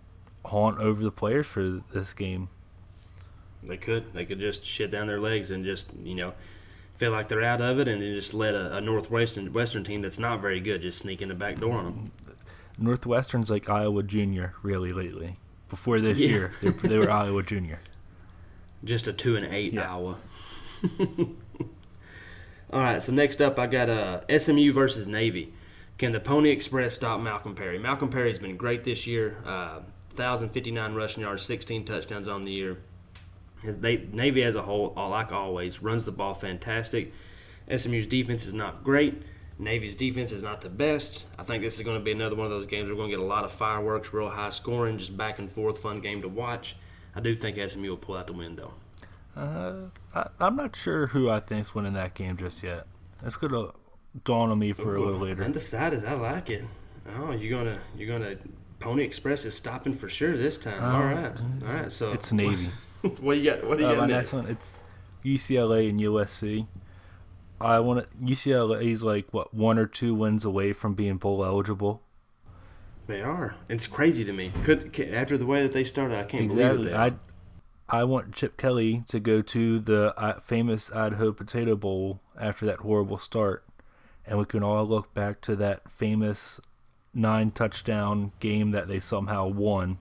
haunt 0.44 0.78
over 0.80 1.02
the 1.02 1.10
players 1.12 1.48
for 1.48 1.64
this 1.94 2.12
game. 2.12 2.50
They 3.64 3.78
could. 3.78 4.12
They 4.14 4.26
could 4.26 4.40
just 4.40 4.66
shit 4.66 4.92
down 4.92 5.08
their 5.08 5.22
legs 5.22 5.52
and 5.52 5.64
just, 5.64 5.88
you 6.04 6.16
know, 6.16 6.34
feel 6.98 7.12
like 7.12 7.30
they're 7.30 7.42
out 7.44 7.62
of 7.62 7.80
it 7.80 7.88
and 7.88 8.02
then 8.02 8.14
just 8.14 8.34
let 8.34 8.54
a, 8.54 8.76
a 8.76 8.82
Northwestern 8.82 9.54
Western 9.54 9.86
team 9.86 10.02
that's 10.02 10.20
not 10.20 10.42
very 10.42 10.60
good 10.60 10.82
just 10.82 10.98
sneak 10.98 11.22
in 11.22 11.30
the 11.30 11.36
back 11.36 11.56
door 11.60 11.76
on 11.78 11.86
them. 11.86 12.12
Northwestern's 12.78 13.50
like 13.50 13.70
Iowa 13.70 14.04
Junior, 14.04 14.54
really 14.64 14.92
lately. 14.92 15.38
Before 15.70 16.02
this 16.02 16.18
Yeah. 16.18 16.28
year, 16.28 16.52
they 16.62 16.98
were 16.98 17.10
Iowa 17.22 17.42
Junior. 17.44 17.80
Just 18.84 19.08
a 19.08 19.14
two 19.14 19.36
and 19.36 19.46
eight 19.54 19.74
Yeah. 19.74 19.92
Iowa. 19.92 20.18
All 22.74 22.80
right, 22.80 23.04
so 23.04 23.12
next 23.12 23.42
up 23.42 23.60
I 23.60 23.68
got 23.68 23.90
uh, 23.90 24.22
SMU 24.40 24.72
versus 24.72 25.08
Navy. 25.08 25.54
Can 25.98 26.14
the 26.14 26.20
Pony 26.20 26.50
Express 26.50 26.96
stop 26.96 27.20
Malcolm 27.20 27.54
Perry? 27.54 27.78
Malcolm 27.78 28.10
Perry's 28.10 28.40
been 28.40 28.58
great 28.58 28.84
this 28.84 29.06
year. 29.06 29.38
Uh, 29.46 29.82
1,059 30.16 30.94
rushing 30.94 31.22
yards, 31.22 31.44
16 31.44 31.86
touchdowns 31.86 32.28
on 32.28 32.42
the 32.42 32.52
year. 32.52 32.78
They, 33.64 33.98
Navy 34.12 34.44
as 34.44 34.56
a 34.56 34.62
whole, 34.62 34.94
uh, 34.98 35.08
like 35.08 35.32
always, 35.32 35.82
runs 35.82 36.06
the 36.06 36.12
ball 36.12 36.34
fantastic. 36.34 37.14
SMU's 37.76 38.08
defense 38.08 38.46
is 38.46 38.54
not 38.54 38.84
great. 38.84 39.22
Navy's 39.60 39.96
defense 39.96 40.32
is 40.32 40.42
not 40.42 40.62
the 40.62 40.70
best. 40.70 41.28
I 41.38 41.44
think 41.44 41.62
this 41.62 41.78
is 41.78 41.86
going 41.86 42.00
to 42.00 42.04
be 42.04 42.12
another 42.12 42.36
one 42.36 42.46
of 42.46 42.52
those 42.52 42.66
games 42.66 42.90
we're 42.90 42.96
going 42.96 43.12
to 43.12 43.16
get 43.18 43.24
a 43.24 43.28
lot 43.28 43.44
of 43.44 43.52
fireworks, 43.52 44.12
real 44.12 44.30
high 44.30 44.50
scoring, 44.50 44.98
just 44.98 45.16
back 45.16 45.38
and 45.38 45.52
forth, 45.52 45.78
fun 45.78 46.02
game 46.02 46.22
to 46.24 46.28
watch. 46.28 46.76
I 47.16 47.20
do 47.20 47.36
think 47.36 47.58
SMU 47.70 47.90
will 47.90 47.98
pull 47.98 48.16
out 48.16 48.28
the 48.28 48.34
win, 48.34 48.56
though. 48.56 48.74
Uh, 49.36 49.90
I, 50.14 50.28
I'm 50.40 50.56
not 50.56 50.76
sure 50.76 51.08
who 51.08 51.30
I 51.30 51.40
think's 51.40 51.74
winning 51.76 51.94
that 51.94 52.14
game 52.14 52.38
just 52.38 52.64
yet. 52.64 52.86
It's 53.24 53.36
gonna 53.38 53.72
dawn 54.26 54.50
on 54.50 54.60
me 54.60 54.74
for 54.74 54.96
a 54.96 55.02
little 55.02 55.20
later. 55.20 55.44
Undecided. 55.44 56.06
I 56.06 56.14
like 56.14 56.50
it. 56.50 56.66
Oh, 57.18 57.32
you're 57.32 57.58
gonna 57.58 57.80
you're 57.98 58.08
gonna 58.20 58.36
Pony 58.80 59.04
Express 59.04 59.46
is 59.46 59.56
stopping 59.56 59.94
for 59.94 60.10
sure 60.10 60.36
this 60.36 60.58
time. 60.58 60.84
All 60.84 61.04
right, 61.04 61.32
all 61.68 61.74
right. 61.74 61.92
So 61.92 62.12
It's 62.12 62.34
Navy. 62.34 62.72
what 63.02 63.36
do 63.36 63.40
you 63.40 63.52
got? 63.52 63.64
What 63.66 63.78
do 63.78 63.84
you 63.86 63.90
Uh, 63.90 63.94
got 63.96 64.02
my 64.02 64.08
next? 64.08 64.34
next 64.34 64.34
one, 64.34 64.48
it's 64.48 64.80
UCLA 65.24 65.90
and 65.90 66.00
USC. 66.00 66.68
I 67.62 67.80
want 67.80 68.04
to. 68.04 68.18
UCLA's 68.18 69.04
like 69.04 69.28
what 69.32 69.54
one 69.54 69.78
or 69.78 69.86
two 69.86 70.14
wins 70.16 70.44
away 70.44 70.74
from 70.74 70.94
being 70.94 71.18
bowl 71.18 71.46
eligible. 71.46 72.02
They 73.08 73.22
are. 73.22 73.56
It's 73.70 73.88
crazy 73.88 74.24
to 74.26 74.34
me. 74.34 74.52
Could 74.64 75.00
after 75.14 75.38
the 75.38 75.46
way 75.46 75.64
that 75.64 75.72
they 75.72 75.84
started, 75.84 76.18
I 76.18 76.24
can't 76.24 76.48
believe 76.48 76.66
Exactly. 76.66 76.92
it. 76.92 76.96
I 76.96 77.14
I 78.00 78.04
want 78.06 78.34
Chip 78.34 78.56
Kelly 78.56 79.04
to 79.08 79.20
go 79.20 79.42
to 79.42 79.80
the 79.80 80.18
uh, 80.18 80.40
famous 80.40 80.92
Idaho 80.94 81.34
Potato 81.34 81.76
Bowl 81.76 82.22
after 82.40 82.66
that 82.66 82.80
horrible 82.80 83.18
start, 83.18 83.66
and 84.26 84.40
we 84.40 84.46
can 84.46 84.64
all 84.64 84.86
look 84.86 85.14
back 85.14 85.42
to 85.42 85.56
that 85.58 85.90
famous 85.90 86.62
nine 87.14 87.52
touchdown 87.52 88.32
game 88.40 88.72
that 88.72 88.88
they 88.88 89.00
somehow 89.00 89.48
won 89.48 89.98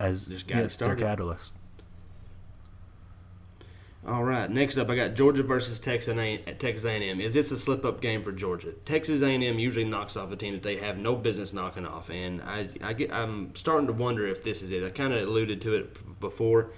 as 0.00 0.26
Just 0.26 0.48
got 0.48 0.58
yes, 0.58 0.76
their 0.76 0.96
catalyst. 0.96 1.52
All 4.06 4.22
right. 4.22 4.48
Next 4.48 4.78
up, 4.78 4.88
I 4.88 4.94
got 4.94 5.14
Georgia 5.14 5.42
versus 5.42 5.80
Texas 5.80 6.16
A- 6.16 6.38
Texas 6.60 6.84
A&M. 6.84 7.20
Is 7.20 7.34
this 7.34 7.50
a 7.50 7.58
slip-up 7.58 8.00
game 8.00 8.22
for 8.22 8.30
Georgia? 8.30 8.70
Texas 8.84 9.20
A&M 9.20 9.58
usually 9.58 9.84
knocks 9.84 10.16
off 10.16 10.30
a 10.30 10.36
team 10.36 10.54
that 10.54 10.62
they 10.62 10.76
have 10.76 10.96
no 10.96 11.16
business 11.16 11.52
knocking 11.52 11.84
off, 11.84 12.08
and 12.08 12.40
I, 12.42 12.68
I 12.82 12.92
get, 12.92 13.12
I'm 13.12 13.54
starting 13.56 13.88
to 13.88 13.92
wonder 13.92 14.24
if 14.24 14.44
this 14.44 14.62
is 14.62 14.70
it. 14.70 14.84
I 14.84 14.90
kind 14.90 15.12
of 15.12 15.26
alluded 15.26 15.60
to 15.62 15.74
it 15.74 16.20
before. 16.20 16.70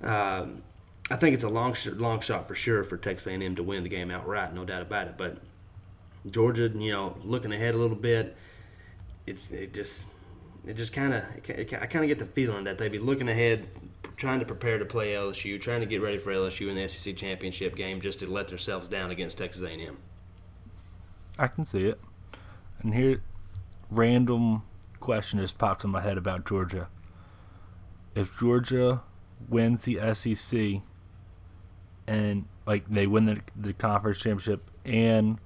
Um, 0.00 0.62
I 1.10 1.16
think 1.16 1.34
it's 1.34 1.42
a 1.42 1.48
long, 1.48 1.74
sh- 1.74 1.88
long 1.88 2.20
shot 2.20 2.46
for 2.46 2.54
sure 2.54 2.84
for 2.84 2.96
Texas 2.96 3.26
A&M 3.26 3.56
to 3.56 3.64
win 3.64 3.82
the 3.82 3.88
game 3.88 4.12
outright, 4.12 4.54
no 4.54 4.64
doubt 4.64 4.82
about 4.82 5.08
it. 5.08 5.14
But 5.18 5.38
Georgia, 6.30 6.70
you 6.72 6.92
know, 6.92 7.16
looking 7.24 7.52
ahead 7.52 7.74
a 7.74 7.78
little 7.78 7.96
bit, 7.96 8.36
it's 9.26 9.50
it 9.50 9.74
just 9.74 10.06
it 10.64 10.76
just 10.76 10.92
kind 10.92 11.12
of 11.12 11.24
I 11.48 11.86
kind 11.86 12.04
of 12.04 12.08
get 12.08 12.18
the 12.18 12.26
feeling 12.26 12.64
that 12.64 12.78
they'd 12.78 12.92
be 12.92 12.98
looking 12.98 13.28
ahead, 13.28 13.66
trying 14.16 14.40
to 14.40 14.46
prepare 14.46 14.78
to 14.78 14.84
play 14.84 15.12
LSU, 15.12 15.60
trying 15.60 15.80
to 15.80 15.86
get 15.86 16.00
ready 16.00 16.18
for 16.18 16.32
LSU 16.32 16.68
in 16.68 16.74
the 16.74 16.88
SEC 16.88 17.16
championship 17.16 17.76
game, 17.76 18.00
just 18.00 18.20
to 18.20 18.30
let 18.30 18.48
themselves 18.48 18.88
down 18.88 19.10
against 19.10 19.38
Texas 19.38 19.62
A&M. 19.62 19.98
I 21.38 21.48
can 21.48 21.66
see 21.66 21.84
it. 21.84 22.00
And 22.80 22.94
here, 22.94 23.22
random 23.90 24.62
question 25.00 25.38
just 25.38 25.58
popped 25.58 25.84
in 25.84 25.90
my 25.90 26.00
head 26.00 26.16
about 26.16 26.46
Georgia. 26.46 26.88
If 28.14 28.38
Georgia 28.38 29.02
wins 29.48 29.82
the 29.82 30.00
SEC 30.14 30.80
and 32.06 32.46
like 32.66 32.88
they 32.88 33.06
win 33.06 33.26
the, 33.26 33.40
the 33.54 33.72
conference 33.72 34.18
championship 34.18 34.70
and 34.84 35.38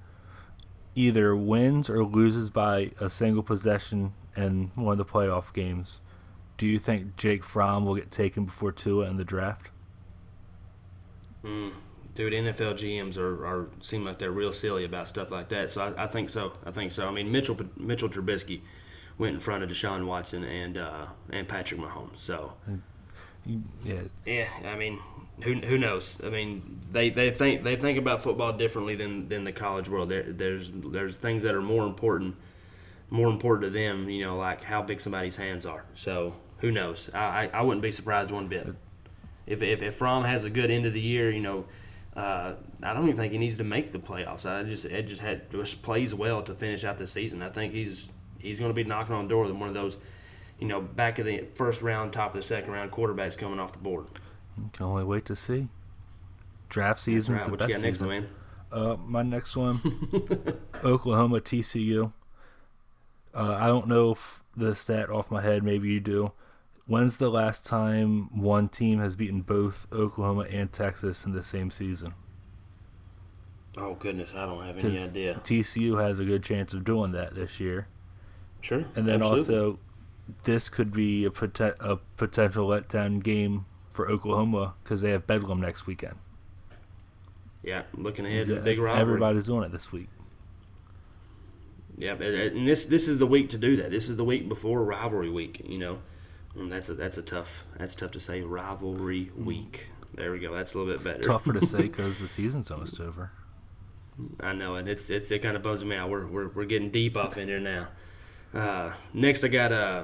either 0.95 1.35
wins 1.35 1.89
or 1.89 2.03
loses 2.03 2.49
by 2.49 2.91
a 2.99 3.09
single 3.09 3.43
possession 3.43 4.13
in 4.35 4.71
one 4.75 4.93
of 4.93 4.97
the 4.97 5.11
playoff 5.11 5.53
games, 5.53 5.99
do 6.61 6.67
you 6.67 6.77
think 6.77 7.15
Jake 7.17 7.43
Fromm 7.43 7.85
will 7.85 7.95
get 7.95 8.11
taken 8.11 8.45
before 8.45 8.71
Tua 8.71 9.09
in 9.09 9.15
the 9.15 9.25
draft? 9.25 9.71
Dude, 12.13 12.33
NFL 12.33 12.75
GMs 12.75 13.17
are, 13.17 13.43
are 13.47 13.69
seem 13.81 14.05
like 14.05 14.19
they're 14.19 14.29
real 14.29 14.51
silly 14.51 14.85
about 14.85 15.07
stuff 15.07 15.31
like 15.31 15.49
that. 15.49 15.71
So 15.71 15.81
I, 15.81 16.03
I 16.03 16.05
think 16.05 16.29
so. 16.29 16.53
I 16.63 16.69
think 16.69 16.91
so. 16.91 17.07
I 17.07 17.11
mean, 17.11 17.31
Mitchell 17.31 17.57
Mitchell 17.77 18.09
Trubisky 18.09 18.61
went 19.17 19.33
in 19.33 19.39
front 19.39 19.63
of 19.63 19.71
Deshaun 19.71 20.05
Watson 20.05 20.43
and 20.43 20.77
uh, 20.77 21.07
and 21.31 21.47
Patrick 21.47 21.81
Mahomes. 21.81 22.17
So 22.17 22.53
Yeah, 23.83 24.01
yeah, 24.27 24.47
I 24.63 24.75
mean, 24.75 24.99
who, 25.41 25.55
who 25.55 25.79
knows? 25.79 26.17
I 26.23 26.29
mean, 26.29 26.79
they, 26.91 27.09
they 27.09 27.31
think 27.31 27.63
they 27.63 27.75
think 27.75 27.97
about 27.97 28.21
football 28.21 28.53
differently 28.53 28.93
than, 28.95 29.27
than 29.29 29.45
the 29.45 29.51
college 29.51 29.89
world. 29.89 30.09
There, 30.09 30.31
there's 30.31 30.69
there's 30.71 31.17
things 31.17 31.41
that 31.41 31.55
are 31.55 31.61
more 31.63 31.87
important 31.87 32.35
more 33.09 33.29
important 33.29 33.73
to 33.73 33.79
them. 33.79 34.09
You 34.11 34.25
know, 34.25 34.37
like 34.37 34.63
how 34.63 34.83
big 34.83 35.01
somebody's 35.01 35.35
hands 35.35 35.65
are. 35.65 35.85
So 35.95 36.35
who 36.61 36.71
knows? 36.71 37.09
I, 37.13 37.19
I, 37.45 37.49
I 37.53 37.61
wouldn't 37.61 37.81
be 37.81 37.91
surprised 37.91 38.31
one 38.31 38.47
bit. 38.47 38.67
If 39.45 39.61
if 39.61 39.81
if 39.81 39.95
Fromm 39.95 40.23
has 40.23 40.45
a 40.45 40.49
good 40.49 40.71
end 40.71 40.85
of 40.85 40.93
the 40.93 41.01
year, 41.01 41.31
you 41.31 41.41
know. 41.41 41.65
Uh, 42.13 42.55
I 42.83 42.93
don't 42.93 43.05
even 43.05 43.15
think 43.15 43.31
he 43.31 43.37
needs 43.37 43.55
to 43.57 43.63
make 43.63 43.93
the 43.93 43.97
playoffs. 43.99 44.45
I 44.45 44.63
just 44.63 44.85
Ed 44.85 45.07
just 45.07 45.21
had 45.21 45.49
just 45.49 45.81
plays 45.81 46.13
well 46.13 46.41
to 46.43 46.53
finish 46.53 46.83
out 46.83 46.97
the 46.97 47.07
season. 47.07 47.41
I 47.41 47.49
think 47.49 47.73
he's 47.73 48.09
he's 48.37 48.59
going 48.59 48.69
to 48.69 48.75
be 48.75 48.83
knocking 48.83 49.15
on 49.15 49.25
the 49.25 49.29
door 49.29 49.43
with 49.43 49.53
one 49.53 49.69
of 49.69 49.73
those, 49.73 49.95
you 50.59 50.67
know, 50.67 50.81
back 50.81 51.19
of 51.19 51.25
the 51.25 51.45
first 51.55 51.81
round, 51.81 52.11
top 52.11 52.35
of 52.35 52.41
the 52.41 52.45
second 52.45 52.71
round 52.71 52.91
quarterbacks 52.91 53.37
coming 53.37 53.59
off 53.59 53.71
the 53.71 53.77
board. 53.79 54.07
can 54.73 54.85
only 54.85 55.05
wait 55.05 55.25
to 55.25 55.35
see. 55.37 55.69
Draft 56.69 56.99
season's 56.99 57.39
right. 57.39 57.45
the 57.45 57.51
What 57.51 57.59
best 57.59 57.69
you 57.69 57.75
got 57.75 57.81
next, 57.81 57.97
season. 57.99 58.09
man? 58.09 58.29
Uh, 58.71 58.95
my 59.05 59.21
next 59.23 59.55
one, 59.55 59.79
Oklahoma 60.83 61.41
TCU. 61.41 62.11
Uh, 63.33 63.57
I 63.59 63.67
don't 63.67 63.87
know 63.87 64.11
if 64.11 64.43
the 64.55 64.75
stat 64.75 65.09
off 65.09 65.31
my 65.31 65.41
head. 65.41 65.63
Maybe 65.63 65.89
you 65.89 65.99
do. 65.99 66.31
When's 66.91 67.15
the 67.15 67.29
last 67.29 67.65
time 67.65 68.27
one 68.37 68.67
team 68.67 68.99
has 68.99 69.15
beaten 69.15 69.43
both 69.43 69.87
Oklahoma 69.93 70.41
and 70.51 70.69
Texas 70.73 71.23
in 71.25 71.31
the 71.31 71.41
same 71.41 71.71
season? 71.71 72.13
Oh 73.77 73.93
goodness, 73.93 74.31
I 74.35 74.45
don't 74.45 74.61
have 74.65 74.77
any 74.77 74.99
idea. 74.99 75.39
TCU 75.41 76.05
has 76.05 76.19
a 76.19 76.25
good 76.25 76.43
chance 76.43 76.73
of 76.73 76.83
doing 76.83 77.13
that 77.13 77.33
this 77.33 77.61
year. 77.61 77.87
Sure. 78.59 78.83
And 78.97 79.07
then 79.07 79.23
absolutely. 79.23 79.55
also, 79.55 79.79
this 80.43 80.67
could 80.67 80.91
be 80.91 81.23
a, 81.23 81.29
poten- 81.29 81.77
a 81.79 81.95
potential 82.17 82.67
letdown 82.67 83.23
game 83.23 83.67
for 83.89 84.11
Oklahoma 84.11 84.73
because 84.83 84.99
they 84.99 85.11
have 85.11 85.25
Bedlam 85.25 85.61
next 85.61 85.87
weekend. 85.87 86.15
yeah, 87.63 87.83
looking 87.93 88.25
ahead 88.25 88.47
to 88.47 88.55
the 88.55 88.59
big 88.59 88.79
rivalry. 88.79 89.01
Everybody's 89.01 89.45
doing 89.45 89.63
it 89.63 89.71
this 89.71 89.93
week. 89.93 90.09
Yeah, 91.97 92.15
and- 92.15 92.67
this 92.67 92.83
this 92.83 93.07
is 93.07 93.17
the 93.17 93.27
week 93.27 93.49
to 93.51 93.57
do 93.57 93.77
that. 93.77 93.91
This 93.91 94.09
is 94.09 94.17
the 94.17 94.25
week 94.25 94.49
before 94.49 94.83
rivalry 94.83 95.29
week. 95.29 95.61
You 95.63 95.77
know, 95.77 95.99
that's 96.55 96.89
a 96.89 96.95
that's 96.95 97.17
a 97.17 97.21
tough 97.21 97.65
that's 97.77 97.95
tough 97.95 98.11
to 98.11 98.19
say 98.19 98.41
rivalry 98.41 99.31
week. 99.37 99.87
There 100.13 100.31
we 100.31 100.39
go. 100.39 100.53
That's 100.53 100.73
a 100.73 100.77
little 100.77 100.93
bit 100.93 100.99
Mm. 100.99 101.05
It's 101.05 101.11
better. 101.11 101.23
tougher 101.23 101.53
to 101.53 101.65
say 101.65 101.81
because 101.83 102.19
the 102.19 102.27
season's 102.27 102.69
almost 102.69 102.99
over. 102.99 103.31
I 104.41 104.53
know, 104.53 104.75
and 104.75 104.87
it's, 104.89 105.09
it's 105.09 105.31
it 105.31 105.39
kind 105.41 105.55
of 105.55 105.63
bums 105.63 105.83
me 105.83 105.95
out. 105.95 106.09
We're, 106.09 106.27
we're, 106.27 106.49
we're 106.49 106.65
getting 106.65 106.91
deep 106.91 107.15
off 107.15 107.37
in 107.37 107.47
here 107.47 107.61
now. 107.61 107.87
Uh, 108.53 108.91
next, 109.13 109.43
I 109.43 109.47
got 109.47 109.71
uh, 109.71 110.03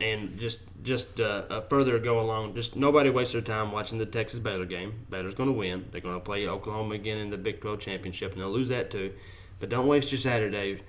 and 0.00 0.38
just 0.38 0.60
just 0.82 1.20
uh, 1.20 1.44
uh, 1.50 1.60
further 1.60 1.98
go 1.98 2.18
along. 2.20 2.54
Just 2.54 2.74
nobody 2.76 3.10
waste 3.10 3.32
their 3.34 3.42
time 3.42 3.70
watching 3.70 3.98
the 3.98 4.06
Texas 4.06 4.38
Baylor 4.40 4.64
game. 4.64 5.06
Baylor's 5.10 5.34
going 5.34 5.50
to 5.50 5.52
win. 5.54 5.84
They're 5.92 6.00
going 6.00 6.14
to 6.16 6.20
play 6.24 6.48
Oklahoma 6.48 6.94
again 6.94 7.18
in 7.18 7.30
the 7.30 7.36
Big 7.36 7.60
12 7.60 7.78
championship, 7.80 8.32
and 8.32 8.40
they'll 8.40 8.50
lose 8.50 8.70
that 8.70 8.90
too. 8.90 9.12
But 9.60 9.68
don't 9.68 9.86
waste 9.86 10.10
your 10.10 10.18
Saturday 10.18 10.80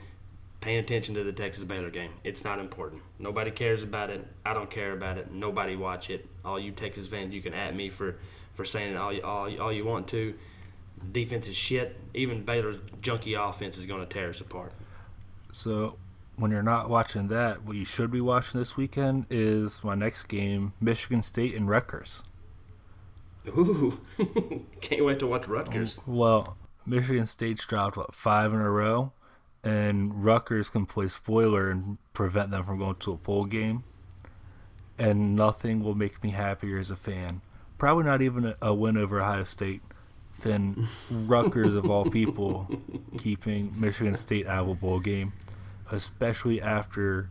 paying 0.64 0.78
attention 0.78 1.14
to 1.14 1.26
the 1.26 1.34
Texas 1.34 1.66
Baylor 1.66 1.90
game. 1.90 2.12
It's 2.24 2.46
not 2.46 2.58
important. 2.58 3.02
Nobody 3.20 3.52
cares 3.52 3.84
about 3.84 4.10
it. 4.10 4.26
I 4.46 4.54
don't 4.54 4.70
care 4.70 4.94
about 4.94 5.18
it. 5.18 5.30
Nobody 5.30 5.76
watch 5.76 6.10
it. 6.10 6.26
All 6.46 6.58
you 6.58 6.72
Texas 6.72 7.06
fans, 7.06 7.34
you 7.34 7.42
can 7.42 7.54
at 7.54 7.76
me 7.76 7.90
for 7.90 8.16
for 8.54 8.64
saying 8.64 8.94
it 8.94 8.98
all 8.98 9.12
you, 9.12 9.22
all, 9.24 9.62
all 9.62 9.74
you 9.74 9.84
want 9.84 10.08
to. 10.10 10.34
Defense 11.12 11.50
is 11.50 11.58
shit. 11.58 12.00
Even 12.14 12.46
Baylor's 12.46 12.78
junky 13.02 13.38
offense 13.38 13.78
is 13.78 13.86
going 13.86 14.00
to 14.00 14.06
tear 14.06 14.30
us 14.30 14.40
apart. 14.40 14.72
So, 15.52 15.98
when 16.38 16.50
you're 16.50 16.64
not 16.64 16.90
watching 16.90 17.28
that, 17.28 17.64
what 17.66 17.76
you 17.76 17.84
should 17.84 18.10
be 18.10 18.22
watching 18.22 18.58
this 18.58 18.78
weekend 18.78 19.26
is 19.30 19.84
my 19.84 19.96
next 19.96 20.24
game, 20.26 20.72
Michigan 20.80 21.22
State 21.22 21.56
and 21.56 21.68
Rutgers. 21.68 22.24
Ooh, 23.50 24.00
can't 24.82 25.04
wait 25.04 25.20
to 25.20 25.28
watch 25.28 25.46
Rutgers. 25.46 26.00
Well, 26.08 26.56
Michigan 26.86 27.26
State's 27.26 27.66
dropped 27.66 27.98
what 27.98 28.16
five 28.16 28.54
in 28.54 28.62
a 28.62 28.70
row, 28.70 29.12
and 29.64 30.24
Rutgers 30.24 30.70
can 30.70 30.86
play 30.86 31.08
spoiler 31.08 31.70
and 31.70 31.98
prevent 32.14 32.52
them 32.52 32.66
from 32.66 32.80
going 32.80 32.96
to 32.98 33.14
a 33.14 33.18
bowl 33.18 33.46
game. 33.46 33.84
And 34.98 35.36
nothing 35.36 35.84
will 35.84 35.96
make 35.96 36.24
me 36.24 36.32
happier 36.32 36.78
as 36.78 36.92
a 36.92 36.96
fan. 36.96 37.42
Probably 37.78 38.04
not 38.04 38.22
even 38.22 38.46
a, 38.46 38.56
a 38.62 38.74
win 38.74 38.98
over 38.98 39.22
Ohio 39.22 39.44
State 39.44 39.82
than 40.42 40.88
Rutgers 41.12 41.76
of 41.76 41.90
all 41.90 42.06
people 42.06 42.70
keeping 43.18 43.74
Michigan 43.78 44.16
State 44.16 44.48
out 44.48 44.64
of 44.64 44.70
a 44.70 44.76
bowl 44.76 45.00
game, 45.00 45.34
especially 45.92 46.62
after 46.62 47.30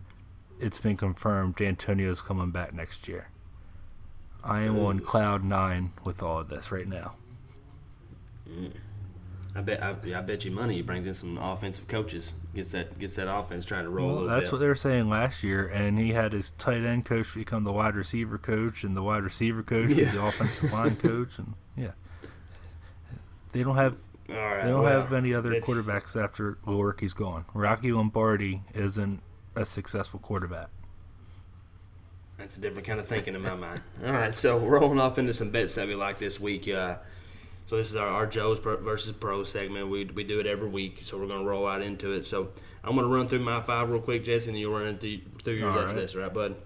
it's 0.58 0.78
been 0.78 0.96
confirmed 0.96 1.56
D'Antonio's 1.56 2.20
coming 2.20 2.50
back 2.50 2.72
next 2.72 3.08
year. 3.08 3.28
I 4.44 4.62
am 4.62 4.78
on 4.78 5.00
uh, 5.00 5.02
cloud 5.02 5.44
nine 5.44 5.92
with 6.04 6.22
all 6.22 6.40
of 6.40 6.48
this 6.48 6.72
right 6.72 6.88
now. 6.88 7.14
I 9.54 9.60
bet 9.60 9.82
I, 9.82 9.90
I 9.90 10.20
bet 10.22 10.44
you 10.44 10.50
money 10.50 10.76
he 10.76 10.82
brings 10.82 11.06
in 11.06 11.12
some 11.12 11.36
offensive 11.36 11.86
coaches, 11.86 12.32
gets 12.54 12.70
that 12.70 12.98
gets 12.98 13.16
that 13.16 13.30
offense 13.32 13.66
trying 13.66 13.84
to 13.84 13.90
roll. 13.90 14.16
Well, 14.16 14.24
that's 14.24 14.46
bit. 14.46 14.52
what 14.52 14.58
they 14.58 14.66
were 14.66 14.74
saying 14.74 15.10
last 15.10 15.42
year, 15.42 15.66
and 15.66 15.98
he 15.98 16.12
had 16.12 16.32
his 16.32 16.52
tight 16.52 16.84
end 16.84 17.04
coach 17.04 17.34
become 17.34 17.64
the 17.64 17.72
wide 17.72 17.94
receiver 17.94 18.38
coach, 18.38 18.82
and 18.82 18.96
the 18.96 19.02
wide 19.02 19.22
receiver 19.22 19.62
coach 19.62 19.90
Yeah. 19.90 20.10
the 20.10 20.24
offensive 20.24 20.72
line 20.72 20.96
coach, 21.02 21.38
and 21.38 21.52
yeah, 21.76 21.92
they 23.52 23.62
don't 23.62 23.76
have 23.76 23.96
right, 24.28 24.64
they 24.64 24.70
don't 24.70 24.84
well, 24.84 25.00
have 25.02 25.12
any 25.12 25.34
other 25.34 25.50
quarterbacks 25.60 26.22
after 26.22 26.56
Lewerke's 26.66 27.12
gone. 27.12 27.44
Rocky 27.52 27.92
Lombardi 27.92 28.62
isn't 28.74 29.20
a 29.54 29.66
successful 29.66 30.18
quarterback. 30.18 30.68
That's 32.38 32.56
a 32.56 32.60
different 32.60 32.86
kind 32.88 32.98
of 32.98 33.06
thinking 33.06 33.34
in 33.34 33.42
my 33.42 33.54
mind. 33.54 33.82
All 34.04 34.12
right, 34.12 34.34
so 34.34 34.58
rolling 34.58 34.98
off 34.98 35.18
into 35.18 35.34
some 35.34 35.50
bets 35.50 35.74
that 35.74 35.86
we 35.86 35.94
like 35.94 36.18
this 36.18 36.40
week. 36.40 36.68
Uh, 36.68 36.96
so 37.66 37.76
this 37.76 37.90
is 37.90 37.96
our, 37.96 38.08
our 38.08 38.26
Joe's 38.26 38.58
versus 38.58 39.12
Pro 39.12 39.44
segment. 39.44 39.88
We, 39.88 40.04
we 40.04 40.24
do 40.24 40.40
it 40.40 40.46
every 40.46 40.68
week, 40.68 41.00
so 41.04 41.18
we're 41.18 41.26
going 41.26 41.40
to 41.40 41.48
roll 41.48 41.66
out 41.66 41.82
into 41.82 42.12
it. 42.12 42.26
So 42.26 42.50
I'm 42.84 42.94
going 42.94 43.08
to 43.08 43.14
run 43.14 43.28
through 43.28 43.40
my 43.40 43.60
five 43.60 43.88
real 43.88 44.00
quick, 44.00 44.24
Jesse, 44.24 44.50
and 44.50 44.58
you'll 44.58 44.72
run 44.72 44.88
into, 44.88 45.20
through 45.42 45.54
yours 45.54 45.76
after 45.76 45.86
right. 45.86 45.96
this, 45.96 46.14
right, 46.14 46.32
bud? 46.32 46.56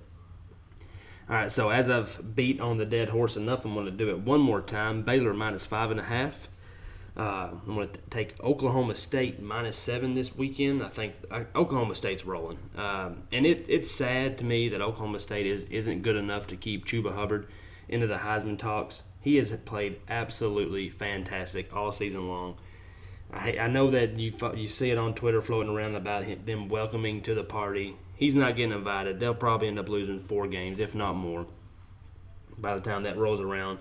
All 1.29 1.35
right, 1.35 1.51
so 1.51 1.71
as 1.71 1.91
I've 1.91 2.37
beat 2.37 2.61
on 2.61 2.79
the 2.79 2.85
dead 2.85 3.09
horse 3.09 3.37
enough, 3.37 3.65
I'm 3.65 3.75
going 3.75 3.87
to 3.87 3.91
do 3.91 4.11
it 4.11 4.21
one 4.21 4.41
more 4.41 4.61
time. 4.61 5.03
Baylor 5.03 5.35
minus 5.35 5.67
five 5.67 5.91
and 5.91 5.99
a 5.99 6.05
half. 6.05 6.49
Uh, 7.17 7.51
I'm 7.67 7.75
going 7.75 7.89
to 7.89 7.99
take 8.11 8.39
Oklahoma 8.43 8.95
State 8.95 9.41
minus 9.41 9.79
seven 9.79 10.15
this 10.15 10.37
weekend. 10.37 10.83
I 10.83 10.89
think 10.89 11.15
uh, 11.31 11.45
Oklahoma 11.55 11.95
State's 11.95 12.27
rolling, 12.27 12.59
um, 12.77 13.23
and 13.33 13.47
it, 13.47 13.65
it's 13.69 13.91
sad 13.91 14.37
to 14.39 14.45
me 14.45 14.69
that 14.69 14.83
Oklahoma 14.83 15.19
State 15.19 15.47
is 15.47 15.65
isn't 15.65 16.03
good 16.03 16.17
enough 16.17 16.47
to 16.49 16.57
keep 16.57 16.85
Chuba 16.85 17.15
Hubbard 17.15 17.49
into 17.89 18.07
the 18.07 18.17
Heisman 18.17 18.59
talks. 18.59 19.03
He 19.27 19.39
has 19.39 19.51
played 19.65 19.97
absolutely 20.09 20.89
fantastic 20.89 21.75
all 21.75 21.91
season 21.91 22.29
long. 22.29 22.55
I, 23.33 23.59
I 23.59 23.67
know 23.67 23.91
that 23.91 24.21
you 24.21 24.33
you 24.55 24.69
see 24.69 24.93
it 24.93 24.99
on 24.99 25.15
Twitter 25.15 25.43
floating 25.43 25.73
around 25.73 25.97
about 25.97 26.23
him, 26.23 26.45
them 26.45 26.69
welcoming 26.69 27.23
to 27.23 27.35
the 27.35 27.43
party. 27.43 27.97
He's 28.15 28.37
not 28.37 28.55
getting 28.55 28.71
invited. 28.71 29.19
They'll 29.19 29.35
probably 29.35 29.67
end 29.67 29.81
up 29.81 29.89
losing 29.89 30.21
four 30.21 30.47
games, 30.47 30.79
if 30.79 30.95
not 30.95 31.15
more, 31.15 31.45
by 32.57 32.77
the 32.77 32.81
time 32.81 33.03
that 33.03 33.17
rolls 33.17 33.41
around. 33.41 33.81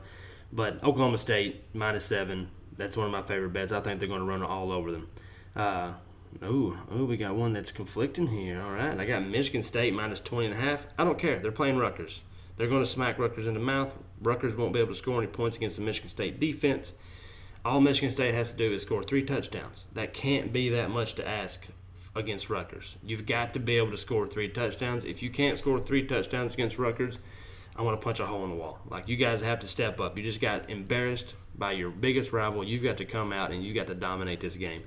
But 0.51 0.83
Oklahoma 0.83 1.19
State 1.19 1.61
minus 1.75 2.05
seven. 2.05 2.49
That's 2.75 2.97
one 2.97 3.05
of 3.05 3.11
my 3.11 3.21
favorite 3.21 3.53
bets. 3.53 3.71
I 3.71 3.81
think 3.81 3.99
they're 3.99 4.09
going 4.09 4.21
to 4.21 4.25
run 4.25 4.41
all 4.41 4.71
over 4.71 4.91
them. 4.91 5.09
Uh, 5.55 5.93
ooh, 6.43 6.75
ooh, 6.91 7.05
we 7.05 7.17
got 7.17 7.35
one 7.35 7.53
that's 7.53 7.71
conflicting 7.71 8.29
here. 8.29 8.63
All 8.63 8.71
right, 8.71 8.99
I 8.99 9.05
got 9.05 9.23
Michigan 9.23 9.61
State 9.61 9.93
minus 9.93 10.21
20 10.21 10.47
and 10.47 10.55
a 10.55 10.57
half. 10.57 10.87
I 10.97 11.03
don't 11.03 11.19
care. 11.19 11.37
They're 11.37 11.51
playing 11.51 11.77
Rutgers. 11.77 12.21
They're 12.57 12.67
going 12.67 12.83
to 12.83 12.89
smack 12.89 13.19
Rutgers 13.19 13.47
in 13.47 13.53
the 13.53 13.59
mouth. 13.59 13.95
Rutgers 14.21 14.55
won't 14.55 14.73
be 14.73 14.79
able 14.79 14.93
to 14.93 14.99
score 14.99 15.17
any 15.17 15.27
points 15.27 15.57
against 15.57 15.75
the 15.75 15.81
Michigan 15.81 16.09
State 16.09 16.39
defense. 16.39 16.93
All 17.65 17.81
Michigan 17.81 18.11
State 18.11 18.33
has 18.35 18.51
to 18.51 18.57
do 18.57 18.73
is 18.73 18.83
score 18.83 19.03
three 19.03 19.23
touchdowns. 19.23 19.85
That 19.93 20.13
can't 20.13 20.53
be 20.53 20.69
that 20.69 20.89
much 20.89 21.15
to 21.15 21.27
ask 21.27 21.67
against 22.15 22.49
Rutgers. 22.49 22.95
You've 23.03 23.25
got 23.25 23.53
to 23.53 23.59
be 23.59 23.77
able 23.77 23.91
to 23.91 23.97
score 23.97 24.25
three 24.25 24.47
touchdowns. 24.47 25.03
If 25.03 25.21
you 25.21 25.29
can't 25.29 25.57
score 25.57 25.79
three 25.79 26.05
touchdowns 26.05 26.53
against 26.53 26.77
Rutgers, 26.77 27.19
I 27.75 27.81
want 27.81 27.99
to 27.99 28.03
punch 28.03 28.19
a 28.19 28.25
hole 28.25 28.43
in 28.45 28.51
the 28.51 28.55
wall. 28.55 28.79
Like 28.89 29.09
you 29.09 29.17
guys 29.17 29.41
have 29.41 29.59
to 29.59 29.67
step 29.67 29.99
up. 29.99 30.17
You 30.17 30.23
just 30.23 30.39
got 30.39 30.69
embarrassed 30.69 31.35
by 31.57 31.73
your 31.73 31.89
biggest 31.89 32.31
rival. 32.31 32.63
You've 32.63 32.83
got 32.83 32.97
to 32.97 33.05
come 33.05 33.33
out 33.33 33.51
and 33.51 33.63
you 33.63 33.73
got 33.73 33.87
to 33.87 33.95
dominate 33.95 34.39
this 34.39 34.55
game. 34.55 34.83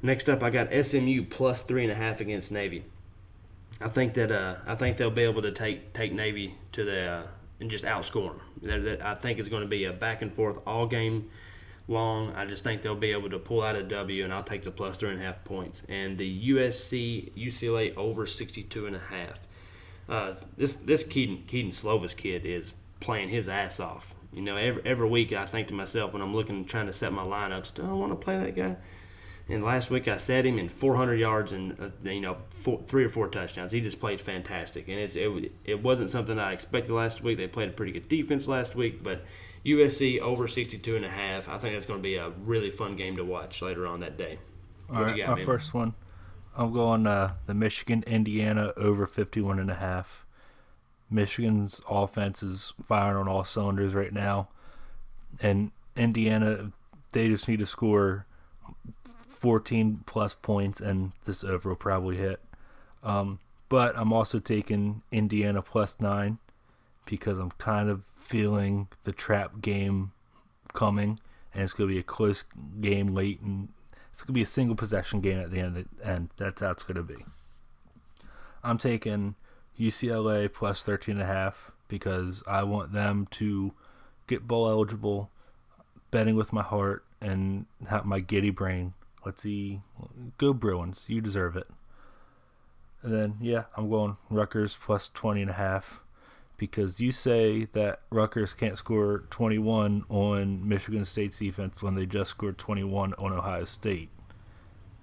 Next 0.00 0.28
up, 0.28 0.42
I 0.42 0.50
got 0.50 0.68
SMU 0.72 1.24
plus 1.24 1.62
three 1.62 1.82
and 1.82 1.92
a 1.92 1.94
half 1.94 2.20
against 2.20 2.50
Navy. 2.52 2.84
I 3.80 3.88
think 3.88 4.14
that 4.14 4.32
uh, 4.32 4.56
I 4.66 4.74
think 4.74 4.96
they'll 4.96 5.10
be 5.10 5.22
able 5.22 5.42
to 5.42 5.52
take 5.52 5.92
take 5.92 6.12
Navy 6.12 6.54
to 6.72 6.84
the 6.84 7.10
uh, 7.10 7.26
and 7.60 7.70
just 7.70 7.84
outscore 7.84 8.34
them. 8.62 8.98
I 9.02 9.14
think 9.14 9.38
it's 9.38 9.48
going 9.48 9.62
to 9.62 9.68
be 9.68 9.84
a 9.84 9.92
back 9.92 10.22
and 10.22 10.32
forth 10.32 10.58
all 10.66 10.86
game 10.86 11.30
long. 11.88 12.32
I 12.32 12.46
just 12.46 12.64
think 12.64 12.82
they'll 12.82 12.94
be 12.94 13.12
able 13.12 13.30
to 13.30 13.38
pull 13.38 13.62
out 13.62 13.76
a 13.76 13.82
W, 13.82 14.24
and 14.24 14.32
I'll 14.32 14.42
take 14.42 14.64
the 14.64 14.70
plus 14.70 14.96
three 14.96 15.10
and 15.10 15.20
a 15.20 15.24
half 15.24 15.44
points. 15.44 15.82
And 15.88 16.18
the 16.18 16.50
USC 16.50 17.32
UCLA 17.34 17.96
over 17.96 18.26
62 18.26 18.86
and 18.86 18.96
a 18.96 19.00
half. 19.00 19.40
Uh, 20.08 20.34
this 20.56 20.74
this 20.74 21.02
Kedon 21.02 21.44
Kedon 21.46 21.72
Slovis 21.72 22.16
kid 22.16 22.46
is 22.46 22.72
playing 23.00 23.28
his 23.28 23.48
ass 23.48 23.80
off. 23.80 24.14
You 24.32 24.42
know, 24.42 24.56
every 24.56 24.82
every 24.84 25.08
week 25.08 25.32
I 25.32 25.46
think 25.46 25.68
to 25.68 25.74
myself 25.74 26.12
when 26.12 26.22
I'm 26.22 26.34
looking 26.34 26.64
trying 26.64 26.86
to 26.86 26.92
set 26.92 27.12
my 27.12 27.24
lineups, 27.24 27.74
do 27.74 27.82
I 27.82 27.92
want 27.92 28.12
to 28.12 28.16
play 28.16 28.38
that 28.38 28.54
guy? 28.54 28.76
And 29.48 29.64
last 29.64 29.90
week 29.90 30.08
I 30.08 30.16
set 30.16 30.44
him 30.44 30.58
in 30.58 30.68
400 30.68 31.14
yards 31.14 31.52
and 31.52 31.80
uh, 31.80 32.10
you 32.10 32.20
know 32.20 32.38
four, 32.50 32.80
three 32.82 33.04
or 33.04 33.08
four 33.08 33.28
touchdowns. 33.28 33.70
He 33.70 33.80
just 33.80 34.00
played 34.00 34.20
fantastic, 34.20 34.88
and 34.88 34.98
it's, 34.98 35.14
it 35.14 35.52
it 35.64 35.82
wasn't 35.82 36.10
something 36.10 36.38
I 36.38 36.52
expected 36.52 36.92
last 36.92 37.22
week. 37.22 37.38
They 37.38 37.46
played 37.46 37.68
a 37.68 37.72
pretty 37.72 37.92
good 37.92 38.08
defense 38.08 38.48
last 38.48 38.74
week, 38.74 39.02
but 39.04 39.24
USC 39.64 40.20
over 40.20 40.48
62 40.48 40.96
and 40.96 41.04
a 41.04 41.08
half. 41.10 41.48
I 41.48 41.58
think 41.58 41.74
that's 41.74 41.86
going 41.86 41.98
to 42.00 42.02
be 42.02 42.16
a 42.16 42.30
really 42.30 42.70
fun 42.70 42.96
game 42.96 43.16
to 43.16 43.24
watch 43.24 43.62
later 43.62 43.86
on 43.86 44.00
that 44.00 44.16
day. 44.16 44.38
All 44.90 44.96
What 44.96 45.06
right, 45.06 45.16
you 45.16 45.22
got, 45.24 45.30
my 45.30 45.36
man? 45.36 45.46
first 45.46 45.74
one. 45.74 45.94
I'm 46.56 46.72
going 46.72 47.06
uh, 47.06 47.34
the 47.46 47.54
Michigan 47.54 48.02
Indiana 48.06 48.72
over 48.76 49.06
51 49.06 49.58
and 49.58 49.70
a 49.70 49.74
half. 49.74 50.24
Michigan's 51.10 51.80
offense 51.88 52.42
is 52.42 52.72
firing 52.84 53.16
on 53.16 53.28
all 53.28 53.44
cylinders 53.44 53.94
right 53.94 54.12
now, 54.12 54.48
and 55.40 55.70
Indiana 55.96 56.72
they 57.12 57.28
just 57.28 57.48
need 57.48 57.60
to 57.60 57.66
score 57.66 58.25
14 59.36 60.02
plus 60.06 60.34
points, 60.34 60.80
and 60.80 61.12
this 61.24 61.44
over 61.44 61.70
will 61.70 61.76
probably 61.76 62.16
hit. 62.16 62.40
Um, 63.02 63.38
but 63.68 63.96
I'm 63.98 64.12
also 64.12 64.38
taking 64.38 65.02
Indiana 65.12 65.62
plus 65.62 66.00
nine 66.00 66.38
because 67.04 67.38
I'm 67.38 67.50
kind 67.52 67.88
of 67.88 68.02
feeling 68.16 68.88
the 69.04 69.12
trap 69.12 69.60
game 69.60 70.12
coming, 70.72 71.20
and 71.52 71.62
it's 71.62 71.72
going 71.72 71.88
to 71.88 71.94
be 71.94 72.00
a 72.00 72.04
close 72.04 72.44
game 72.80 73.08
late, 73.08 73.40
and 73.40 73.68
it's 74.12 74.22
going 74.22 74.28
to 74.28 74.32
be 74.32 74.42
a 74.42 74.46
single 74.46 74.76
possession 74.76 75.20
game 75.20 75.38
at 75.38 75.50
the 75.50 75.60
end. 75.60 75.76
Of 75.76 75.86
the. 76.02 76.28
That's 76.36 76.62
how 76.62 76.70
it's 76.70 76.82
going 76.82 76.96
to 76.96 77.02
be. 77.02 77.24
I'm 78.64 78.78
taking 78.78 79.34
UCLA 79.78 80.52
plus 80.52 80.82
13 80.82 81.16
and 81.16 81.22
a 81.22 81.26
half 81.26 81.72
because 81.88 82.42
I 82.48 82.62
want 82.64 82.92
them 82.92 83.26
to 83.32 83.72
get 84.26 84.48
bowl 84.48 84.68
eligible, 84.68 85.30
betting 86.10 86.34
with 86.34 86.52
my 86.52 86.62
heart 86.62 87.04
and 87.20 87.66
have 87.88 88.04
my 88.04 88.20
giddy 88.20 88.50
brain. 88.50 88.94
Let's 89.26 89.42
see, 89.42 89.80
go 90.38 90.52
Bruins, 90.52 91.04
you 91.08 91.20
deserve 91.20 91.56
it. 91.56 91.66
And 93.02 93.12
then 93.12 93.34
yeah, 93.40 93.64
I'm 93.76 93.90
going 93.90 94.16
Rutgers 94.30 94.78
plus 94.80 95.08
20 95.08 95.42
and 95.42 95.50
a 95.50 95.54
half 95.54 96.00
because 96.56 97.00
you 97.00 97.10
say 97.10 97.64
that 97.72 98.02
Rutgers 98.10 98.54
can't 98.54 98.78
score 98.78 99.24
21 99.30 100.04
on 100.08 100.68
Michigan 100.68 101.04
State's 101.04 101.40
defense 101.40 101.82
when 101.82 101.96
they 101.96 102.06
just 102.06 102.30
scored 102.30 102.56
21 102.56 103.14
on 103.14 103.32
Ohio 103.32 103.64
State. 103.64 104.10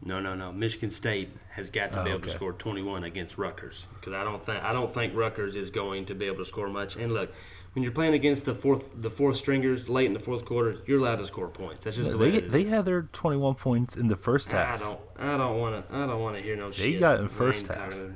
No, 0.06 0.22
no, 0.22 0.36
no. 0.36 0.54
Michigan 0.54 0.90
State 0.90 1.30
has 1.52 1.70
got 1.70 1.92
to 1.92 2.00
Oh, 2.00 2.04
be 2.06 2.10
able 2.12 2.22
to 2.22 2.30
score 2.30 2.54
21 2.54 3.04
against 3.04 3.38
Rutgers 3.38 3.84
because 3.96 4.14
I 4.14 4.24
don't 4.24 4.42
think 4.42 4.64
I 4.64 4.72
don't 4.72 4.92
think 4.92 5.14
Rutgers 5.18 5.58
is 5.58 5.70
going 5.70 6.06
to 6.06 6.16
be 6.16 6.28
able 6.28 6.38
to 6.38 6.46
score 6.46 6.70
much. 6.70 6.96
And 6.96 7.12
look, 7.14 7.34
when 7.74 7.84
you're 7.84 7.92
playing 7.92 8.14
against 8.14 8.46
the 8.46 8.54
fourth 8.56 8.92
the 8.96 9.10
fourth 9.10 9.38
stringers 9.38 9.90
late 9.90 10.06
in 10.06 10.14
the 10.14 10.20
fourth 10.20 10.46
quarter, 10.46 10.78
you're 10.86 11.00
allowed 11.00 11.18
to 11.18 11.28
score 11.28 11.48
points. 11.48 11.84
That's 11.84 11.96
just 11.98 12.12
the 12.12 12.18
way 12.18 12.32
They 12.32 12.40
they 12.42 12.64
had 12.66 12.86
their 12.86 13.04
21 13.04 13.56
points 13.56 13.96
in 13.98 14.08
the 14.08 14.16
first 14.16 14.52
half. 14.52 14.82
I 14.82 14.84
don't 14.86 15.00
I 15.18 15.38
don't 15.38 15.60
want 15.60 15.88
to 15.90 15.96
I 15.96 16.06
don't 16.06 16.22
want 16.22 16.38
to 16.38 16.44
hear 16.44 16.56
no 16.56 16.72
shit. 16.72 16.94
They 16.94 17.00
got 17.00 17.20
it 17.20 17.24
in 17.24 17.30
first 17.30 17.68
half. 17.68 17.90
tired. 17.92 18.16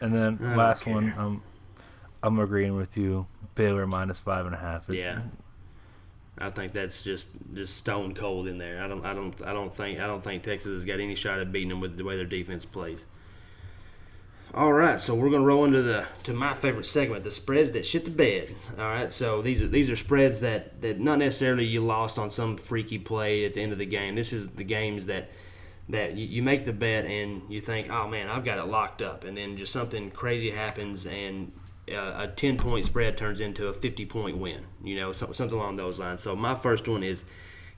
And 0.00 0.14
then 0.14 0.38
I 0.42 0.54
last 0.54 0.86
one, 0.86 1.12
um, 1.18 1.42
I'm 2.22 2.38
agreeing 2.38 2.76
with 2.76 2.96
you. 2.96 3.26
Baylor 3.54 3.86
minus 3.86 4.18
five 4.18 4.46
and 4.46 4.54
a 4.54 4.58
half. 4.58 4.88
It- 4.88 4.96
Yeah. 4.98 5.20
I 6.40 6.50
think 6.50 6.72
that's 6.72 7.02
just 7.02 7.26
just 7.52 7.76
stone 7.76 8.14
cold 8.14 8.46
in 8.46 8.58
there. 8.58 8.80
I 8.82 8.86
don't 8.86 9.04
I 9.04 9.12
don't 9.12 9.34
I 9.44 9.52
don't 9.52 9.74
think 9.74 9.98
I 9.98 10.06
don't 10.06 10.22
think 10.22 10.44
Texas 10.44 10.70
has 10.72 10.84
got 10.84 11.00
any 11.00 11.16
shot 11.16 11.40
at 11.40 11.50
beating 11.50 11.68
them 11.68 11.80
with 11.80 11.96
the 11.96 12.04
way 12.04 12.16
their 12.16 12.24
defense 12.24 12.64
plays. 12.64 13.04
All 14.54 14.72
right, 14.72 14.98
so 14.98 15.14
we're 15.14 15.28
gonna 15.28 15.44
roll 15.44 15.66
into 15.66 15.82
the 15.82 16.06
to 16.22 16.32
my 16.32 16.54
favorite 16.54 16.86
segment, 16.86 17.22
the 17.22 17.30
spreads 17.30 17.72
that 17.72 17.84
shit 17.84 18.06
the 18.06 18.10
bed. 18.10 18.54
All 18.78 18.88
right, 18.88 19.12
so 19.12 19.42
these 19.42 19.60
are 19.60 19.68
these 19.68 19.90
are 19.90 19.96
spreads 19.96 20.40
that 20.40 20.80
that 20.80 20.98
not 20.98 21.18
necessarily 21.18 21.66
you 21.66 21.84
lost 21.84 22.18
on 22.18 22.30
some 22.30 22.56
freaky 22.56 22.98
play 22.98 23.44
at 23.44 23.54
the 23.54 23.62
end 23.62 23.72
of 23.72 23.78
the 23.78 23.86
game. 23.86 24.14
This 24.14 24.32
is 24.32 24.48
the 24.48 24.64
games 24.64 25.06
that 25.06 25.30
that 25.90 26.16
you, 26.16 26.42
make 26.42 26.64
the 26.64 26.72
bet 26.72 27.06
and 27.06 27.42
you 27.48 27.60
think, 27.60 27.90
oh 27.90 28.08
man, 28.08 28.28
I've 28.28 28.44
got 28.44 28.58
it 28.58 28.64
locked 28.64 29.00
up, 29.00 29.24
and 29.24 29.36
then 29.36 29.56
just 29.56 29.72
something 29.72 30.10
crazy 30.10 30.50
happens 30.50 31.06
and 31.06 31.52
uh, 31.90 32.26
a 32.26 32.28
10 32.28 32.58
point 32.58 32.84
spread 32.84 33.16
turns 33.16 33.40
into 33.40 33.68
a 33.68 33.72
50 33.72 34.06
point 34.06 34.36
win, 34.38 34.64
you 34.82 34.96
know, 34.96 35.12
so, 35.12 35.32
something 35.32 35.58
along 35.58 35.76
those 35.76 35.98
lines. 35.98 36.22
So 36.22 36.36
my 36.36 36.54
first 36.54 36.88
one 36.88 37.02
is 37.02 37.24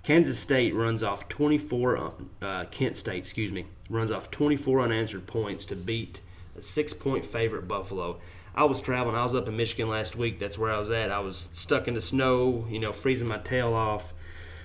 Kansas 0.02 0.38
State 0.38 0.74
runs 0.74 1.02
off 1.02 1.28
24, 1.28 2.14
uh, 2.42 2.64
Kent 2.70 2.96
State, 2.96 3.18
excuse 3.18 3.52
me, 3.52 3.66
runs 3.88 4.10
off 4.10 4.30
24 4.30 4.80
unanswered 4.80 5.26
points 5.26 5.64
to 5.66 5.76
beat 5.76 6.20
six 6.64 6.92
point 6.92 7.24
favorite 7.24 7.68
Buffalo. 7.68 8.20
I 8.54 8.64
was 8.64 8.80
traveling, 8.80 9.16
I 9.16 9.24
was 9.24 9.34
up 9.34 9.48
in 9.48 9.56
Michigan 9.56 9.88
last 9.88 10.16
week. 10.16 10.38
That's 10.38 10.58
where 10.58 10.72
I 10.72 10.78
was 10.78 10.90
at. 10.90 11.12
I 11.12 11.20
was 11.20 11.48
stuck 11.52 11.86
in 11.86 11.94
the 11.94 12.00
snow, 12.00 12.66
you 12.68 12.80
know, 12.80 12.92
freezing 12.92 13.28
my 13.28 13.38
tail 13.38 13.74
off 13.74 14.12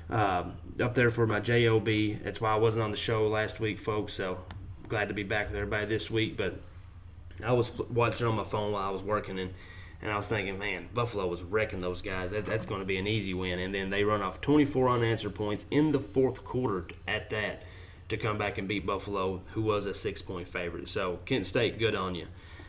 um, 0.09 0.53
up 0.79 0.95
there 0.95 1.09
for 1.09 1.27
my 1.27 1.39
job. 1.39 1.85
That's 2.23 2.41
why 2.41 2.51
I 2.51 2.55
wasn't 2.55 2.83
on 2.83 2.91
the 2.91 2.97
show 2.97 3.27
last 3.27 3.59
week, 3.59 3.79
folks. 3.79 4.13
So 4.13 4.39
glad 4.87 5.09
to 5.09 5.13
be 5.13 5.23
back 5.23 5.47
with 5.47 5.55
everybody 5.55 5.85
this 5.85 6.09
week. 6.09 6.35
But 6.35 6.59
I 7.43 7.51
was 7.51 7.79
watching 7.89 8.27
on 8.27 8.35
my 8.35 8.43
phone 8.43 8.71
while 8.71 8.87
I 8.87 8.91
was 8.91 9.03
working, 9.03 9.39
and 9.39 9.53
and 10.01 10.11
I 10.11 10.17
was 10.17 10.27
thinking, 10.27 10.59
man, 10.59 10.89
Buffalo 10.93 11.25
was 11.27 11.41
wrecking 11.41 11.79
those 11.79 12.01
guys. 12.01 12.31
That, 12.31 12.45
that's 12.45 12.65
going 12.65 12.81
to 12.81 12.85
be 12.85 12.97
an 12.97 13.07
easy 13.07 13.33
win. 13.33 13.59
And 13.59 13.73
then 13.73 13.89
they 13.89 14.03
run 14.03 14.21
off 14.21 14.41
24 14.41 14.89
unanswered 14.89 15.33
points 15.33 15.65
in 15.71 15.91
the 15.91 15.99
fourth 15.99 16.43
quarter 16.43 16.87
at 17.07 17.29
that 17.31 17.63
to 18.09 18.17
come 18.17 18.37
back 18.37 18.57
and 18.57 18.67
beat 18.67 18.85
Buffalo, 18.85 19.41
who 19.53 19.61
was 19.61 19.85
a 19.85 19.93
six 19.93 20.21
point 20.21 20.47
favorite. 20.47 20.89
So 20.89 21.19
Kent 21.25 21.47
State, 21.47 21.79
good 21.79 21.95
on 21.95 22.15
you. 22.15 22.27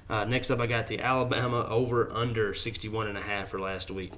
Uh, 0.09 0.25
next 0.25 0.51
up, 0.51 0.61
I 0.61 0.67
got 0.67 0.87
the 0.87 1.01
Alabama 1.01 1.67
over 1.69 2.11
under 2.13 2.55
61 2.55 3.09
and 3.09 3.19
a 3.19 3.23
half 3.23 3.49
for 3.49 3.61
last 3.61 3.91
week. 3.91 4.13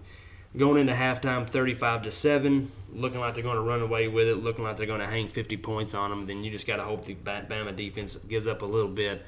Going 0.57 0.81
into 0.81 0.93
halftime, 0.93 1.49
35 1.49 2.03
to 2.03 2.11
seven, 2.11 2.71
looking 2.93 3.21
like 3.21 3.35
they're 3.35 3.43
going 3.43 3.57
to 3.57 3.62
run 3.62 3.81
away 3.81 4.09
with 4.09 4.29
it, 4.29 4.37
looking 4.37 4.64
like 4.64 4.77
they're 4.77 4.87
going 4.87 5.01
to 5.01 5.07
hang 5.07 5.29
50 5.29 5.57
points 5.59 5.95
on 5.95 6.11
them. 6.11 6.27
Then 6.27 6.43
you 6.45 6.51
just 6.51 6.66
got 6.66 6.77
to 6.77 6.83
hope 6.83 7.05
the 7.05 7.14
Bama 7.14 7.75
defense 7.75 8.16
gives 8.29 8.47
up 8.47 8.62
a 8.62 8.66
little 8.66 8.91
bit, 8.91 9.25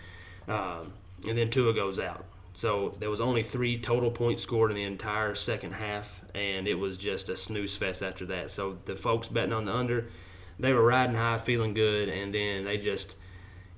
um, 0.49 0.93
and 1.29 1.37
then 1.37 1.51
Tua 1.51 1.75
goes 1.75 1.99
out. 1.99 2.25
So 2.55 2.95
there 2.99 3.11
was 3.11 3.21
only 3.21 3.43
three 3.43 3.79
total 3.79 4.11
points 4.11 4.43
scored 4.43 4.71
in 4.71 4.77
the 4.77 4.85
entire 4.85 5.35
second 5.35 5.73
half, 5.73 6.23
and 6.35 6.67
it 6.67 6.75
was 6.75 6.97
just 6.99 7.29
a 7.29 7.37
snooze 7.37 7.77
fest 7.77 8.03
after 8.03 8.27
that. 8.27 8.51
So 8.51 8.79
the 8.87 8.97
folks 8.97 9.29
betting 9.29 9.53
on 9.53 9.67
the 9.67 9.75
under, 9.75 10.09
they 10.61 10.73
were 10.73 10.85
riding 10.85 11.17
high, 11.17 11.39
feeling 11.39 11.75
good, 11.75 12.09
and 12.09 12.35
then 12.35 12.65
they 12.65 12.79
just 12.79 13.17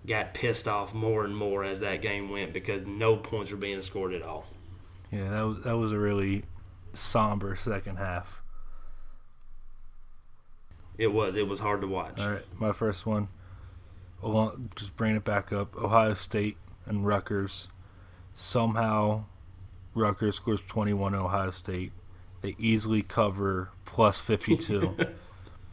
got 0.07 0.35
pissed 0.35 0.67
off 0.67 0.93
more 0.93 1.25
and 1.25 1.37
more 1.37 1.65
as 1.65 1.81
that 1.81 2.03
game 2.03 2.29
went 2.29 2.53
because 2.53 2.85
no 2.85 3.17
points 3.17 3.51
were 3.51 3.57
being 3.57 3.81
scored 3.83 4.13
at 4.13 4.23
all. 4.23 4.47
Yeah, 5.11 5.31
that 5.31 5.43
was 5.43 5.61
that 5.63 5.77
was 5.77 5.93
a 5.93 5.99
really 5.99 6.45
somber 6.93 7.57
second 7.57 7.97
half. 7.97 8.43
It 10.99 11.13
was. 11.13 11.37
It 11.37 11.47
was 11.49 11.61
hard 11.61 11.81
to 11.81 11.87
watch. 11.87 12.21
All 12.21 12.31
right, 12.31 12.45
my 12.59 12.73
first 12.73 13.07
one. 13.07 13.29
Along, 14.23 14.71
just 14.77 14.97
bring 14.97 15.17
it 15.17 15.25
back 15.25 15.53
up. 15.53 15.77
Ohio 15.77 16.15
State 16.15 16.57
and 16.87 17.07
Rutgers. 17.07 17.69
Somehow, 18.35 19.25
Rutgers 19.95 20.37
scores 20.37 20.61
21. 20.61 21.15
Ohio 21.15 21.51
State. 21.51 21.93
They 22.41 22.55
easily 22.59 23.03
cover 23.03 23.71
plus 23.85 24.21
52. 24.21 24.97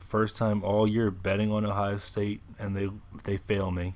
First 0.10 0.36
time 0.36 0.64
all 0.64 0.88
year 0.88 1.12
betting 1.12 1.52
on 1.52 1.64
Ohio 1.64 2.00
State, 2.00 2.42
and 2.58 2.76
they 2.76 2.90
they 3.26 3.38
fail 3.38 3.70
me. 3.70 3.94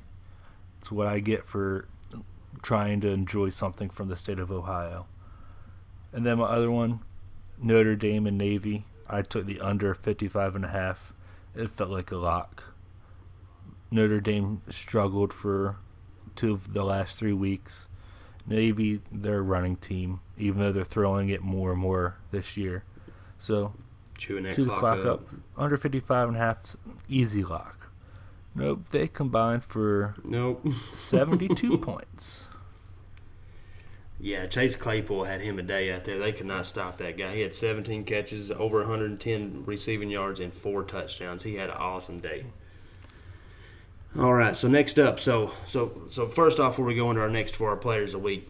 It's 0.80 0.92
what 0.92 1.08
I 1.08 1.18
get 1.20 1.44
for 1.44 1.88
trying 2.62 3.02
to 3.02 3.10
enjoy 3.10 3.50
something 3.50 3.90
from 3.90 4.10
the 4.10 4.16
state 4.16 4.38
of 4.38 4.52
Ohio. 4.52 5.08
And 6.12 6.24
then 6.24 6.38
my 6.38 6.46
other 6.46 6.70
one, 6.70 7.00
Notre 7.58 7.96
Dame 7.96 8.28
and 8.28 8.38
Navy. 8.38 8.86
I 9.10 9.24
took 9.24 9.48
the 9.48 9.60
under 9.60 9.96
55 9.96 10.56
and 10.56 10.66
a 10.66 10.68
half. 10.68 11.14
It 11.56 11.72
felt 11.72 11.90
like 11.90 12.12
a 12.12 12.18
lock. 12.18 12.76
Notre 13.90 14.22
Dame 14.22 14.62
struggled 14.70 15.34
for 15.34 15.78
two 16.36 16.54
of 16.54 16.76
the 16.76 16.84
last 16.84 17.18
three 17.18 17.34
weeks. 17.34 17.88
Navy, 18.46 19.02
their 19.12 19.42
running 19.42 19.78
team, 19.78 20.20
even 20.38 20.62
though 20.62 20.72
they're 20.72 20.84
throwing 20.84 21.30
it 21.30 21.42
more 21.42 21.72
and 21.72 21.82
more 21.82 22.18
this 22.30 22.56
year. 22.56 22.84
So, 23.40 23.74
Chewing 24.24 24.44
that 24.44 24.56
chew 24.56 24.64
clock, 24.66 24.80
clock 24.80 25.00
up. 25.00 25.06
up. 25.06 25.28
Under 25.58 25.76
55 25.76 26.30
and 26.30 26.38
a 26.38 26.40
half, 26.40 26.78
easy 27.10 27.44
lock. 27.44 27.90
Nope, 28.56 28.86
they 28.92 29.08
combined 29.08 29.66
for 29.66 30.16
Nope. 30.24 30.66
72 30.94 31.78
points. 31.80 32.48
Yeah, 34.22 34.46
Chase 34.46 34.78
Claypool 34.78 35.26
had 35.26 35.42
him 35.42 35.60
a 35.60 35.62
day 35.62 35.92
out 35.92 36.06
there. 36.06 36.18
They 36.18 36.32
could 36.32 36.46
not 36.46 36.66
stop 36.66 36.98
that 37.00 37.18
guy. 37.18 37.36
He 37.36 37.42
had 37.42 37.54
17 37.54 38.06
catches, 38.06 38.50
over 38.50 38.80
110 38.80 39.64
receiving 39.66 40.10
yards, 40.10 40.40
and 40.40 40.54
four 40.54 40.84
touchdowns. 40.84 41.44
He 41.44 41.56
had 41.56 41.70
an 41.70 41.76
awesome 41.76 42.20
day. 42.20 42.46
All 44.18 44.34
right, 44.34 44.56
so 44.56 44.70
next 44.70 44.98
up, 45.00 45.20
so 45.20 45.52
so 45.68 46.04
so 46.08 46.28
first 46.28 46.62
off, 46.62 46.74
before 46.74 46.86
we 46.86 46.96
go 46.96 47.10
into 47.10 47.22
our 47.22 47.30
next 47.30 47.58
for 47.58 47.70
our 47.72 47.76
players 47.76 48.14
of 48.14 48.22
the 48.22 48.26
week, 48.26 48.48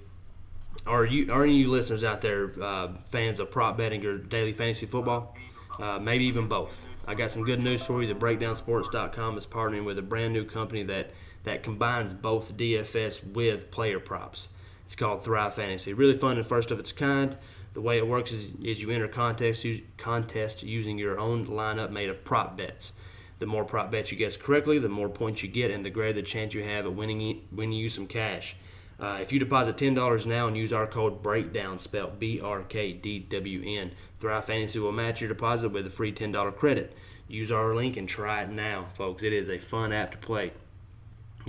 are 0.85 1.05
you 1.05 1.31
are 1.33 1.43
any 1.43 1.53
of 1.53 1.59
you 1.61 1.69
listeners 1.69 2.03
out 2.03 2.21
there 2.21 2.51
uh, 2.61 2.89
fans 3.05 3.39
of 3.39 3.49
prop 3.49 3.75
betting 3.77 4.05
or 4.05 4.17
daily 4.19 4.51
fantasy 4.51 4.85
football? 4.85 5.35
Uh, 5.79 5.99
maybe 5.99 6.25
even 6.25 6.47
both. 6.47 6.87
I 7.07 7.15
got 7.15 7.31
some 7.31 7.43
good 7.43 7.59
news 7.59 7.83
for 7.83 8.01
you. 8.01 8.07
The 8.07 8.19
BreakdownSports.com 8.19 9.37
is 9.37 9.45
partnering 9.45 9.85
with 9.85 9.97
a 9.97 10.03
brand 10.03 10.33
new 10.33 10.45
company 10.45 10.83
that 10.83 11.11
that 11.43 11.61
combines 11.61 12.13
both 12.13 12.55
DFS 12.55 13.33
with 13.33 13.69
player 13.69 13.99
props. 13.99 14.47
It's 14.85 14.95
called 14.95 15.21
Thrive 15.21 15.55
Fantasy. 15.55 15.93
Really 15.93 16.13
fun 16.13 16.37
and 16.37 16.47
first 16.47 16.71
of 16.71 16.79
its 16.79 16.91
kind. 16.91 17.35
The 17.73 17.81
way 17.81 17.97
it 17.97 18.07
works 18.07 18.31
is, 18.31 18.51
is 18.63 18.81
you 18.81 18.91
enter 18.91 19.07
contest 19.07 19.65
contest 19.97 20.63
using 20.63 20.97
your 20.97 21.19
own 21.19 21.47
lineup 21.47 21.89
made 21.89 22.09
of 22.09 22.23
prop 22.23 22.55
bets. 22.55 22.93
The 23.39 23.47
more 23.47 23.65
prop 23.65 23.91
bets 23.91 24.11
you 24.11 24.17
guess 24.17 24.37
correctly, 24.37 24.79
the 24.79 24.89
more 24.89 25.09
points 25.09 25.43
you 25.43 25.49
get, 25.49 25.71
and 25.71 25.83
the 25.83 25.89
greater 25.89 26.13
the 26.13 26.21
chance 26.21 26.53
you 26.53 26.63
have 26.63 26.85
at 26.85 26.93
winning 26.93 27.41
winning 27.51 27.77
you 27.77 27.89
some 27.89 28.07
cash. 28.07 28.55
Uh, 28.99 29.17
if 29.21 29.33
you 29.33 29.39
deposit 29.39 29.77
ten 29.77 29.95
dollars 29.95 30.27
now 30.27 30.47
and 30.47 30.55
use 30.55 30.71
our 30.71 30.85
code 30.85 31.23
Breakdown, 31.23 31.79
spelled 31.79 32.19
B 32.19 32.39
R 32.39 32.61
K 32.61 32.93
D 32.93 33.19
W 33.19 33.63
N, 33.65 33.91
Thrive 34.23 34.45
Fantasy 34.45 34.79
will 34.79 34.93
match 34.93 35.19
your 35.19 35.27
deposit 35.27 35.67
with 35.67 35.85
a 35.85 35.89
free 35.89 36.13
ten 36.13 36.31
dollar 36.31 36.53
credit. 36.53 36.95
Use 37.27 37.51
our 37.51 37.75
link 37.75 37.97
and 37.97 38.07
try 38.07 38.41
it 38.41 38.49
now, 38.49 38.85
folks. 38.93 39.21
It 39.21 39.33
is 39.33 39.49
a 39.49 39.59
fun 39.59 39.91
app 39.91 40.11
to 40.13 40.17
play. 40.17 40.53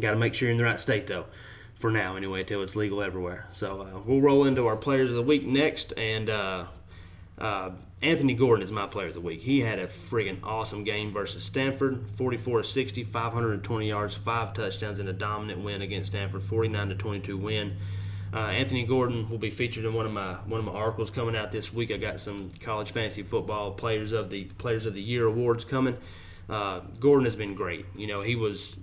Got 0.01 0.11
to 0.11 0.17
make 0.17 0.35
sure 0.35 0.49
you're 0.49 0.53
in 0.55 0.59
the 0.59 0.65
right 0.65 0.81
state 0.81 1.07
though. 1.07 1.27
For 1.77 1.93
now, 1.93 2.17
anyway, 2.17 2.41
until 2.41 2.65
it's 2.65 2.75
legal 2.75 3.01
everywhere. 3.01 3.47
So 3.53 3.83
uh, 3.83 4.01
we'll 4.05 4.21
roll 4.21 4.45
into 4.45 4.67
our 4.67 4.77
players 4.77 5.09
of 5.11 5.15
the 5.15 5.23
week 5.23 5.47
next, 5.47 5.93
and 5.97 6.29
uh, 6.29 6.65
uh, 7.39 7.71
Anthony 8.03 8.35
Gordon 8.35 8.65
is 8.65 8.73
my 8.73 8.89
player 8.89 9.07
of 9.07 9.15
the 9.15 9.21
week. 9.21 9.43
He 9.43 9.61
had 9.61 9.79
a 9.79 9.87
friggin' 9.87 10.43
awesome 10.43 10.83
game 10.83 11.13
versus 11.13 11.45
Stanford 11.45 12.11
44 12.11 12.65
60, 12.65 13.05
520 13.05 13.89
yards, 13.89 14.15
five 14.15 14.53
touchdowns, 14.53 14.99
and 14.99 15.09
a 15.09 15.13
dominant 15.13 15.63
win 15.63 15.81
against 15.81 16.11
Stanford 16.11 16.43
49 16.43 16.99
22 16.99 17.39
win. 17.39 17.77
Uh, 18.35 18.49
Anthony 18.49 18.85
Gordon 18.85 19.31
will 19.31 19.39
be 19.39 19.51
featured 19.51 19.85
in 19.85 19.95
one 19.95 20.07
of 20.07 20.13
my 20.13 20.35
one 20.47 20.59
of 20.59 20.67
my 20.67 20.73
articles 20.73 21.11
coming 21.11 21.37
out 21.37 21.53
this 21.53 21.73
week. 21.73 21.93
I 21.93 21.99
got 21.99 22.19
some 22.19 22.51
college 22.61 22.91
fantasy 22.91 23.23
football 23.23 23.71
players 23.73 24.11
of 24.11 24.29
the 24.29 24.45
players 24.45 24.87
of 24.87 24.95
the 24.95 25.01
year 25.03 25.27
awards 25.27 25.65
coming. 25.65 25.97
Uh, 26.49 26.81
Gordon 26.99 27.27
has 27.27 27.37
been 27.37 27.55
great. 27.55 27.87
You 27.97 28.09
know, 28.09 28.23
he 28.23 28.35
was 28.35 28.75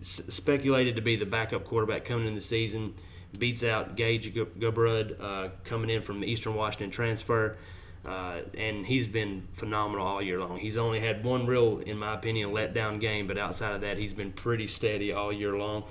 s- 0.00 0.22
speculated 0.28 0.96
to 0.96 1.02
be 1.02 1.14
the 1.14 1.24
backup 1.24 1.64
quarterback 1.64 2.04
coming 2.04 2.26
in 2.26 2.34
the 2.34 2.40
season. 2.40 2.94
Beats 3.38 3.62
out 3.62 3.96
Gage 3.96 4.34
Gu- 4.34 4.46
Gubrud 4.58 5.20
uh, 5.20 5.48
coming 5.64 5.88
in 5.88 6.02
from 6.02 6.20
the 6.20 6.26
Eastern 6.26 6.54
Washington 6.54 6.90
transfer. 6.90 7.56
Uh, 8.04 8.40
and 8.58 8.84
he's 8.84 9.08
been 9.08 9.48
phenomenal 9.52 10.06
all 10.06 10.20
year 10.20 10.38
long. 10.38 10.58
He's 10.58 10.76
only 10.76 11.00
had 11.00 11.24
one 11.24 11.46
real, 11.46 11.78
in 11.78 11.96
my 11.96 12.14
opinion, 12.14 12.50
letdown 12.50 13.00
game, 13.00 13.26
but 13.26 13.38
outside 13.38 13.74
of 13.74 13.80
that, 13.80 13.96
he's 13.96 14.12
been 14.12 14.30
pretty 14.30 14.66
steady 14.66 15.12
all 15.12 15.32
year 15.32 15.56
long. 15.56 15.84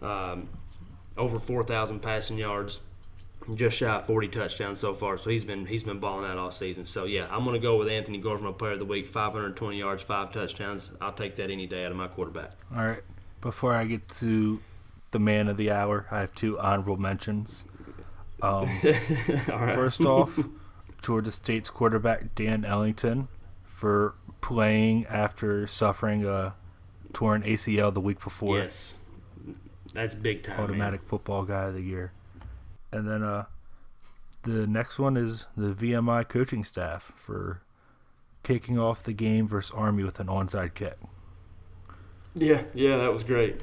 Um, 0.00 0.48
over 1.18 1.38
4,000 1.38 2.00
passing 2.00 2.38
yards, 2.38 2.80
just 3.54 3.78
shy 3.78 3.96
of 3.96 4.06
40 4.06 4.28
touchdowns 4.28 4.80
so 4.80 4.94
far. 4.94 5.18
So 5.18 5.30
he's 5.30 5.44
been 5.44 5.66
he's 5.66 5.84
been 5.84 5.98
balling 6.00 6.30
out 6.30 6.36
all 6.38 6.50
season. 6.50 6.86
So 6.86 7.04
yeah, 7.04 7.26
I'm 7.30 7.44
going 7.44 7.54
to 7.54 7.60
go 7.60 7.76
with 7.76 7.88
Anthony 7.88 8.18
Gordon, 8.18 8.44
my 8.44 8.52
player 8.52 8.72
of 8.72 8.78
the 8.78 8.84
week. 8.84 9.08
520 9.08 9.78
yards, 9.78 10.02
five 10.02 10.32
touchdowns. 10.32 10.90
I'll 11.00 11.12
take 11.12 11.36
that 11.36 11.50
any 11.50 11.66
day 11.66 11.84
out 11.84 11.90
of 11.90 11.96
my 11.96 12.08
quarterback. 12.08 12.52
All 12.74 12.84
right. 12.84 13.02
Before 13.40 13.74
I 13.74 13.84
get 13.84 14.08
to 14.20 14.60
the 15.12 15.18
man 15.18 15.48
of 15.48 15.56
the 15.56 15.70
hour, 15.70 16.06
I 16.10 16.20
have 16.20 16.34
two 16.34 16.58
honorable 16.58 16.96
mentions. 16.96 17.64
Um, 18.42 18.68
All 19.50 19.58
right. 19.58 19.74
First 19.74 20.00
off, 20.02 20.38
Georgia 21.02 21.30
State's 21.30 21.70
quarterback 21.70 22.34
Dan 22.34 22.64
Ellington 22.64 23.28
for 23.64 24.14
playing 24.40 25.06
after 25.06 25.66
suffering 25.66 26.24
a 26.26 26.54
torn 27.12 27.42
ACL 27.42 27.92
the 27.94 28.00
week 28.00 28.22
before. 28.22 28.58
yes, 28.58 28.92
That's 29.94 30.14
big 30.14 30.42
time. 30.42 30.56
man. 30.56 30.64
automatic 30.64 31.02
football 31.04 31.44
guy 31.44 31.64
of 31.64 31.74
the 31.74 31.80
year. 31.82 32.12
And 32.92 33.08
then 33.08 33.22
uh, 33.22 33.44
the 34.42 34.66
next 34.66 34.98
one 34.98 35.16
is 35.16 35.46
the 35.56 35.72
VMI 35.72 36.28
coaching 36.28 36.64
staff 36.64 37.12
for 37.16 37.62
kicking 38.42 38.78
off 38.78 39.02
the 39.02 39.12
game 39.12 39.46
versus 39.48 39.70
Army 39.74 40.04
with 40.04 40.20
an 40.20 40.26
onside 40.28 40.74
kick. 40.74 40.96
Yeah, 42.34 42.62
yeah, 42.74 42.96
that 42.98 43.12
was 43.12 43.24
great. 43.24 43.60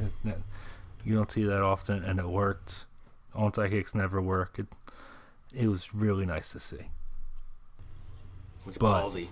You 1.03 1.15
don't 1.15 1.31
see 1.31 1.43
that 1.43 1.61
often, 1.61 2.03
and 2.03 2.19
it 2.19 2.27
worked. 2.27 2.85
Onside 3.35 3.69
kicks 3.71 3.93
never 3.95 4.21
work. 4.21 4.57
It, 4.59 4.67
it 5.53 5.67
was 5.67 5.93
really 5.93 6.25
nice 6.25 6.51
to 6.51 6.59
see. 6.59 6.87
It's 8.67 8.77
But- 8.77 9.03
ballsy. 9.05 9.27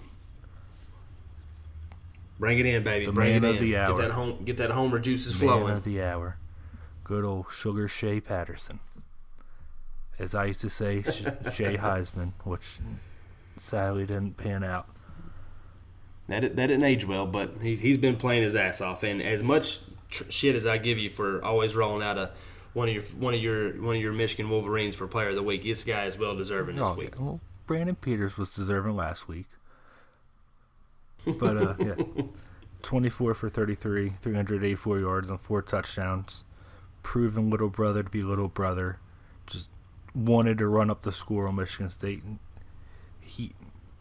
Bring 2.40 2.60
it 2.60 2.66
in, 2.66 2.84
baby. 2.84 3.06
The 3.06 3.12
Bring 3.12 3.34
man 3.34 3.44
it 3.44 3.50
of 3.50 3.56
in. 3.58 3.62
the 3.64 3.70
Get 3.72 3.82
hour. 3.90 4.02
that 4.02 4.12
home. 4.12 4.44
Get 4.44 4.58
that 4.58 4.72
homer 4.72 5.00
juices 5.00 5.34
Man 5.40 5.50
flowing. 5.50 5.74
of 5.76 5.84
the 5.84 6.02
hour, 6.02 6.38
good 7.04 7.24
old 7.26 7.46
Sugar 7.52 7.88
Shea 7.88 8.20
Patterson. 8.22 8.80
As 10.20 10.36
I 10.36 10.46
used 10.46 10.62
to 10.62 10.70
say, 10.70 11.02
Sh- 11.02 11.24
Shea 11.54 11.78
Heisman, 11.78 12.34
which 12.44 12.78
sadly 13.58 14.06
didn't 14.06 14.38
pan 14.38 14.64
out. 14.64 14.88
That 16.28 16.42
that 16.56 16.68
didn't 16.68 16.84
age 16.84 17.06
well, 17.06 17.26
but 17.26 17.52
he 17.62 17.76
he's 17.76 17.98
been 17.98 18.16
playing 18.16 18.44
his 18.44 18.56
ass 18.56 18.80
off. 18.80 19.04
And 19.04 19.22
as 19.22 19.44
much 19.44 19.80
tr- 20.10 20.30
shit 20.30 20.56
as 20.56 20.66
I 20.66 20.78
give 20.78 20.98
you 20.98 21.10
for 21.10 21.44
always 21.44 21.76
rolling 21.76 22.04
out 22.06 22.18
a 22.18 22.32
one 22.74 22.88
of 22.88 22.94
your 22.96 23.04
one 23.04 23.34
of 23.34 23.42
your 23.42 23.72
one 23.82 23.96
of 23.98 24.02
your 24.02 24.14
Michigan 24.14 24.50
Wolverines 24.50 24.96
for 24.96 25.08
Player 25.08 25.30
of 25.30 25.36
the 25.36 25.44
Week, 25.44 25.64
this 25.64 25.84
guy 25.84 26.06
is 26.06 26.18
well 26.18 26.36
deserving 26.36 26.76
this 26.78 26.86
Oh, 26.86 26.94
week. 26.94 27.20
well, 27.20 27.42
Brandon 27.68 27.96
Peters 27.96 28.38
was 28.38 28.56
deserving 28.56 28.96
last 28.96 29.28
week. 29.28 29.46
But 31.26 31.58
uh, 31.58 31.74
yeah, 31.80 31.96
24 32.84 33.34
for 33.34 33.50
33, 33.50 34.14
384 34.22 35.00
yards 35.00 35.30
and 35.30 35.40
four 35.40 35.62
touchdowns. 35.62 36.44
Proven 37.04 37.50
little 37.50 37.70
brother 37.70 38.04
to 38.04 38.10
be 38.10 38.22
little 38.22 38.48
brother. 38.48 38.98
Just 39.46 39.70
wanted 40.16 40.58
to 40.58 40.68
run 40.68 40.90
up 40.90 41.04
the 41.04 41.12
score 41.12 41.48
on 41.48 41.56
Michigan 41.56 41.90
State. 41.90 42.24
And 42.24 42.40
he 43.20 43.52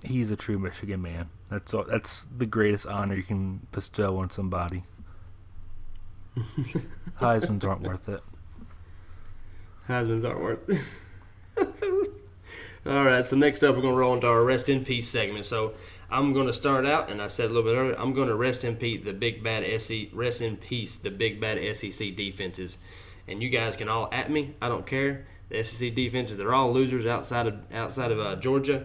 he's 0.04 0.30
a 0.30 0.36
true 0.36 0.58
Michigan 0.58 1.02
man. 1.02 1.30
That's 1.48 1.74
all, 1.74 1.84
that's 1.84 2.26
the 2.36 2.46
greatest 2.46 2.86
honor 2.86 3.14
you 3.14 3.22
can 3.22 3.66
bestow 3.72 4.18
on 4.18 4.30
somebody. 4.30 4.84
Heisman's 7.20 7.64
aren't 7.64 7.82
worth 7.82 8.08
it. 8.08 8.22
Heisman's 9.88 10.24
aren't 10.24 10.40
worth. 10.40 10.68
it. 10.68 10.78
All 12.86 13.04
right, 13.04 13.24
so 13.24 13.36
next 13.36 13.62
up 13.62 13.76
we're 13.76 13.82
gonna 13.82 13.94
roll 13.94 14.14
into 14.14 14.26
our 14.26 14.44
rest 14.44 14.68
in 14.68 14.84
peace 14.84 15.08
segment. 15.08 15.44
So 15.44 15.74
I'm 16.12 16.34
gonna 16.34 16.52
start 16.52 16.84
out, 16.84 17.10
and 17.10 17.22
I 17.22 17.28
said 17.28 17.46
a 17.46 17.48
little 17.54 17.62
bit 17.62 17.78
earlier, 17.78 17.94
I'm 17.98 18.12
gonna 18.12 18.36
rest 18.36 18.64
in 18.64 18.76
peace 18.76 19.02
the 19.02 19.14
big 19.14 19.42
bad 19.42 19.64
SC, 19.80 20.10
rest 20.12 20.42
in 20.42 20.58
peace 20.58 20.96
the 20.96 21.10
big 21.10 21.40
bad 21.40 21.58
SEC 21.74 22.14
defenses, 22.14 22.76
and 23.26 23.42
you 23.42 23.48
guys 23.48 23.76
can 23.76 23.88
all 23.88 24.10
at 24.12 24.30
me. 24.30 24.54
I 24.60 24.68
don't 24.68 24.86
care. 24.86 25.26
The 25.48 25.64
SEC 25.64 25.94
defenses, 25.94 26.36
they're 26.36 26.52
all 26.52 26.70
losers 26.70 27.06
outside 27.06 27.46
of 27.46 27.54
outside 27.72 28.12
of 28.12 28.20
uh, 28.20 28.36
Georgia. 28.36 28.84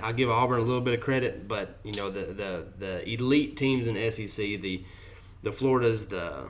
I'll 0.00 0.14
give 0.14 0.30
Auburn 0.30 0.60
a 0.60 0.62
little 0.62 0.80
bit 0.80 0.94
of 0.94 1.00
credit, 1.00 1.46
but 1.46 1.78
you 1.84 1.92
know 1.92 2.10
the 2.10 2.32
the 2.32 2.66
the 2.78 3.10
elite 3.10 3.58
teams 3.58 3.86
in 3.86 3.94
the 3.94 4.10
SEC, 4.10 4.60
the 4.62 4.82
the 5.42 5.52
Floridas, 5.52 6.06
the 6.06 6.48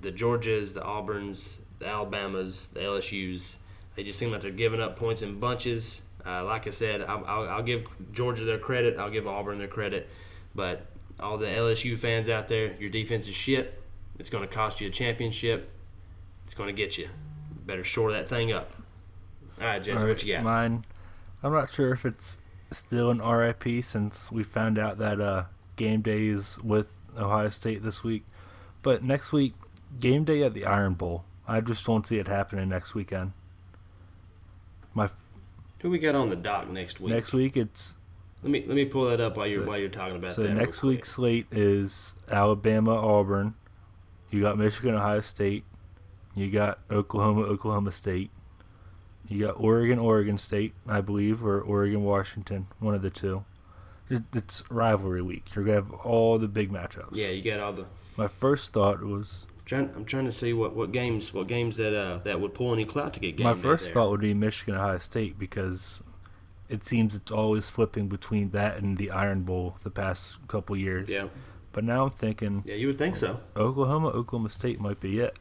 the 0.00 0.12
Georgias, 0.12 0.74
the 0.74 0.80
Auburns, 0.80 1.54
the 1.80 1.88
Alabamas, 1.88 2.68
the 2.72 2.80
LSU's. 2.80 3.56
They 3.96 4.04
just 4.04 4.18
seem 4.18 4.30
like 4.30 4.42
they're 4.42 4.52
giving 4.52 4.80
up 4.80 4.96
points 4.96 5.22
in 5.22 5.40
bunches. 5.40 6.02
Uh, 6.26 6.44
like 6.44 6.66
I 6.66 6.70
said, 6.70 7.02
I'll, 7.02 7.24
I'll, 7.26 7.48
I'll 7.48 7.62
give 7.62 7.86
Georgia 8.12 8.44
their 8.44 8.58
credit. 8.58 8.98
I'll 8.98 9.10
give 9.10 9.26
Auburn 9.26 9.58
their 9.58 9.68
credit. 9.68 10.08
But 10.54 10.86
all 11.20 11.38
the 11.38 11.46
LSU 11.46 11.96
fans 11.96 12.28
out 12.28 12.48
there, 12.48 12.74
your 12.80 12.90
defense 12.90 13.28
is 13.28 13.34
shit. 13.34 13.80
It's 14.18 14.30
going 14.30 14.46
to 14.46 14.52
cost 14.52 14.80
you 14.80 14.88
a 14.88 14.90
championship. 14.90 15.70
It's 16.44 16.54
going 16.54 16.68
to 16.68 16.72
get 16.72 16.98
you. 16.98 17.08
Better 17.64 17.84
shore 17.84 18.12
that 18.12 18.28
thing 18.28 18.52
up. 18.52 18.72
All 19.60 19.66
right, 19.66 19.82
Jesse, 19.82 20.04
what 20.04 20.22
you 20.22 20.34
got? 20.34 20.44
Mine, 20.44 20.84
I'm 21.42 21.52
not 21.52 21.72
sure 21.72 21.92
if 21.92 22.04
it's 22.04 22.38
still 22.70 23.10
an 23.10 23.18
RIP 23.18 23.82
since 23.84 24.30
we 24.30 24.42
found 24.42 24.78
out 24.78 24.98
that 24.98 25.20
uh, 25.20 25.44
game 25.76 26.02
day 26.02 26.26
is 26.26 26.58
with 26.62 26.88
Ohio 27.16 27.48
State 27.48 27.82
this 27.82 28.02
week. 28.02 28.24
But 28.82 29.02
next 29.02 29.32
week, 29.32 29.54
game 29.98 30.24
day 30.24 30.42
at 30.42 30.54
the 30.54 30.66
Iron 30.66 30.94
Bowl. 30.94 31.24
I 31.48 31.60
just 31.60 31.86
don't 31.86 32.06
see 32.06 32.18
it 32.18 32.28
happening 32.28 32.68
next 32.68 32.94
weekend. 32.94 33.32
Who 35.80 35.90
we 35.90 35.98
got 35.98 36.14
on 36.14 36.28
the 36.28 36.36
dock 36.36 36.68
next 36.68 37.00
week? 37.00 37.12
next 37.12 37.32
week, 37.32 37.56
it's 37.56 37.96
Let 38.42 38.50
me 38.50 38.64
let 38.66 38.74
me 38.76 38.84
pull 38.84 39.06
that 39.06 39.20
up 39.20 39.36
while 39.36 39.46
you're 39.46 39.62
So- 39.62 39.68
while 39.68 39.78
you're 39.78 39.88
talking 39.88 40.16
about 40.16 40.32
so 40.32 40.42
that. 40.42 40.48
real 40.48 40.56
next 40.58 40.82
week's 40.82 41.10
slate 41.12 41.46
is 41.50 42.14
Alabama, 42.30 42.92
Auburn. 42.94 43.54
You 44.30 44.40
got 44.42 44.58
Michigan, 44.58 44.94
Ohio 44.94 45.20
State. 45.20 45.64
You 46.34 46.50
got 46.50 46.78
Oklahoma, 46.90 47.42
Oklahoma 47.42 47.92
State. 47.92 48.30
You 49.28 49.44
got 49.46 49.58
Oregon, 49.58 49.98
Oregon 49.98 50.38
State, 50.38 50.74
I 50.86 51.00
believe, 51.00 51.44
or 51.44 51.60
Oregon, 51.60 52.04
Washington, 52.04 52.68
one 52.78 52.94
of 52.94 53.02
the 53.02 53.10
two. 53.10 53.44
It's 54.08 54.62
rivalry 54.70 55.22
week. 55.22 55.46
You're 55.54 55.64
gonna 55.64 55.76
have 55.76 55.90
all 55.92 56.38
the 56.38 56.46
big 56.46 56.70
matchups. 56.70 57.08
Yeah, 57.16 57.28
you 57.28 57.42
got 57.42 57.58
all 57.58 57.72
the. 57.72 57.86
My 58.16 58.28
first 58.28 58.72
thought 58.72 59.02
was 59.02 59.46
Trying, 59.66 59.90
I'm 59.96 60.04
trying 60.04 60.26
to 60.26 60.32
see 60.32 60.52
what, 60.52 60.76
what 60.76 60.92
games 60.92 61.34
what 61.34 61.48
games 61.48 61.76
that 61.76 61.92
uh, 61.92 62.18
that 62.18 62.40
would 62.40 62.54
pull 62.54 62.72
any 62.72 62.84
clout 62.84 63.14
to 63.14 63.20
get 63.20 63.36
game 63.36 63.44
my 63.44 63.54
first 63.54 63.92
thought 63.92 64.10
would 64.10 64.20
be 64.20 64.32
Michigan, 64.32 64.76
Ohio 64.76 64.98
State 64.98 65.40
because 65.40 66.04
it 66.68 66.84
seems 66.84 67.16
it's 67.16 67.32
always 67.32 67.68
flipping 67.68 68.06
between 68.06 68.50
that 68.50 68.78
and 68.78 68.96
the 68.96 69.10
Iron 69.10 69.42
Bowl 69.42 69.76
the 69.82 69.90
past 69.90 70.38
couple 70.46 70.76
years. 70.76 71.08
Yeah, 71.08 71.28
But 71.72 71.82
now 71.82 72.04
I'm 72.04 72.10
thinking 72.10 72.62
yeah, 72.64 72.76
you 72.76 72.86
would 72.86 72.98
think 72.98 73.16
so. 73.16 73.40
Oklahoma, 73.56 74.08
Oklahoma 74.08 74.50
State 74.50 74.80
might 74.80 75.00
be 75.00 75.18
it. 75.18 75.36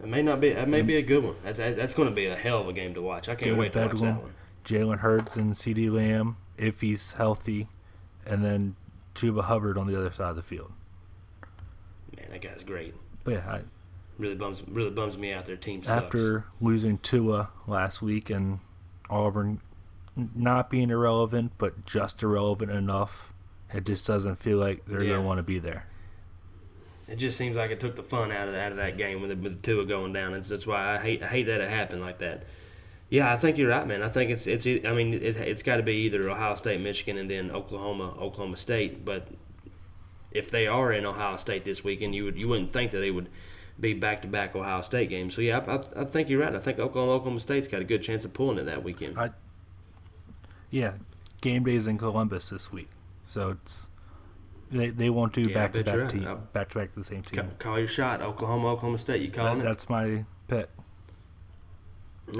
It 0.00 0.08
may 0.08 0.22
not 0.22 0.40
be. 0.40 0.48
It 0.48 0.68
may 0.68 0.82
be 0.82 0.96
a 0.96 1.02
good 1.02 1.24
one. 1.24 1.34
That's 1.42 1.58
that's 1.58 1.94
going 1.94 2.08
to 2.08 2.14
be 2.14 2.26
a 2.26 2.36
hell 2.36 2.60
of 2.60 2.68
a 2.68 2.72
game 2.72 2.94
to 2.94 3.02
watch. 3.02 3.28
I 3.28 3.34
can't 3.34 3.50
to 3.50 3.56
wait 3.56 3.72
to 3.72 3.80
watch 3.80 4.00
that 4.00 4.22
one. 4.22 4.34
Jalen 4.64 4.98
Hurts 4.98 5.34
and 5.36 5.54
CeeDee 5.54 5.90
Lamb 5.90 6.36
if 6.56 6.82
he's 6.82 7.12
healthy, 7.12 7.68
and 8.24 8.44
then 8.44 8.76
Chuba 9.16 9.44
Hubbard 9.44 9.76
on 9.76 9.88
the 9.88 9.98
other 9.98 10.12
side 10.12 10.30
of 10.30 10.36
the 10.36 10.42
field. 10.42 10.72
Man, 12.16 12.26
that 12.30 12.42
guy's 12.42 12.62
great. 12.64 12.94
But 13.24 13.34
yeah, 13.34 13.58
Really 14.18 14.34
bums 14.36 14.62
really 14.68 14.90
bums 14.90 15.18
me 15.18 15.32
out. 15.32 15.44
Their 15.46 15.56
team 15.56 15.82
sucks. 15.82 16.04
after 16.04 16.44
losing 16.60 16.98
Tua 16.98 17.50
last 17.66 18.00
week 18.00 18.30
and 18.30 18.60
Auburn 19.10 19.60
not 20.36 20.70
being 20.70 20.90
irrelevant, 20.90 21.52
but 21.58 21.84
just 21.84 22.22
irrelevant 22.22 22.70
enough, 22.70 23.32
it 23.72 23.84
just 23.84 24.06
doesn't 24.06 24.36
feel 24.36 24.58
like 24.58 24.84
they're 24.86 25.02
Yeah. 25.02 25.10
going 25.10 25.20
to 25.22 25.26
want 25.26 25.38
to 25.38 25.42
be 25.42 25.58
there. 25.58 25.86
it 27.08 27.16
just 27.16 27.36
seems 27.36 27.56
like 27.56 27.70
it 27.72 27.80
took 27.80 27.96
the 27.96 28.02
fun 28.04 28.30
out 28.30 28.46
of 28.48 28.54
out 28.54 28.70
of 28.70 28.78
that 28.78 28.96
game 28.96 29.20
with 29.20 29.30
the, 29.30 29.36
with 29.36 29.60
the 29.60 29.66
Tua 29.66 29.84
going 29.84 30.12
down. 30.12 30.32
It's, 30.34 30.48
that's 30.48 30.66
why 30.66 30.94
I 30.94 30.98
hate 30.98 31.22
I 31.22 31.26
hate 31.26 31.46
that 31.46 31.60
it 31.60 31.68
happened 31.68 32.00
like 32.02 32.18
that. 32.18 32.44
Yeah, 33.10 33.32
I 33.32 33.36
think 33.36 33.58
you're 33.58 33.68
right, 33.68 33.86
man. 33.86 34.02
I 34.02 34.08
think 34.08 34.30
it's 34.30 34.46
it's 34.46 34.64
I 34.66 34.92
mean 34.92 35.12
it, 35.14 35.36
it's 35.36 35.62
got 35.64 35.76
to 35.78 35.82
be 35.82 35.94
either 36.06 36.30
Ohio 36.30 36.54
State, 36.54 36.80
Michigan, 36.80 37.18
and 37.18 37.28
then 37.28 37.50
Oklahoma, 37.50 38.14
Oklahoma 38.20 38.56
State. 38.56 39.04
But 39.04 39.26
if 40.34 40.50
they 40.50 40.66
are 40.66 40.92
in 40.92 41.06
Ohio 41.06 41.36
State 41.38 41.64
this 41.64 41.82
weekend, 41.84 42.14
you 42.14 42.24
would 42.24 42.36
you 42.36 42.48
wouldn't 42.48 42.70
think 42.70 42.90
that 42.90 42.98
they 42.98 43.10
would 43.10 43.28
be 43.80 43.94
back 43.94 44.22
to 44.22 44.28
back 44.28 44.54
Ohio 44.54 44.82
State 44.82 45.08
games. 45.08 45.34
So 45.34 45.40
yeah, 45.40 45.58
I, 45.66 45.76
I, 45.76 46.02
I 46.02 46.04
think 46.04 46.28
you're 46.28 46.40
right. 46.40 46.54
I 46.54 46.58
think 46.58 46.78
Oklahoma 46.78 47.12
Oklahoma 47.12 47.40
State's 47.40 47.68
got 47.68 47.80
a 47.80 47.84
good 47.84 48.02
chance 48.02 48.24
of 48.24 48.32
pulling 48.34 48.58
it 48.58 48.64
that 48.64 48.82
weekend. 48.84 49.18
I- 49.18 49.30
Yeah, 50.70 50.94
game 51.40 51.64
days 51.64 51.86
in 51.86 51.96
Columbus 51.98 52.50
this 52.50 52.70
week, 52.72 52.88
so 53.24 53.50
it's 53.50 53.88
they 54.70 54.90
they 54.90 55.10
won't 55.10 55.32
do 55.32 55.52
back 55.52 55.72
to 55.74 55.84
back 55.84 56.08
team 56.08 56.24
back 56.52 56.68
to 56.70 56.78
back 56.78 56.90
to 56.90 56.98
the 56.98 57.04
same 57.04 57.22
team. 57.22 57.48
Call 57.58 57.78
your 57.78 57.88
shot, 57.88 58.20
Oklahoma 58.22 58.68
Oklahoma 58.72 58.98
State. 58.98 59.22
You 59.22 59.30
calling 59.30 59.58
That, 59.58 59.64
it? 59.64 59.68
that's 59.68 59.88
my 59.88 60.24
pick. 60.48 60.68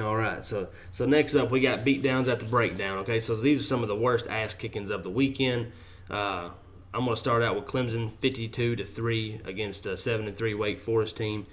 All 0.00 0.16
right, 0.16 0.44
so 0.44 0.68
so 0.92 1.04
next 1.04 1.34
up 1.34 1.50
we 1.50 1.60
got 1.60 1.84
beatdowns 1.84 2.26
at 2.26 2.38
the 2.40 2.46
breakdown. 2.46 2.98
Okay, 2.98 3.20
so 3.20 3.36
these 3.36 3.60
are 3.60 3.64
some 3.64 3.82
of 3.82 3.88
the 3.88 3.94
worst 3.96 4.26
ass 4.28 4.54
kickings 4.54 4.88
of 4.90 5.04
the 5.04 5.10
weekend. 5.10 5.72
Uh, 6.10 6.50
I'm 6.94 7.04
going 7.04 7.16
to 7.16 7.20
start 7.20 7.42
out 7.42 7.56
with 7.56 7.66
Clemson, 7.66 8.12
52 8.12 8.76
to 8.76 8.84
three 8.84 9.40
against 9.44 9.84
a 9.84 9.96
seven 9.96 10.28
and 10.28 10.36
three 10.36 10.54
Wake 10.54 10.78
Forest 10.78 11.16
team. 11.16 11.46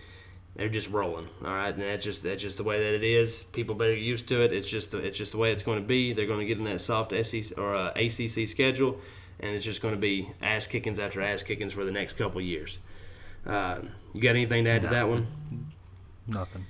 They're 0.55 0.69
just 0.69 0.89
rolling. 0.89 1.29
All 1.43 1.51
right, 1.51 1.73
and 1.73 1.81
that's 1.81 2.03
just 2.03 2.21
that's 2.21 2.41
just 2.41 2.57
the 2.57 2.63
way 2.63 2.77
that 2.77 2.93
it 2.93 3.03
is. 3.03 3.43
People 3.43 3.73
better 3.73 3.95
get 3.95 4.03
used 4.03 4.27
to 4.27 4.43
it. 4.43 4.53
It's 4.53 4.69
just 4.69 4.91
the, 4.91 4.99
it's 4.99 5.17
just 5.17 5.31
the 5.31 5.39
way 5.39 5.51
it's 5.51 5.63
going 5.63 5.81
to 5.81 5.87
be. 5.87 6.13
They're 6.13 6.27
going 6.27 6.41
to 6.41 6.45
get 6.45 6.59
in 6.59 6.65
that 6.65 6.81
soft 6.81 7.11
SEC 7.25 7.57
or 7.57 7.73
uh, 7.73 7.91
ACC 7.95 8.47
schedule, 8.47 8.99
and 9.39 9.55
it's 9.55 9.65
just 9.65 9.81
going 9.81 9.95
to 9.95 9.99
be 9.99 10.29
ass 10.43 10.67
kickings 10.67 10.99
after 10.99 11.21
ass 11.21 11.41
kickings 11.41 11.73
for 11.73 11.85
the 11.85 11.91
next 11.91 12.17
couple 12.17 12.39
years. 12.39 12.77
Uh, 13.45 13.79
you 14.13 14.21
got 14.21 14.31
anything 14.31 14.65
to 14.65 14.69
add 14.69 14.83
to 14.83 14.89
that 14.89 15.09
one? 15.09 15.27
Nothing. 16.27 16.65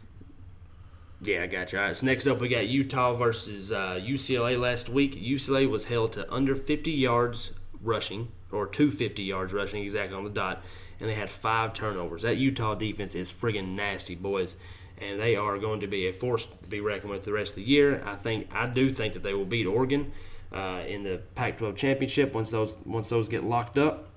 Yeah, 1.22 1.44
I 1.44 1.48
got 1.48 1.74
you. 1.74 1.80
All 1.80 1.86
right, 1.86 1.96
so 1.96 2.06
next 2.06 2.26
up 2.28 2.40
we 2.40 2.48
got 2.48 2.68
Utah 2.68 3.14
versus 3.14 3.72
uh, 3.72 4.00
UCLA 4.02 4.60
last 4.60 4.88
week. 4.90 5.16
UCLA 5.16 5.70
was 5.70 5.86
held 5.86 6.14
to 6.14 6.32
under 6.32 6.56
50 6.56 6.92
yards 6.92 7.52
rushing, 7.82 8.32
or 8.52 8.68
250 8.68 9.24
yards 9.24 9.54
rushing 9.54 9.84
exactly 9.84 10.16
on 10.16 10.24
the 10.24 10.30
dot, 10.30 10.64
and 11.00 11.10
they 11.10 11.16
had 11.16 11.30
five 11.30 11.74
turnovers. 11.74 12.22
That 12.22 12.38
Utah 12.38 12.76
defense 12.76 13.16
is 13.16 13.32
friggin' 13.32 13.76
nasty, 13.76 14.16
boys, 14.16 14.56
and 15.00 15.20
they 15.20 15.36
are 15.36 15.58
going 15.58 15.80
to 15.82 15.88
be 15.88 16.08
a 16.08 16.14
force 16.14 16.46
to 16.46 16.70
be 16.70 16.80
reckoned 16.80 17.12
with 17.12 17.24
the 17.26 17.34
rest 17.34 17.52
of 17.52 17.56
the 17.56 17.64
year. 17.64 18.04
I 18.06 18.16
think 18.16 18.48
I 18.54 18.68
do 18.68 18.92
think 18.92 19.14
that 19.14 19.24
they 19.24 19.34
will 19.34 19.46
beat 19.46 19.66
Oregon 19.66 20.12
uh, 20.54 20.84
in 20.88 21.04
the 21.04 21.22
Pac-12 21.36 21.76
championship 21.76 22.34
once 22.34 22.52
those 22.52 22.74
once 22.86 23.10
those 23.10 23.28
get 23.28 23.44
locked 23.44 23.78
up. 23.78 24.10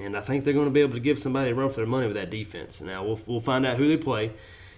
and 0.00 0.16
I 0.16 0.20
think 0.20 0.44
they're 0.44 0.54
going 0.54 0.66
to 0.66 0.70
be 0.72 0.80
able 0.80 0.94
to 0.94 1.00
give 1.00 1.18
somebody 1.18 1.50
a 1.50 1.54
run 1.54 1.68
for 1.70 1.76
their 1.76 1.86
money 1.86 2.06
with 2.06 2.16
that 2.16 2.30
defense. 2.30 2.80
Now 2.80 3.04
we'll 3.04 3.20
we'll 3.26 3.40
find 3.40 3.66
out 3.66 3.76
who 3.76 3.88
they 3.88 3.96
play, 3.96 4.32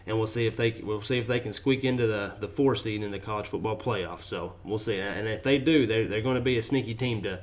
and 0.06 0.18
we'll 0.18 0.26
see 0.26 0.46
if 0.46 0.56
they 0.56 0.80
we'll 0.82 1.02
see 1.02 1.18
if 1.18 1.26
they 1.26 1.40
can 1.40 1.52
squeak 1.52 1.84
into 1.84 2.06
the 2.06 2.32
the 2.40 2.48
four 2.48 2.74
seed 2.74 3.02
in 3.02 3.10
the 3.10 3.18
college 3.18 3.46
football 3.46 3.76
playoff. 3.76 4.22
So 4.24 4.54
we'll 4.64 4.78
see, 4.78 4.98
and 4.98 5.28
if 5.28 5.42
they 5.42 5.58
do, 5.58 5.86
they're 5.86 6.08
they're 6.08 6.22
going 6.22 6.36
to 6.36 6.42
be 6.42 6.58
a 6.58 6.62
sneaky 6.62 6.94
team 6.94 7.22
to. 7.22 7.40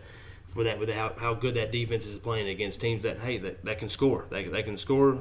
For 0.55 0.63
that, 0.63 0.79
with 0.79 0.89
how, 0.89 1.13
how 1.17 1.33
good 1.33 1.55
that 1.55 1.73
defense 1.73 2.07
is 2.07 2.17
playing 2.17 2.47
against 2.47 2.79
teams 2.79 3.03
that 3.03 3.19
hey 3.19 3.37
that, 3.39 3.65
that 3.65 3.77
can 3.77 3.89
score, 3.89 4.25
they, 4.29 4.45
they 4.45 4.63
can 4.63 4.77
score 4.77 5.19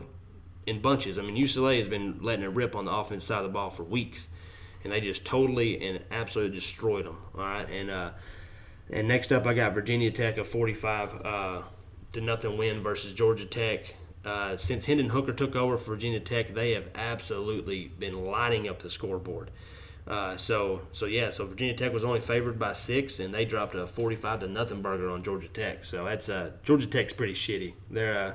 in 0.64 0.80
bunches. 0.80 1.18
I 1.18 1.22
mean 1.22 1.36
UCLA 1.36 1.80
has 1.80 1.88
been 1.88 2.20
letting 2.22 2.44
it 2.44 2.52
rip 2.52 2.76
on 2.76 2.84
the 2.84 2.92
offense 2.92 3.24
side 3.24 3.38
of 3.38 3.42
the 3.42 3.48
ball 3.48 3.68
for 3.68 3.82
weeks, 3.82 4.28
and 4.84 4.92
they 4.92 5.00
just 5.00 5.24
totally 5.24 5.84
and 5.84 6.04
absolutely 6.12 6.56
destroyed 6.56 7.06
them. 7.06 7.16
All 7.34 7.40
right, 7.40 7.68
and 7.68 7.90
uh, 7.90 8.10
and 8.90 9.08
next 9.08 9.32
up 9.32 9.44
I 9.44 9.54
got 9.54 9.74
Virginia 9.74 10.12
Tech 10.12 10.38
a 10.38 10.44
45 10.44 11.14
uh, 11.24 11.62
to 12.12 12.20
nothing 12.20 12.56
win 12.56 12.80
versus 12.80 13.12
Georgia 13.12 13.46
Tech. 13.46 13.92
Uh, 14.24 14.56
since 14.56 14.86
Hendon 14.86 15.10
Hooker 15.10 15.32
took 15.32 15.56
over 15.56 15.76
for 15.76 15.96
Virginia 15.96 16.20
Tech, 16.20 16.54
they 16.54 16.70
have 16.72 16.88
absolutely 16.94 17.88
been 17.98 18.24
lighting 18.24 18.68
up 18.68 18.78
the 18.78 18.88
scoreboard. 18.88 19.50
Uh, 20.06 20.36
so, 20.36 20.82
so 20.92 21.06
yeah, 21.06 21.30
so 21.30 21.46
Virginia 21.46 21.74
Tech 21.74 21.92
was 21.92 22.04
only 22.04 22.20
favored 22.20 22.58
by 22.58 22.74
six, 22.74 23.20
and 23.20 23.32
they 23.32 23.44
dropped 23.46 23.74
a 23.74 23.86
45 23.86 24.40
to 24.40 24.48
nothing 24.48 24.82
burger 24.82 25.08
on 25.10 25.22
Georgia 25.22 25.48
Tech. 25.48 25.84
So 25.84 26.04
that's 26.04 26.28
uh, 26.28 26.50
Georgia 26.62 26.86
Tech's 26.86 27.12
pretty 27.14 27.32
shitty. 27.32 27.72
They're 27.90 28.18
uh, 28.18 28.34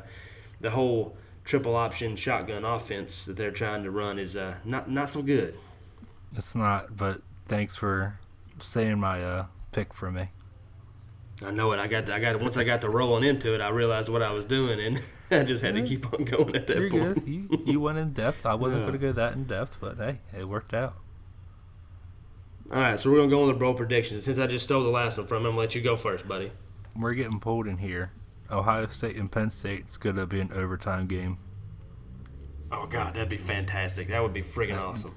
the 0.62 0.72
whole 0.72 1.16
triple 1.46 1.76
option 1.76 2.16
shotgun 2.16 2.66
offense 2.66 3.24
that 3.26 3.36
they're 3.38 3.52
trying 3.52 3.84
to 3.84 3.92
run 3.92 4.18
is 4.18 4.36
uh, 4.36 4.56
not 4.66 4.90
not 4.90 5.10
so 5.10 5.22
good. 5.22 5.56
It's 6.36 6.56
not, 6.56 6.98
but 6.98 7.22
thanks 7.46 7.76
for 7.76 8.20
saying 8.60 9.00
my 9.00 9.24
uh, 9.24 9.46
pick 9.72 9.94
for 9.94 10.12
me. 10.12 10.30
I 11.46 11.52
know 11.52 11.72
it. 11.72 11.80
I 11.80 11.88
got. 11.88 12.10
I 12.10 12.20
got. 12.20 12.40
Once 12.42 12.58
I 12.58 12.64
got 12.64 12.82
to 12.82 12.90
rolling 12.90 13.24
into 13.24 13.54
it, 13.54 13.62
I 13.62 13.70
realized 13.70 14.10
what 14.10 14.22
I 14.24 14.32
was 14.32 14.44
doing, 14.46 14.80
and 14.80 15.02
I 15.32 15.44
just 15.44 15.62
had 15.64 15.76
to 15.76 15.84
keep 15.84 16.12
on 16.14 16.26
going 16.26 16.56
at 16.56 16.66
that 16.68 16.78
You're 16.78 16.90
point. 16.90 17.26
good. 17.26 17.28
You, 17.28 17.64
you 17.66 17.80
went 17.80 17.98
in 18.00 18.12
depth. 18.12 18.46
I 18.48 18.56
wasn't 18.56 18.82
Yeah. 18.82 18.88
going 18.88 19.00
to 19.00 19.08
go 19.08 19.12
that 19.14 19.34
in 19.34 19.44
depth, 19.46 19.78
but 19.80 19.98
hey, 19.98 20.20
it 20.38 20.50
worked 20.50 20.74
out. 20.74 20.96
All 22.72 22.80
right, 22.80 23.00
so 23.00 23.10
we're 23.10 23.18
gonna 23.18 23.30
go 23.30 23.42
on 23.42 23.48
the 23.48 23.54
bro 23.54 23.74
predictions. 23.74 24.26
Since 24.26 24.38
I 24.38 24.48
just 24.48 24.66
stole 24.66 24.84
the 24.84 24.90
last 24.90 25.18
one 25.18 25.26
from 25.26 25.38
him, 25.38 25.48
I'm 25.48 25.52
gonna 25.52 25.62
let 25.62 25.76
you 25.76 25.82
go 25.82 25.96
first, 25.96 26.28
buddy. 26.28 26.52
We're 26.96 27.14
getting 27.14 27.40
pulled 27.40 27.68
in 27.68 27.78
here. 27.78 28.12
Ohio 28.52 28.88
State 28.88 29.16
and 29.16 29.32
Penn 29.32 29.52
State. 29.52 29.82
It's 29.82 29.98
going 29.98 30.16
to 30.16 30.26
be 30.26 30.40
an 30.40 30.52
overtime 30.54 31.08
game. 31.08 31.38
Oh 32.72 32.86
God, 32.86 33.14
that'd 33.14 33.30
be 33.30 33.38
fantastic. 33.38 34.10
That 34.10 34.22
would 34.22 34.34
be 34.34 34.42
friggin' 34.42 34.80
awesome. 34.80 35.16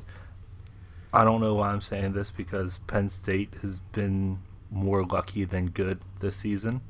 I 1.12 1.24
don't 1.24 1.40
know 1.40 1.54
why 1.54 1.70
I'm 1.70 1.82
saying 1.82 2.12
this 2.14 2.30
because 2.30 2.78
Penn 2.86 3.10
State 3.10 3.54
has 3.60 3.80
been 3.80 4.38
more 4.70 5.04
lucky 5.04 5.44
than 5.44 5.68
good 5.68 6.00
this 6.20 6.36
season 6.36 6.80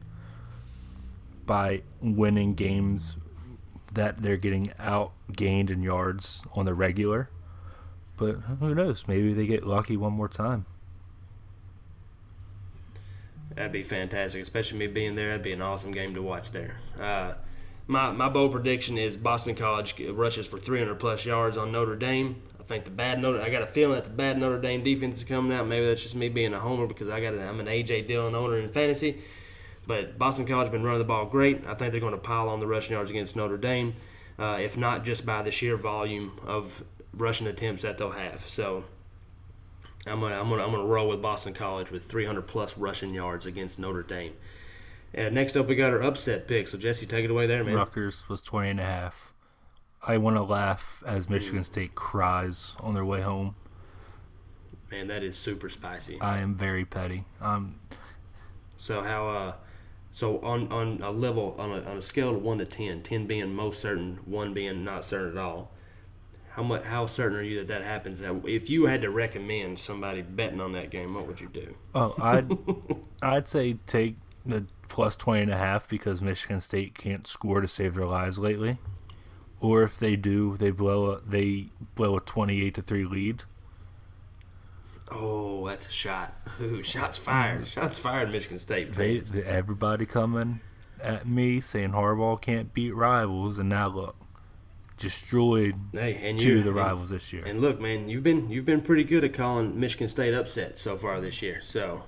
by 1.45 1.83
winning 2.01 2.55
games 2.55 3.17
that 3.93 4.23
they're 4.23 4.37
getting 4.37 4.69
outgained 4.79 5.71
in 5.71 5.83
yards 5.83 6.45
on 6.55 6.65
the 6.65 6.75
regular. 6.75 7.29
But 8.17 8.33
who 8.61 8.75
knows? 8.75 9.07
Maybe 9.09 9.33
they 9.33 9.47
get 9.47 9.67
lucky 9.67 9.97
one 9.97 10.13
more 10.13 10.29
time. 10.29 10.67
That'd 13.55 13.73
be 13.73 13.83
fantastic, 13.83 14.43
especially 14.43 14.79
me 14.79 14.87
being 14.87 15.15
there. 15.15 15.29
That'd 15.31 15.43
be 15.43 15.53
an 15.53 15.63
awesome 15.63 15.91
game 15.91 16.15
to 16.15 16.23
watch 16.23 16.53
there. 16.53 16.77
Uh, 16.99 17.35
my 17.87 18.11
my 18.11 18.29
bold 18.29 18.53
prediction 18.53 18.97
is 18.97 19.17
Boston 19.17 19.55
College 19.55 20.01
rushes 20.11 20.47
for 20.47 20.59
300 20.59 20.99
plus 20.99 21.27
yards 21.27 21.57
on 21.57 21.73
Notre 21.73 21.97
Dame. 21.97 22.41
I 22.59 22.63
think 22.63 22.85
the 22.85 22.91
bad 22.91 23.21
Notre 23.21 23.43
I 23.43 23.51
got 23.51 23.63
a 23.63 23.67
feeling 23.67 23.97
that 23.97 24.05
the 24.05 24.11
bad 24.11 24.39
Notre 24.39 24.61
Dame 24.61 24.83
defense 24.83 25.19
is 25.19 25.25
coming 25.25 25.57
out. 25.57 25.67
Maybe 25.67 25.87
that's 25.87 26.03
just 26.03 26.15
me 26.15 26.29
being 26.29 26.55
a 26.55 26.61
homer 26.61 26.87
because 26.87 27.09
I 27.09 27.21
got 27.21 27.35
a, 27.35 27.43
I'm 27.43 27.61
an 27.61 27.67
AJ 27.67 28.07
Dillon 28.07 28.35
owner 28.35 28.59
in 28.59 28.71
fantasy. 28.71 29.21
But 29.87 30.17
Boston 30.17 30.47
College 30.47 30.71
been 30.71 30.85
running 30.85 31.01
the 31.01 31.05
ball 31.05 31.27
great. 31.27 31.67
I 31.67 31.75
think 31.75 31.91
they're 31.91 32.01
going 32.01 32.13
to 32.13 32.19
pile 32.19 32.49
on 32.49 32.61
the 32.61 32.69
rushing 32.69 32.93
yards 32.93 33.11
against 33.11 33.35
Notre 33.35 33.59
Dame, 33.59 33.95
uh, 34.39 34.59
if 34.61 34.77
not 34.77 35.05
just 35.05 35.27
by 35.27 35.43
the 35.43 35.51
sheer 35.51 35.77
volume 35.77 36.39
of 36.47 36.85
rushing 37.15 37.47
attempts 37.47 37.83
that 37.83 37.99
they'll 37.99 38.11
have. 38.11 38.47
So 38.49 38.85
I'm 40.07 40.21
gonna 40.21 40.39
I'm 40.41 40.49
gonna 40.49 40.65
I'm 40.65 40.71
gonna 40.73 40.85
roll 40.85 41.09
with 41.09 41.23
Boston 41.23 41.55
College 41.55 41.91
with 41.91 42.05
300 42.05 42.43
plus 42.43 42.77
rushing 42.77 43.15
yards 43.15 43.47
against 43.47 43.79
Notre 43.79 44.03
Dame. 44.03 44.35
And 45.15 45.35
next 45.35 45.57
up, 45.57 45.67
we 45.69 45.75
got 45.77 45.93
our 45.93 46.03
upset 46.03 46.49
pick. 46.49 46.69
So 46.69 46.79
Jesse, 46.79 47.07
take 47.07 47.25
it 47.25 47.31
away 47.31 47.47
there, 47.47 47.63
man. 47.63 47.75
Rutgers 47.75 48.29
was 48.29 48.41
20 48.41 48.71
and 48.71 48.81
a 48.81 48.85
half. 48.85 49.33
I 50.05 50.17
want 50.17 50.37
to 50.37 50.43
laugh 50.43 51.03
as 51.07 51.29
Michigan 51.29 51.63
State 51.65 51.95
cries 51.95 52.77
on 52.81 52.95
their 52.95 53.05
way 53.05 53.21
home. 53.21 53.55
Man, 54.91 55.07
that 55.09 55.23
is 55.23 55.37
super 55.37 55.69
spicy. 55.69 56.21
I 56.21 56.39
am 56.39 56.55
very 56.55 56.85
petty. 56.85 57.25
Um, 57.41 57.79
So 58.79 59.03
how 59.03 59.29
uh, 59.29 59.55
so 60.13 60.41
on 60.41 60.71
on 60.73 61.01
a 61.03 61.11
level 61.11 61.55
on 61.59 61.71
a, 61.71 61.83
on 61.89 61.97
a 61.99 62.03
scale 62.03 62.35
of 62.35 62.43
one 62.43 62.59
to 62.59 62.65
10, 62.67 63.03
10 63.03 63.27
being 63.27 63.55
most 63.55 63.81
certain, 63.81 64.19
one 64.25 64.53
being 64.53 64.83
not 64.85 65.05
certain 65.05 65.33
at 65.33 65.39
all. 65.39 65.71
How 66.55 66.63
much? 66.63 66.85
How 66.85 67.07
certain 67.07 67.39
are 67.39 67.43
you 67.43 67.59
that 67.61 67.69
that 67.69 67.83
happens? 67.83 68.21
That 68.21 68.43
If 68.47 68.69
you 68.69 68.87
had 68.87 69.01
to 69.03 69.11
recommend 69.11 69.79
somebody 69.79 70.21
betting 70.21 70.61
on 70.61 70.73
that 70.73 70.91
game, 70.91 71.15
what 71.15 71.27
would 71.27 71.41
you 71.41 71.49
do? 71.49 71.75
Oh, 71.95 72.15
I'd 72.21 72.51
I'd 73.23 73.49
say 73.49 73.79
take 73.87 74.17
the 74.45 74.67
plus 74.89 75.17
20 75.17 75.43
and 75.43 75.51
a 75.51 75.57
half 75.57 75.89
because 75.89 76.21
Michigan 76.21 76.61
State 76.61 76.99
can't 76.99 77.27
score 77.27 77.63
to 77.63 77.69
save 77.69 77.95
their 77.95 78.07
lives 78.07 78.39
lately. 78.39 78.79
Or 79.61 79.83
if 79.83 79.99
they 79.99 80.17
do, 80.17 80.57
they 80.59 80.71
blow 80.71 81.13
a 81.13 81.21
they 81.21 81.69
blow 81.95 82.19
a 82.19 82.21
28 82.21 82.75
to 82.75 82.83
3 82.83 83.05
lead. 83.07 83.45
Oh, 85.11 85.67
that's 85.67 85.89
a 85.89 85.93
shot. 85.93 86.35
Ooh, 86.61 86.83
shots 86.83 87.19
mm. 87.19 87.23
fired. 87.23 87.67
Shots 87.67 87.99
fired, 87.99 88.31
Michigan 88.31 88.59
State. 88.59 88.93
They 88.93 89.23
everybody 89.47 90.05
coming 90.05 90.61
at 91.01 91.27
me 91.27 91.61
saying 91.61 91.93
Harbaugh 91.93 92.41
can't 92.41 92.75
beat 92.75 92.95
rivals 92.95 93.59
and 93.59 93.71
now 93.71 93.89
look 93.89 94.17
destroyed 95.03 95.75
hey, 95.93 96.35
two 96.39 96.59
of 96.59 96.65
the 96.65 96.71
and- 96.71 96.77
rivals 96.77 97.11
this 97.11 97.33
year. 97.33 97.45
And 97.45 97.61
look, 97.61 97.81
man, 97.81 98.09
you've 98.09 98.23
been 98.23 98.49
you've 98.51 98.65
been 98.65 98.81
pretty 98.81 99.05
good 99.05 99.25
at 99.25 99.35
calling 99.35 99.79
Michigan 99.79 100.09
State 100.09 100.33
upset 100.35 100.79
so 100.79 100.97
far 100.97 101.21
this 101.21 101.43
year. 101.43 101.61
So 101.63 102.05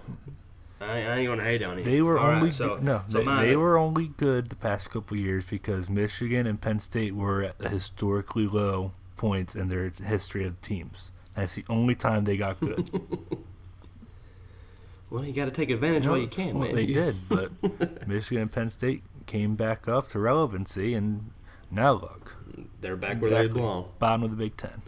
I, 0.81 1.03
I 1.03 1.17
ain't 1.19 1.29
gonna 1.29 1.45
hate 1.45 1.63
on 1.63 1.79
you. 1.79 1.85
They 1.85 2.03
were 2.03 2.19
All 2.19 2.29
right, 2.29 2.37
only 2.37 2.51
so, 2.51 2.77
no, 2.81 3.03
so 3.09 3.23
they, 3.23 3.49
they 3.49 3.57
were 3.57 3.77
only 3.77 4.09
good 4.17 4.49
the 4.51 4.57
past 4.57 4.91
couple 4.91 5.19
years 5.19 5.45
because 5.45 5.89
Michigan 5.89 6.47
and 6.47 6.61
Penn 6.61 6.81
State 6.81 7.15
were 7.15 7.43
at 7.43 7.71
historically 7.71 8.47
low 8.47 8.93
points 9.17 9.55
in 9.55 9.69
their 9.69 9.91
history 9.91 10.47
of 10.47 10.61
teams. 10.63 11.11
That's 11.35 11.55
the 11.55 11.65
only 11.69 11.95
time 11.95 12.25
they 12.25 12.37
got 12.37 12.61
good. 12.61 12.89
Well, 15.11 15.25
you 15.25 15.33
got 15.33 15.45
to 15.45 15.53
take 15.53 15.71
advantage 15.71 16.09
while 16.09 16.19
you 16.19 16.27
can, 16.27 16.59
well, 16.59 16.67
man. 16.67 16.75
they 16.75 16.87
did, 16.87 17.29
but 17.29 17.53
Michigan 18.09 18.43
and 18.43 18.51
Penn 18.51 18.69
State 18.69 19.05
came 19.27 19.55
back 19.55 19.87
up 19.87 20.09
to 20.09 20.19
relevancy, 20.19 20.93
and 20.95 21.31
now 21.75 21.93
look, 21.93 22.37
They're 22.81 22.97
back 22.97 23.21
where 23.21 23.31
they 23.31 23.49
belong. 23.49 23.89
bottom 23.99 24.23
of 24.23 24.31
the 24.31 24.37
Big 24.37 24.57
Ten. 24.57 24.83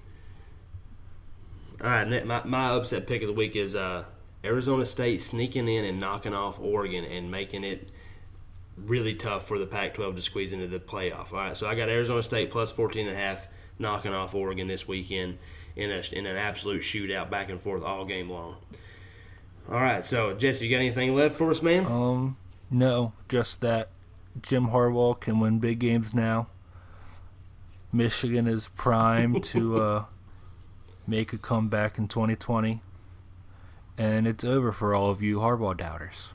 All 1.80 1.90
right, 1.90 2.26
my, 2.26 2.42
my 2.44 2.68
upset 2.70 3.06
pick 3.06 3.22
of 3.22 3.28
the 3.28 3.34
week 3.34 3.54
is 3.54 3.74
uh, 3.74 4.04
Arizona 4.44 4.86
State 4.86 5.20
sneaking 5.20 5.68
in 5.68 5.84
and 5.84 6.00
knocking 6.00 6.32
off 6.32 6.58
Oregon 6.58 7.04
and 7.04 7.30
making 7.30 7.64
it 7.64 7.90
really 8.76 9.14
tough 9.14 9.46
for 9.46 9.58
the 9.58 9.66
Pac-12 9.66 10.16
to 10.16 10.22
squeeze 10.22 10.52
into 10.52 10.66
the 10.68 10.78
playoff. 10.78 11.32
All 11.32 11.38
right, 11.38 11.56
so 11.56 11.66
I 11.66 11.74
got 11.74 11.88
Arizona 11.88 12.22
State 12.22 12.50
plus 12.50 12.72
14 12.72 13.08
and 13.08 13.16
a 13.16 13.20
half 13.20 13.46
knocking 13.78 14.14
off 14.14 14.34
Oregon 14.34 14.68
this 14.68 14.88
weekend 14.88 15.38
in 15.74 15.90
a 15.90 16.02
in 16.12 16.24
an 16.24 16.36
absolute 16.36 16.80
shootout 16.80 17.28
back 17.28 17.50
and 17.50 17.60
forth 17.60 17.82
all 17.82 18.06
game 18.06 18.30
long. 18.30 18.56
All 19.70 19.80
right, 19.80 20.06
so 20.06 20.32
Jesse, 20.32 20.64
you 20.66 20.70
got 20.70 20.78
anything 20.78 21.14
left 21.14 21.34
for 21.36 21.50
us, 21.50 21.60
man? 21.60 21.84
Um, 21.86 22.36
no, 22.70 23.12
just 23.28 23.60
that 23.60 23.90
Jim 24.40 24.68
Harbaugh 24.68 25.18
can 25.20 25.40
win 25.40 25.58
big 25.58 25.78
games 25.78 26.14
now. 26.14 26.46
Michigan 27.96 28.46
is 28.46 28.68
primed 28.68 29.42
to 29.44 29.80
uh, 29.80 30.04
make 31.06 31.32
a 31.32 31.38
comeback 31.38 31.98
in 31.98 32.08
2020, 32.08 32.82
and 33.98 34.26
it's 34.26 34.44
over 34.44 34.72
for 34.72 34.94
all 34.94 35.10
of 35.10 35.22
you 35.22 35.38
Harbaugh 35.38 35.76
doubters. 35.76 36.32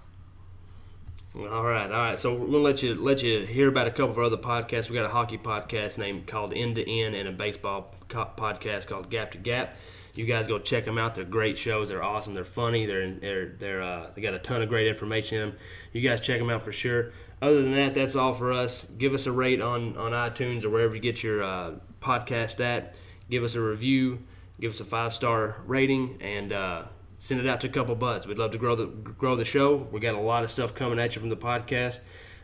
All 1.34 1.64
right, 1.64 1.90
all 1.90 1.98
right. 1.98 2.20
So 2.20 2.34
we're 2.34 2.48
gonna 2.48 2.58
let 2.58 2.84
you 2.84 2.94
let 2.96 3.24
you 3.24 3.46
hear 3.46 3.70
about 3.70 3.88
a 3.88 3.92
couple 3.92 4.12
of 4.12 4.20
other 4.20 4.36
podcasts. 4.36 4.90
We 4.90 4.96
got 4.96 5.06
a 5.06 5.10
hockey 5.10 5.38
podcast 5.38 5.98
named 5.98 6.28
called 6.28 6.54
End 6.54 6.76
to 6.76 6.90
End, 6.90 7.16
and 7.16 7.30
a 7.30 7.32
baseball 7.32 7.96
co- 8.10 8.32
podcast 8.36 8.88
called 8.88 9.10
Gap 9.10 9.32
to 9.32 9.38
Gap. 9.38 9.78
You 10.14 10.26
guys 10.26 10.46
go 10.46 10.60
check 10.60 10.84
them 10.84 10.98
out. 10.98 11.16
They're 11.16 11.24
great 11.24 11.58
shows. 11.58 11.88
They're 11.88 12.04
awesome. 12.04 12.34
They're 12.34 12.44
funny. 12.44 12.86
They're 12.86 13.14
they're 13.14 13.48
they're 13.48 13.82
uh, 13.82 14.10
they 14.14 14.22
got 14.22 14.34
a 14.34 14.40
ton 14.40 14.62
of 14.62 14.68
great 14.68 14.88
information 14.88 15.38
in 15.38 15.50
them. 15.52 15.60
You 15.94 16.02
guys 16.02 16.20
check 16.20 16.38
them 16.38 16.50
out 16.50 16.64
for 16.64 16.74
sure. 16.74 17.12
Other 17.42 17.62
than 17.62 17.74
that, 17.74 17.94
that's 17.94 18.16
all 18.16 18.34
for 18.34 18.52
us. 18.52 18.86
Give 18.98 19.14
us 19.14 19.26
a 19.26 19.32
rate 19.32 19.62
on 19.62 19.98
on 19.98 20.12
iTunes 20.12 20.64
or 20.64 20.70
wherever 20.70 20.96
you 20.96 21.02
get 21.02 21.24
your 21.24 21.44
uh, 21.44 21.72
podcast 22.02 22.60
at. 22.60 22.96
Give 23.30 23.44
us 23.44 23.56
a 23.56 23.62
review. 23.62 24.20
Give 24.60 24.72
us 24.72 24.80
a 24.80 24.86
five 24.86 25.14
star 25.14 25.62
rating 25.66 26.18
and. 26.22 26.54
Uh, 26.54 26.84
send 27.22 27.40
it 27.40 27.48
out 27.48 27.62
to 27.62 27.68
a 27.68 27.70
couple 27.70 27.96
buds. 27.96 28.26
We'd 28.26 28.40
love 28.40 28.52
to 28.52 28.58
grow 28.58 28.76
the 28.76 28.88
grow 28.88 29.36
the 29.36 29.46
show. 29.46 29.76
We 29.92 30.00
got 30.00 30.16
a 30.16 30.20
lot 30.20 30.44
of 30.44 30.52
stuff 30.52 30.74
coming 30.76 31.00
at 31.00 31.16
you 31.16 31.22
from 31.22 31.30
the 31.30 31.38
podcast. 31.38 32.00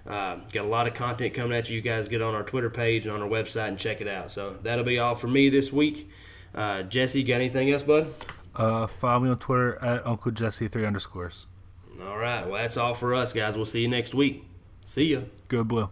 Uh, 0.07 0.37
got 0.53 0.63
a 0.63 0.69
lot 0.69 0.87
of 0.87 0.93
content 0.93 1.33
coming 1.33 1.57
at 1.57 1.69
you. 1.69 1.75
You 1.75 1.81
guys 1.81 2.07
get 2.07 2.21
on 2.21 2.33
our 2.33 2.43
Twitter 2.43 2.69
page 2.69 3.05
and 3.05 3.13
on 3.13 3.21
our 3.21 3.27
website 3.27 3.67
and 3.67 3.77
check 3.77 3.99
it 3.99 4.07
out. 4.07 4.31
So 4.31 4.57
that'll 4.63 4.85
be 4.85 4.99
all 4.99 5.15
for 5.15 5.27
me 5.27 5.49
this 5.49 5.73
week. 5.73 6.09
Uh, 6.55 6.83
Jesse, 6.83 7.23
got 7.23 7.35
anything 7.35 7.69
else, 7.71 7.83
bud? 7.83 8.13
Uh, 8.55 8.87
follow 8.87 9.19
me 9.19 9.29
on 9.29 9.37
Twitter 9.37 9.83
at 9.83 10.05
Uncle 10.07 10.31
Jesse 10.31 10.67
three 10.69 10.85
underscores. 10.85 11.47
All 12.01 12.17
right. 12.17 12.47
Well, 12.47 12.61
that's 12.61 12.77
all 12.77 12.93
for 12.93 13.13
us, 13.15 13.33
guys. 13.33 13.55
We'll 13.55 13.65
see 13.65 13.81
you 13.81 13.87
next 13.87 14.13
week. 14.13 14.45
See 14.87 15.11
ya. 15.11 15.19
Go 15.49 15.65
blue. 15.65 15.89